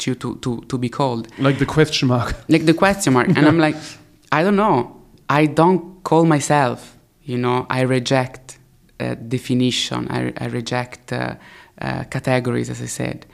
you 0.04 0.14
to, 0.14 0.36
to, 0.36 0.60
to 0.68 0.76
be 0.76 0.90
called? 0.90 1.28
like 1.38 1.58
the 1.58 1.64
question 1.64 2.08
mark 2.08 2.36
Like 2.50 2.66
the 2.66 2.74
question 2.74 3.14
mark. 3.14 3.28
And 3.28 3.46
I'm 3.48 3.58
like, 3.58 3.76
I 4.32 4.42
don't 4.42 4.56
know. 4.56 5.00
I 5.30 5.46
don't 5.46 6.04
call 6.04 6.26
myself. 6.26 6.98
You 7.22 7.38
know, 7.38 7.66
I 7.70 7.80
reject 7.80 8.58
uh, 8.98 9.14
definition. 9.14 10.06
I, 10.10 10.34
I 10.36 10.48
reject 10.48 11.14
uh, 11.14 11.36
uh, 11.80 12.04
categories, 12.10 12.68
as 12.68 12.82
I 12.82 12.86
said. 13.00 13.24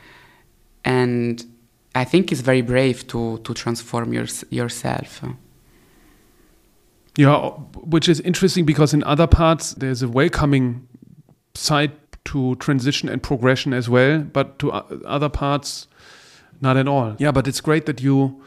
And 0.84 1.44
I 1.96 2.04
think 2.04 2.30
it's 2.30 2.42
very 2.42 2.62
brave 2.62 3.08
to, 3.08 3.38
to 3.38 3.54
transform 3.54 4.12
your, 4.12 4.26
yourself. 4.50 5.20
Yeah, 7.16 7.48
which 7.74 8.08
is 8.08 8.20
interesting 8.20 8.64
because 8.64 8.94
in 8.94 9.02
other 9.02 9.26
parts 9.26 9.74
there's 9.74 10.02
a 10.02 10.08
welcoming 10.08 10.86
side 11.56 11.90
to 12.26 12.54
transition 12.56 13.08
and 13.08 13.22
progression 13.22 13.72
as 13.72 13.88
well, 13.88 14.20
but 14.20 14.58
to 14.58 14.72
other 14.72 15.28
parts, 15.28 15.88
not 16.60 16.76
at 16.76 16.88
all. 16.88 17.16
Yeah, 17.18 17.32
but 17.32 17.48
it's 17.48 17.60
great 17.60 17.86
that 17.86 18.00
you 18.00 18.42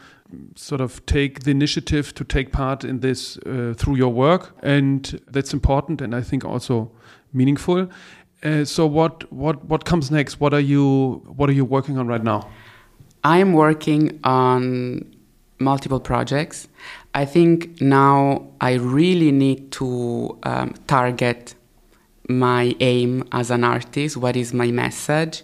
sort 0.54 0.80
of 0.80 1.04
take 1.06 1.40
the 1.40 1.50
initiative 1.50 2.14
to 2.14 2.24
take 2.24 2.52
part 2.52 2.84
in 2.84 3.00
this 3.00 3.36
uh, 3.38 3.74
through 3.76 3.96
your 3.96 4.12
work, 4.12 4.54
and 4.62 5.20
that's 5.26 5.52
important 5.52 6.00
and 6.00 6.14
I 6.14 6.22
think 6.22 6.44
also 6.44 6.90
meaningful. 7.32 7.88
Uh, 8.42 8.64
so 8.64 8.86
what 8.86 9.30
what 9.32 9.64
what 9.66 9.84
comes 9.84 10.10
next? 10.10 10.40
What 10.40 10.54
are 10.54 10.60
you 10.60 11.22
what 11.36 11.50
are 11.50 11.52
you 11.52 11.64
working 11.64 11.98
on 11.98 12.06
right 12.06 12.22
now? 12.22 12.48
I'm 13.22 13.52
working 13.52 14.18
on 14.24 15.14
multiple 15.58 16.00
projects. 16.00 16.68
I 17.14 17.26
think 17.26 17.80
now 17.80 18.48
I 18.60 18.74
really 18.74 19.30
need 19.30 19.72
to 19.72 20.38
um, 20.44 20.74
target 20.86 21.54
my 22.38 22.74
aim 22.80 23.24
as 23.32 23.50
an 23.50 23.64
artist. 23.64 24.16
What 24.16 24.36
is 24.36 24.54
my 24.54 24.70
message? 24.70 25.42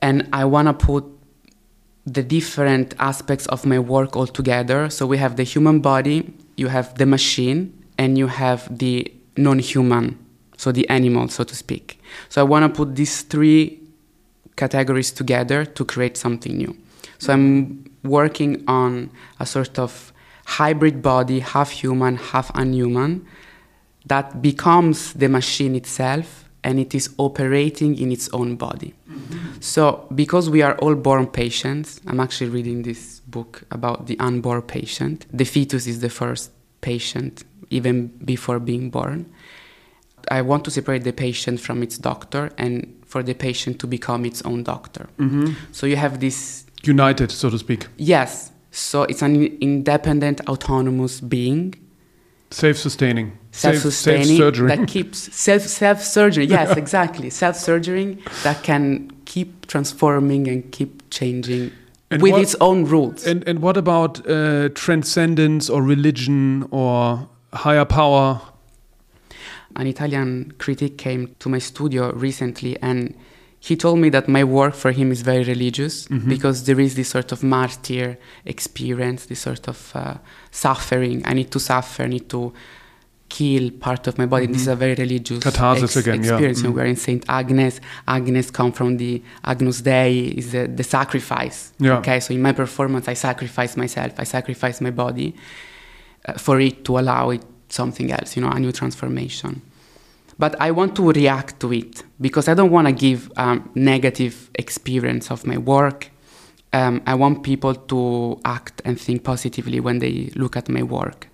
And 0.00 0.28
I 0.32 0.44
want 0.44 0.68
to 0.68 0.74
put 0.74 1.04
the 2.04 2.22
different 2.22 2.94
aspects 2.98 3.46
of 3.46 3.64
my 3.64 3.78
work 3.78 4.16
all 4.16 4.26
together. 4.26 4.90
So 4.90 5.06
we 5.06 5.18
have 5.18 5.36
the 5.36 5.44
human 5.44 5.80
body, 5.80 6.32
you 6.56 6.68
have 6.68 6.96
the 6.96 7.06
machine, 7.06 7.72
and 7.98 8.18
you 8.18 8.26
have 8.26 8.78
the 8.78 9.12
non 9.36 9.58
human, 9.58 10.18
so 10.56 10.72
the 10.72 10.88
animal, 10.88 11.28
so 11.28 11.44
to 11.44 11.54
speak. 11.54 12.00
So 12.28 12.40
I 12.40 12.44
want 12.44 12.64
to 12.64 12.76
put 12.76 12.96
these 12.96 13.22
three 13.22 13.80
categories 14.56 15.12
together 15.12 15.64
to 15.64 15.84
create 15.84 16.16
something 16.16 16.56
new. 16.56 16.76
So 17.18 17.32
I'm 17.32 17.90
working 18.02 18.64
on 18.66 19.10
a 19.38 19.46
sort 19.46 19.78
of 19.78 20.12
hybrid 20.44 21.02
body, 21.02 21.40
half 21.40 21.70
human, 21.70 22.16
half 22.16 22.50
unhuman, 22.54 23.26
that 24.06 24.42
becomes 24.42 25.12
the 25.14 25.28
machine 25.28 25.74
itself 25.74 26.48
and 26.64 26.78
it 26.78 26.94
is 26.94 27.12
operating 27.18 27.98
in 27.98 28.12
its 28.12 28.28
own 28.32 28.56
body. 28.56 28.94
Mm-hmm. 29.10 29.60
So, 29.60 30.06
because 30.14 30.48
we 30.48 30.62
are 30.62 30.76
all 30.78 30.94
born 30.94 31.26
patients, 31.26 32.00
I'm 32.06 32.20
actually 32.20 32.50
reading 32.50 32.82
this 32.82 33.20
book 33.20 33.64
about 33.70 34.06
the 34.06 34.18
unborn 34.18 34.62
patient. 34.62 35.26
The 35.32 35.44
fetus 35.44 35.86
is 35.86 36.00
the 36.00 36.08
first 36.08 36.52
patient, 36.80 37.44
even 37.70 38.08
before 38.24 38.60
being 38.60 38.90
born. 38.90 39.32
I 40.30 40.42
want 40.42 40.64
to 40.66 40.70
separate 40.70 41.02
the 41.02 41.12
patient 41.12 41.60
from 41.60 41.82
its 41.82 41.98
doctor 41.98 42.50
and 42.56 43.02
for 43.06 43.22
the 43.24 43.34
patient 43.34 43.80
to 43.80 43.86
become 43.88 44.24
its 44.24 44.40
own 44.42 44.62
doctor. 44.62 45.08
Mm-hmm. 45.18 45.54
So, 45.72 45.86
you 45.86 45.96
have 45.96 46.20
this 46.20 46.64
United, 46.84 47.30
so 47.30 47.50
to 47.50 47.58
speak, 47.58 47.86
Yes. 47.96 48.50
So 48.74 49.02
it's 49.02 49.20
an 49.20 49.44
independent, 49.60 50.40
autonomous 50.48 51.20
being, 51.20 51.74
self-sustaining, 52.52 53.32
self-sustaining, 53.50 54.24
self-surgery. 54.26 54.68
that 54.68 54.88
keeps 54.88 55.18
self 55.34 55.62
self 55.62 56.02
surgery. 56.02 56.44
Yes, 56.46 56.76
exactly, 56.76 57.30
self 57.30 57.56
surgery 57.56 58.18
that 58.44 58.62
can 58.62 59.10
keep 59.24 59.66
transforming 59.66 60.48
and 60.48 60.70
keep 60.72 61.02
changing 61.10 61.70
And 62.10 62.22
with 62.22 62.32
what- 62.32 62.42
its 62.42 62.54
own 62.60 62.84
rules. 62.84 63.26
And 63.26 63.42
and 63.48 63.58
what 63.60 63.76
about 63.76 64.20
uh, 64.28 64.68
transcendence 64.74 65.70
or 65.70 65.82
religion 65.82 66.66
or 66.70 67.28
higher 67.52 67.84
power? 67.86 68.40
An 69.76 69.86
Italian 69.86 70.52
critic 70.58 70.98
came 70.98 71.34
to 71.38 71.48
my 71.48 71.58
studio 71.58 72.12
recently 72.12 72.76
and 72.82 73.14
he 73.68 73.74
told 73.84 73.98
me 74.04 74.08
that 74.16 74.26
my 74.36 74.44
work 74.60 74.74
for 74.82 74.90
him 74.98 75.08
is 75.16 75.20
very 75.32 75.44
religious 75.54 75.94
because 76.34 76.56
there 76.68 76.80
is 76.86 76.92
this 77.00 77.08
sort 77.16 77.30
of 77.34 77.38
martyr 77.56 78.08
experience, 78.44 79.20
this 79.26 79.40
sort 79.48 79.64
of 79.72 79.78
uh, 79.94 80.14
suffering. 80.50 81.16
I 81.30 81.32
need 81.38 81.50
to 81.56 81.60
suffer, 81.60 82.02
I 82.02 82.08
need 82.16 82.28
to 82.30 82.52
kill 83.28 83.70
part 83.86 84.02
of 84.08 84.18
my 84.20 84.26
body. 84.26 84.46
This 84.46 84.62
is 84.62 84.68
a 84.68 84.78
very 84.84 84.94
religious 85.04 85.38
Catharsis 85.48 85.94
again, 85.96 86.14
yeah. 86.16 86.20
experience. 86.32 86.60
And 86.64 86.70
Mhm. 86.72 86.76
we're 86.76 86.90
in 86.94 86.96
Saint 87.08 87.24
Agnes. 87.40 87.74
Agnes 88.16 88.50
come 88.58 88.72
from 88.78 88.90
the 89.02 89.12
Agnus 89.52 89.80
Dei, 89.88 90.12
is 90.40 90.46
the, 90.54 90.62
the 90.78 90.84
sacrifice. 90.96 91.58
Yeah. 91.78 91.98
Okay, 91.98 92.18
so 92.24 92.34
in 92.34 92.42
my 92.42 92.52
performance, 92.52 93.04
I 93.08 93.14
sacrifice 93.28 93.72
myself, 93.76 94.12
I 94.18 94.24
sacrifice 94.24 94.76
my 94.80 94.90
body. 95.04 95.34
uh, 96.24 96.34
for 96.46 96.56
it 96.60 96.76
to 96.86 96.92
allow 97.00 97.30
it 97.30 97.42
something 97.68 98.08
else, 98.12 98.36
you 98.36 98.42
know, 98.42 98.50
a 98.50 98.60
new 98.60 98.70
transformation. 98.80 99.52
But 100.38 100.60
I 100.60 100.70
want 100.70 100.96
to 100.96 101.12
react 101.12 101.60
to 101.60 101.72
it 101.72 102.02
because 102.20 102.48
I 102.48 102.54
don't 102.54 102.70
want 102.70 102.86
to 102.88 102.92
give 102.92 103.30
a 103.36 103.60
negative 103.74 104.50
experience 104.54 105.30
of 105.30 105.46
my 105.46 105.58
work. 105.58 106.10
Um, 106.72 107.02
I 107.06 107.14
want 107.14 107.42
people 107.42 107.74
to 107.74 108.40
act 108.44 108.80
and 108.84 108.98
think 108.98 109.24
positively 109.24 109.80
when 109.80 109.98
they 109.98 110.30
look 110.34 110.56
at 110.56 110.68
my 110.68 110.82
work. 110.82 111.28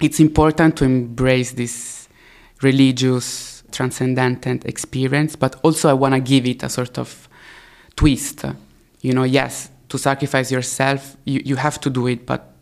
It's 0.00 0.18
important 0.18 0.76
to 0.78 0.84
embrace 0.84 1.52
this 1.52 2.08
religious, 2.62 3.62
transcendent 3.70 4.64
experience, 4.64 5.36
but 5.36 5.56
also 5.62 5.88
I 5.88 5.92
want 5.92 6.14
to 6.14 6.20
give 6.20 6.46
it 6.46 6.62
a 6.62 6.68
sort 6.68 6.98
of 6.98 7.28
twist. 7.96 8.44
You 9.00 9.14
know, 9.14 9.24
yes, 9.24 9.70
to 9.88 9.98
sacrifice 9.98 10.50
yourself, 10.50 11.16
you, 11.24 11.42
you 11.44 11.56
have 11.56 11.80
to 11.82 11.90
do 11.90 12.06
it, 12.06 12.26
but 12.26 12.52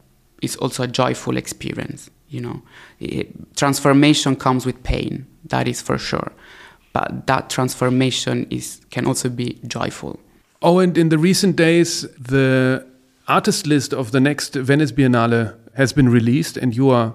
it's 0.43 0.57
also 0.57 0.83
a 0.83 0.89
joyful 0.89 1.37
experience. 1.37 2.11
You 2.31 2.41
know, 2.41 2.63
it, 3.01 3.57
transformation 3.57 4.37
comes 4.37 4.65
with 4.65 4.83
pain, 4.83 5.27
that 5.47 5.69
is 5.69 5.83
for 5.83 5.99
sure. 5.99 6.33
But 6.93 7.27
that 7.27 7.51
transformation 7.51 8.47
is 8.51 8.81
can 8.91 9.07
also 9.07 9.29
be 9.29 9.59
joyful. 9.67 10.19
Oh, 10.63 10.79
and 10.79 10.97
in 10.97 11.09
the 11.09 11.19
recent 11.19 11.57
days, 11.57 12.03
the 12.19 12.87
artist 13.29 13.67
list 13.67 13.93
of 13.93 14.11
the 14.11 14.21
next 14.21 14.55
Venice 14.55 14.93
Biennale 14.93 15.57
has 15.75 15.93
been 15.93 16.09
released, 16.09 16.57
and 16.57 16.75
you 16.75 16.91
are 16.91 17.15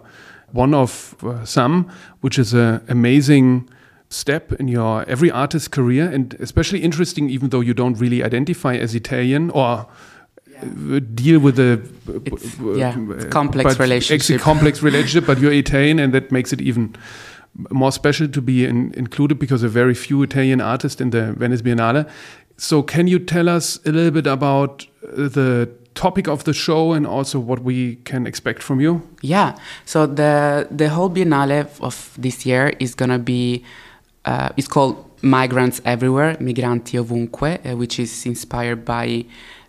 one 0.52 0.74
of 0.74 1.16
uh, 1.24 1.44
some, 1.46 1.90
which 2.22 2.40
is 2.40 2.54
an 2.54 2.82
amazing 2.88 3.70
step 4.10 4.54
in 4.54 4.68
your 4.68 5.04
every 5.10 5.30
artist's 5.32 5.68
career, 5.68 6.10
and 6.10 6.36
especially 6.40 6.80
interesting, 6.80 7.30
even 7.30 7.50
though 7.50 7.60
you 7.60 7.74
don't 7.74 8.00
really 8.00 8.24
identify 8.24 8.76
as 8.76 8.96
Italian 8.96 9.50
or 9.52 9.88
deal 11.16 11.40
with 11.40 11.60
a 11.60 11.82
it's, 12.26 12.60
yeah, 12.60 12.96
it's 13.12 13.26
complex 13.26 13.80
relationship. 13.80 14.22
Actually, 14.22 14.40
complex 14.54 14.82
relationship, 14.82 15.26
but 15.26 15.40
you're 15.40 15.54
Italian, 15.54 16.00
and 16.00 16.14
that 16.14 16.32
makes 16.32 16.54
it 16.54 16.62
even 16.62 16.96
more 17.70 17.92
special 17.92 18.28
to 18.28 18.42
be 18.42 18.66
in, 18.66 18.94
included 18.96 19.40
because 19.40 19.62
there 19.62 19.70
are 19.70 19.72
very 19.72 19.94
few 19.94 20.24
Italian 20.24 20.62
artists 20.62 21.02
in 21.02 21.12
the 21.12 21.34
Venice 21.34 21.62
Biennale. 21.62 22.10
So, 22.58 22.84
can 22.84 23.08
you 23.08 23.20
tell 23.20 23.50
us 23.50 23.80
a 23.86 23.92
little 23.92 24.12
bit 24.12 24.28
about 24.28 24.86
uh, 25.04 25.28
the 25.30 25.70
topic 25.96 26.28
of 26.28 26.44
the 26.44 26.54
show 26.54 26.94
and 26.94 27.08
also 27.08 27.40
what 27.40 27.60
we 27.64 27.96
can 28.04 28.28
expect 28.28 28.62
from 28.62 28.80
you? 28.80 29.02
Yeah. 29.22 29.58
So 29.86 30.06
the 30.06 30.68
the 30.70 30.90
whole 30.90 31.10
Biennale 31.10 31.68
of 31.82 32.14
this 32.18 32.46
year 32.46 32.74
is 32.80 32.96
gonna 32.96 33.20
be 33.20 33.64
uh, 34.26 34.50
it's 34.58 34.68
called 34.68 35.04
Migrants 35.22 35.82
Everywhere, 35.86 36.36
Migranti 36.36 37.00
Ovunque, 37.00 37.66
uh, 37.66 37.76
which 37.76 38.00
is 38.00 38.26
inspired 38.26 38.86
by 38.86 39.26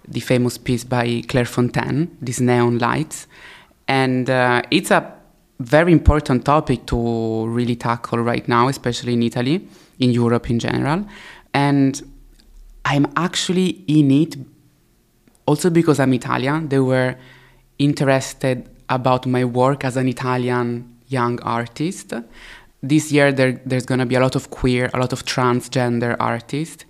the 0.08 0.20
famous 0.20 0.58
piece 0.58 0.84
by 0.84 1.22
Claire 1.28 1.44
Fontaine, 1.44 2.16
these 2.20 2.40
neon 2.40 2.78
lights, 2.78 3.26
and 3.88 4.28
uh, 4.28 4.62
it's 4.70 4.90
a 4.90 5.12
very 5.60 5.92
important 5.92 6.44
topic 6.44 6.86
to 6.86 7.46
really 7.46 7.76
tackle 7.76 8.18
right 8.18 8.46
now, 8.46 8.68
especially 8.68 9.14
in 9.14 9.22
Italy, 9.22 9.66
in 9.98 10.10
Europe 10.10 10.50
in 10.50 10.58
general, 10.58 11.06
and 11.54 12.02
I'm 12.84 13.06
actually 13.16 13.84
in 13.88 14.10
it 14.10 14.36
also 15.46 15.70
because 15.70 15.98
I'm 15.98 16.12
Italian. 16.12 16.68
They 16.68 16.78
were 16.78 17.16
interested 17.78 18.68
about 18.88 19.26
my 19.26 19.44
work 19.44 19.84
as 19.84 19.96
an 19.96 20.08
Italian 20.08 20.96
young 21.08 21.40
artist. 21.42 22.12
This 22.82 23.10
year 23.10 23.32
there, 23.32 23.60
there's 23.64 23.86
going 23.86 24.00
to 24.00 24.06
be 24.06 24.14
a 24.14 24.20
lot 24.20 24.36
of 24.36 24.50
queer, 24.50 24.90
a 24.92 24.98
lot 24.98 25.12
of 25.12 25.24
transgender 25.24 26.16
artists. 26.20 26.84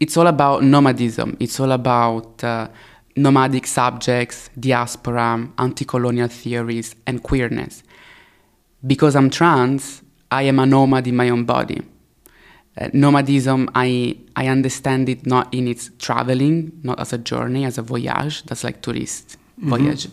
It's 0.00 0.16
all 0.16 0.26
about 0.26 0.62
nomadism. 0.62 1.36
It's 1.40 1.58
all 1.58 1.72
about 1.72 2.42
uh, 2.44 2.68
nomadic 3.16 3.66
subjects, 3.66 4.50
diaspora, 4.58 5.48
anti-colonial 5.58 6.28
theories, 6.28 6.94
and 7.06 7.22
queerness. 7.22 7.82
Because 8.86 9.16
I'm 9.16 9.30
trans, 9.30 10.02
I 10.30 10.42
am 10.42 10.58
a 10.58 10.66
nomad 10.66 11.06
in 11.06 11.16
my 11.16 11.30
own 11.30 11.44
body 11.44 11.82
uh, 12.80 12.88
nomadism, 12.92 13.68
I, 13.74 14.16
I 14.36 14.46
understand 14.46 15.08
it 15.08 15.26
not 15.26 15.52
in 15.52 15.66
its 15.66 15.90
traveling, 15.98 16.78
not 16.82 17.00
as 17.00 17.12
a 17.12 17.18
journey, 17.18 17.64
as 17.64 17.78
a 17.78 17.82
voyage. 17.82 18.44
That's 18.44 18.64
like 18.64 18.82
tourist 18.82 19.36
mm-hmm. 19.58 19.70
voyage. 19.70 20.08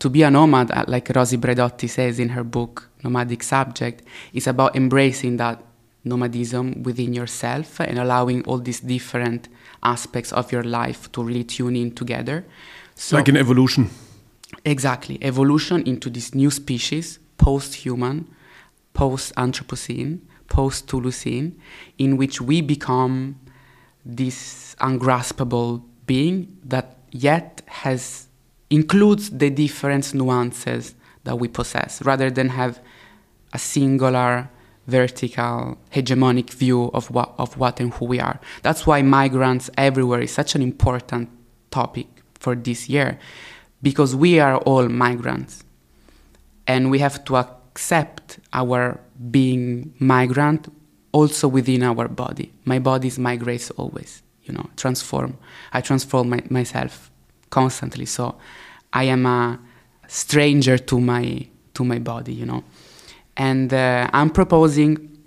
To 0.00 0.10
be 0.10 0.22
a 0.22 0.30
nomad, 0.30 0.70
uh, 0.70 0.84
like 0.86 1.08
Rosi 1.08 1.36
Braidotti 1.36 1.88
says 1.88 2.20
in 2.20 2.30
her 2.30 2.44
book, 2.44 2.88
Nomadic 3.02 3.42
Subject, 3.42 4.06
is 4.32 4.46
about 4.46 4.76
embracing 4.76 5.38
that 5.38 5.62
nomadism 6.06 6.82
within 6.84 7.12
yourself 7.12 7.80
and 7.80 7.98
allowing 7.98 8.42
all 8.44 8.58
these 8.58 8.80
different 8.80 9.48
aspects 9.82 10.32
of 10.32 10.52
your 10.52 10.62
life 10.62 11.10
to 11.12 11.22
really 11.22 11.44
tune 11.44 11.76
in 11.76 11.90
together. 11.94 12.46
So, 12.94 13.16
like 13.16 13.28
an 13.28 13.36
evolution. 13.36 13.90
Exactly. 14.64 15.18
Evolution 15.22 15.82
into 15.82 16.08
this 16.08 16.34
new 16.34 16.50
species, 16.50 17.18
post 17.36 17.74
human, 17.74 18.28
post 18.94 19.34
Anthropocene, 19.34 20.20
post 20.48 20.86
Chthulucene, 20.86 21.52
in 21.98 22.16
which 22.16 22.40
we 22.40 22.60
become 22.62 23.38
this 24.04 24.76
ungraspable 24.80 25.84
being 26.06 26.56
that 26.64 26.96
yet 27.10 27.62
has 27.66 28.28
includes 28.70 29.30
the 29.30 29.50
different 29.50 30.14
nuances 30.14 30.94
that 31.24 31.38
we 31.38 31.48
possess, 31.48 32.02
rather 32.02 32.30
than 32.30 32.48
have 32.50 32.80
a 33.52 33.58
singular 33.58 34.48
vertical 34.86 35.78
hegemonic 35.90 36.50
view 36.50 36.90
of 36.94 37.10
what 37.10 37.34
of 37.38 37.56
what 37.56 37.80
and 37.80 37.92
who 37.94 38.04
we 38.04 38.20
are. 38.20 38.40
That's 38.62 38.86
why 38.86 39.02
migrants 39.02 39.70
everywhere 39.76 40.20
is 40.20 40.32
such 40.32 40.54
an 40.54 40.62
important 40.62 41.28
topic 41.70 42.06
for 42.34 42.54
this 42.54 42.88
year 42.88 43.18
because 43.82 44.14
we 44.14 44.38
are 44.40 44.56
all 44.58 44.88
migrants 44.88 45.64
and 46.66 46.90
we 46.90 46.98
have 47.00 47.24
to 47.24 47.36
accept 47.36 48.38
our 48.52 49.00
being 49.30 49.92
migrant 49.98 50.72
also 51.12 51.48
within 51.48 51.82
our 51.82 52.08
body. 52.08 52.52
My 52.64 52.78
body 52.78 53.08
is 53.08 53.18
migrates 53.18 53.70
always, 53.72 54.22
you 54.44 54.54
know, 54.54 54.68
transform. 54.76 55.38
I 55.72 55.80
transform 55.80 56.30
my, 56.30 56.42
myself 56.50 57.10
constantly. 57.50 58.06
So 58.06 58.36
I 58.92 59.04
am 59.04 59.26
a 59.26 59.58
stranger 60.08 60.78
to 60.78 61.00
my 61.00 61.46
to 61.74 61.84
my 61.84 61.98
body, 61.98 62.32
you 62.32 62.46
know. 62.46 62.64
And 63.36 63.72
uh, 63.72 64.08
I'm 64.12 64.30
proposing 64.30 65.18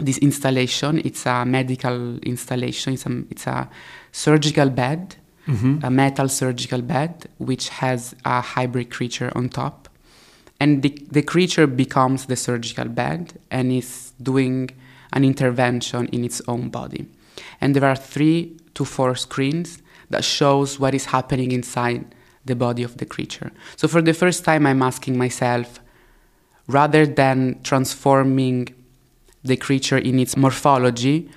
this 0.00 0.18
installation. 0.18 1.00
It's 1.04 1.26
a 1.26 1.44
medical 1.44 2.18
installation. 2.18 2.94
It's 2.94 3.06
a, 3.06 3.24
it's 3.30 3.46
a 3.46 3.68
surgical 4.12 4.70
bed, 4.70 5.16
mm-hmm. 5.48 5.84
a 5.84 5.90
metal 5.90 6.28
surgical 6.28 6.82
bed, 6.82 7.28
which 7.38 7.68
has 7.70 8.14
a 8.24 8.40
hybrid 8.40 8.90
creature 8.90 9.32
on 9.34 9.48
top 9.48 9.86
and 10.60 10.82
the, 10.82 10.88
the 11.10 11.22
creature 11.22 11.66
becomes 11.66 12.26
the 12.26 12.36
surgical 12.36 12.86
bed 12.86 13.38
and 13.50 13.70
is 13.72 14.12
doing 14.22 14.70
an 15.12 15.24
intervention 15.24 16.06
in 16.06 16.24
its 16.24 16.40
own 16.48 16.70
body. 16.70 17.06
And 17.60 17.76
there 17.76 17.84
are 17.84 17.96
three 17.96 18.56
to 18.74 18.84
four 18.84 19.14
screens 19.14 19.82
that 20.10 20.24
shows 20.24 20.78
what 20.78 20.94
is 20.94 21.06
happening 21.06 21.52
inside 21.52 22.14
the 22.44 22.56
body 22.56 22.82
of 22.82 22.96
the 22.98 23.06
creature. 23.06 23.50
So 23.76 23.88
for 23.88 24.00
the 24.00 24.14
first 24.14 24.44
time 24.44 24.66
I'm 24.66 24.82
asking 24.82 25.18
myself 25.18 25.80
rather 26.68 27.06
than 27.06 27.60
transforming 27.62 28.68
the 29.42 29.56
creature 29.56 29.98
in 29.98 30.18
its 30.18 30.36
morphology, 30.36 31.30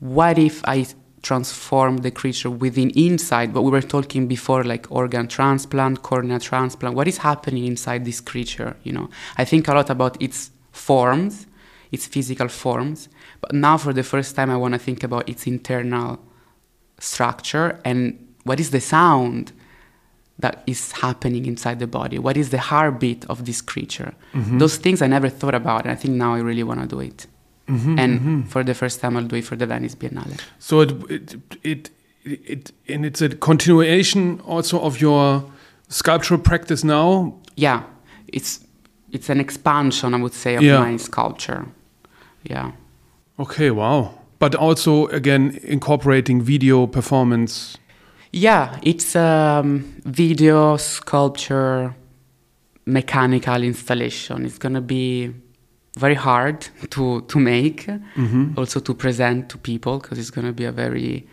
what 0.00 0.38
if 0.38 0.62
I 0.66 0.86
transform 1.22 1.98
the 1.98 2.10
creature 2.10 2.50
within 2.50 2.90
inside? 2.90 3.54
What 3.54 3.64
we 3.64 3.70
were 3.70 3.82
talking 3.82 4.26
before 4.26 4.64
like 4.64 4.90
organ 4.90 5.28
transplant 5.28 6.02
cornea 6.02 6.38
transplant. 6.38 6.94
What 6.96 7.08
is 7.08 7.18
happening 7.18 7.64
inside 7.66 8.04
this 8.04 8.20
creature 8.20 8.76
you 8.82 8.92
know? 8.92 9.08
I 9.38 9.44
think 9.44 9.68
a 9.68 9.74
lot 9.74 9.90
about 9.90 10.20
its 10.20 10.50
forms 10.72 11.46
its 11.94 12.06
physical 12.06 12.48
forms. 12.48 13.08
But 13.40 13.52
now 13.54 13.78
for 13.78 13.92
the 13.92 14.02
first 14.02 14.36
time 14.36 14.50
i 14.50 14.56
want 14.56 14.74
to 14.74 14.80
think 14.86 15.02
about 15.02 15.28
its 15.28 15.46
internal 15.46 16.18
structure 16.98 17.80
and 17.84 18.02
what 18.44 18.60
is 18.60 18.70
the 18.70 18.80
sound 18.80 19.52
that 20.38 20.62
is 20.66 20.92
happening 20.92 21.46
inside 21.46 21.78
the 21.78 21.86
body 21.86 22.18
what 22.18 22.36
is 22.36 22.50
the 22.50 22.58
heartbeat 22.58 23.24
of 23.26 23.44
this 23.44 23.60
creature 23.60 24.14
mm-hmm. 24.32 24.58
those 24.58 24.76
things 24.76 25.00
i 25.00 25.06
never 25.06 25.28
thought 25.28 25.54
about 25.54 25.82
and 25.82 25.90
i 25.90 25.94
think 25.94 26.14
now 26.14 26.34
i 26.34 26.38
really 26.38 26.62
want 26.62 26.80
to 26.80 26.86
do 26.86 27.00
it 27.00 27.26
Mm-hmm, 27.68 27.98
and 27.98 28.20
mm-hmm. 28.20 28.42
for 28.42 28.62
the 28.62 28.74
first 28.74 29.00
time, 29.00 29.16
I'll 29.16 29.24
do 29.24 29.36
it 29.36 29.44
for 29.44 29.56
the 29.56 29.66
Venice 29.66 29.94
Biennale. 29.94 30.38
So 30.58 30.80
it, 30.80 30.92
it, 31.10 31.34
it, 31.62 31.90
it, 32.24 32.72
and 32.88 33.06
it's 33.06 33.22
a 33.22 33.30
continuation 33.30 34.40
also 34.40 34.80
of 34.80 35.00
your 35.00 35.50
sculptural 35.88 36.40
practice 36.40 36.84
now. 36.84 37.34
Yeah, 37.56 37.84
it's 38.28 38.60
it's 39.12 39.30
an 39.30 39.40
expansion, 39.40 40.12
I 40.12 40.18
would 40.18 40.34
say, 40.34 40.56
of 40.56 40.62
yeah. 40.62 40.78
my 40.78 40.96
sculpture. 40.98 41.66
Yeah. 42.42 42.72
Okay. 43.38 43.70
Wow. 43.70 44.18
But 44.38 44.54
also 44.54 45.06
again 45.06 45.58
incorporating 45.62 46.42
video 46.42 46.86
performance. 46.86 47.78
Yeah, 48.36 48.80
it's 48.82 49.14
um, 49.14 49.84
video 50.04 50.76
sculpture 50.76 51.94
mechanical 52.84 53.62
installation. 53.62 54.44
It's 54.44 54.58
gonna 54.58 54.80
be 54.80 55.32
very 55.96 56.14
hard 56.16 56.66
to 56.90 57.20
to 57.20 57.38
make, 57.38 57.86
mm-hmm. 57.86 58.54
also 58.56 58.80
to 58.80 58.92
present 58.94 59.48
to 59.50 59.58
people 59.58 60.00
because 60.00 60.18
it's 60.18 60.30
going 60.30 60.46
to 60.46 60.52
be 60.52 60.64
a 60.64 60.72
very 60.72 61.28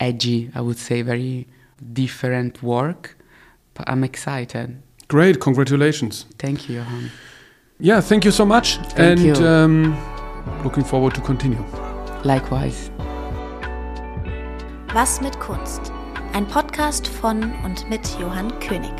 edgy, 0.00 0.50
I 0.56 0.60
would 0.60 0.78
say, 0.78 1.02
very 1.02 1.46
different 1.92 2.62
work. 2.62 3.16
But 3.74 3.88
I'm 3.88 4.02
excited. 4.02 4.82
Great, 5.06 5.40
congratulations. 5.40 6.26
Thank 6.36 6.68
you, 6.68 6.78
Johann. 6.78 7.10
Yeah, 7.78 8.00
thank 8.00 8.24
you 8.24 8.32
so 8.32 8.44
much. 8.44 8.76
Thank 8.76 9.20
and 9.20 9.20
you. 9.20 9.46
Um, 9.46 9.96
looking 10.64 10.84
forward 10.84 11.14
to 11.14 11.20
continue. 11.20 11.64
Likewise. 12.24 12.90
Was 14.94 15.20
mit 15.20 15.38
Kunst? 15.40 15.91
Ein 16.34 16.46
Podcast 16.46 17.06
von 17.08 17.52
und 17.62 17.90
mit 17.90 18.18
Johann 18.18 18.58
König. 18.58 18.94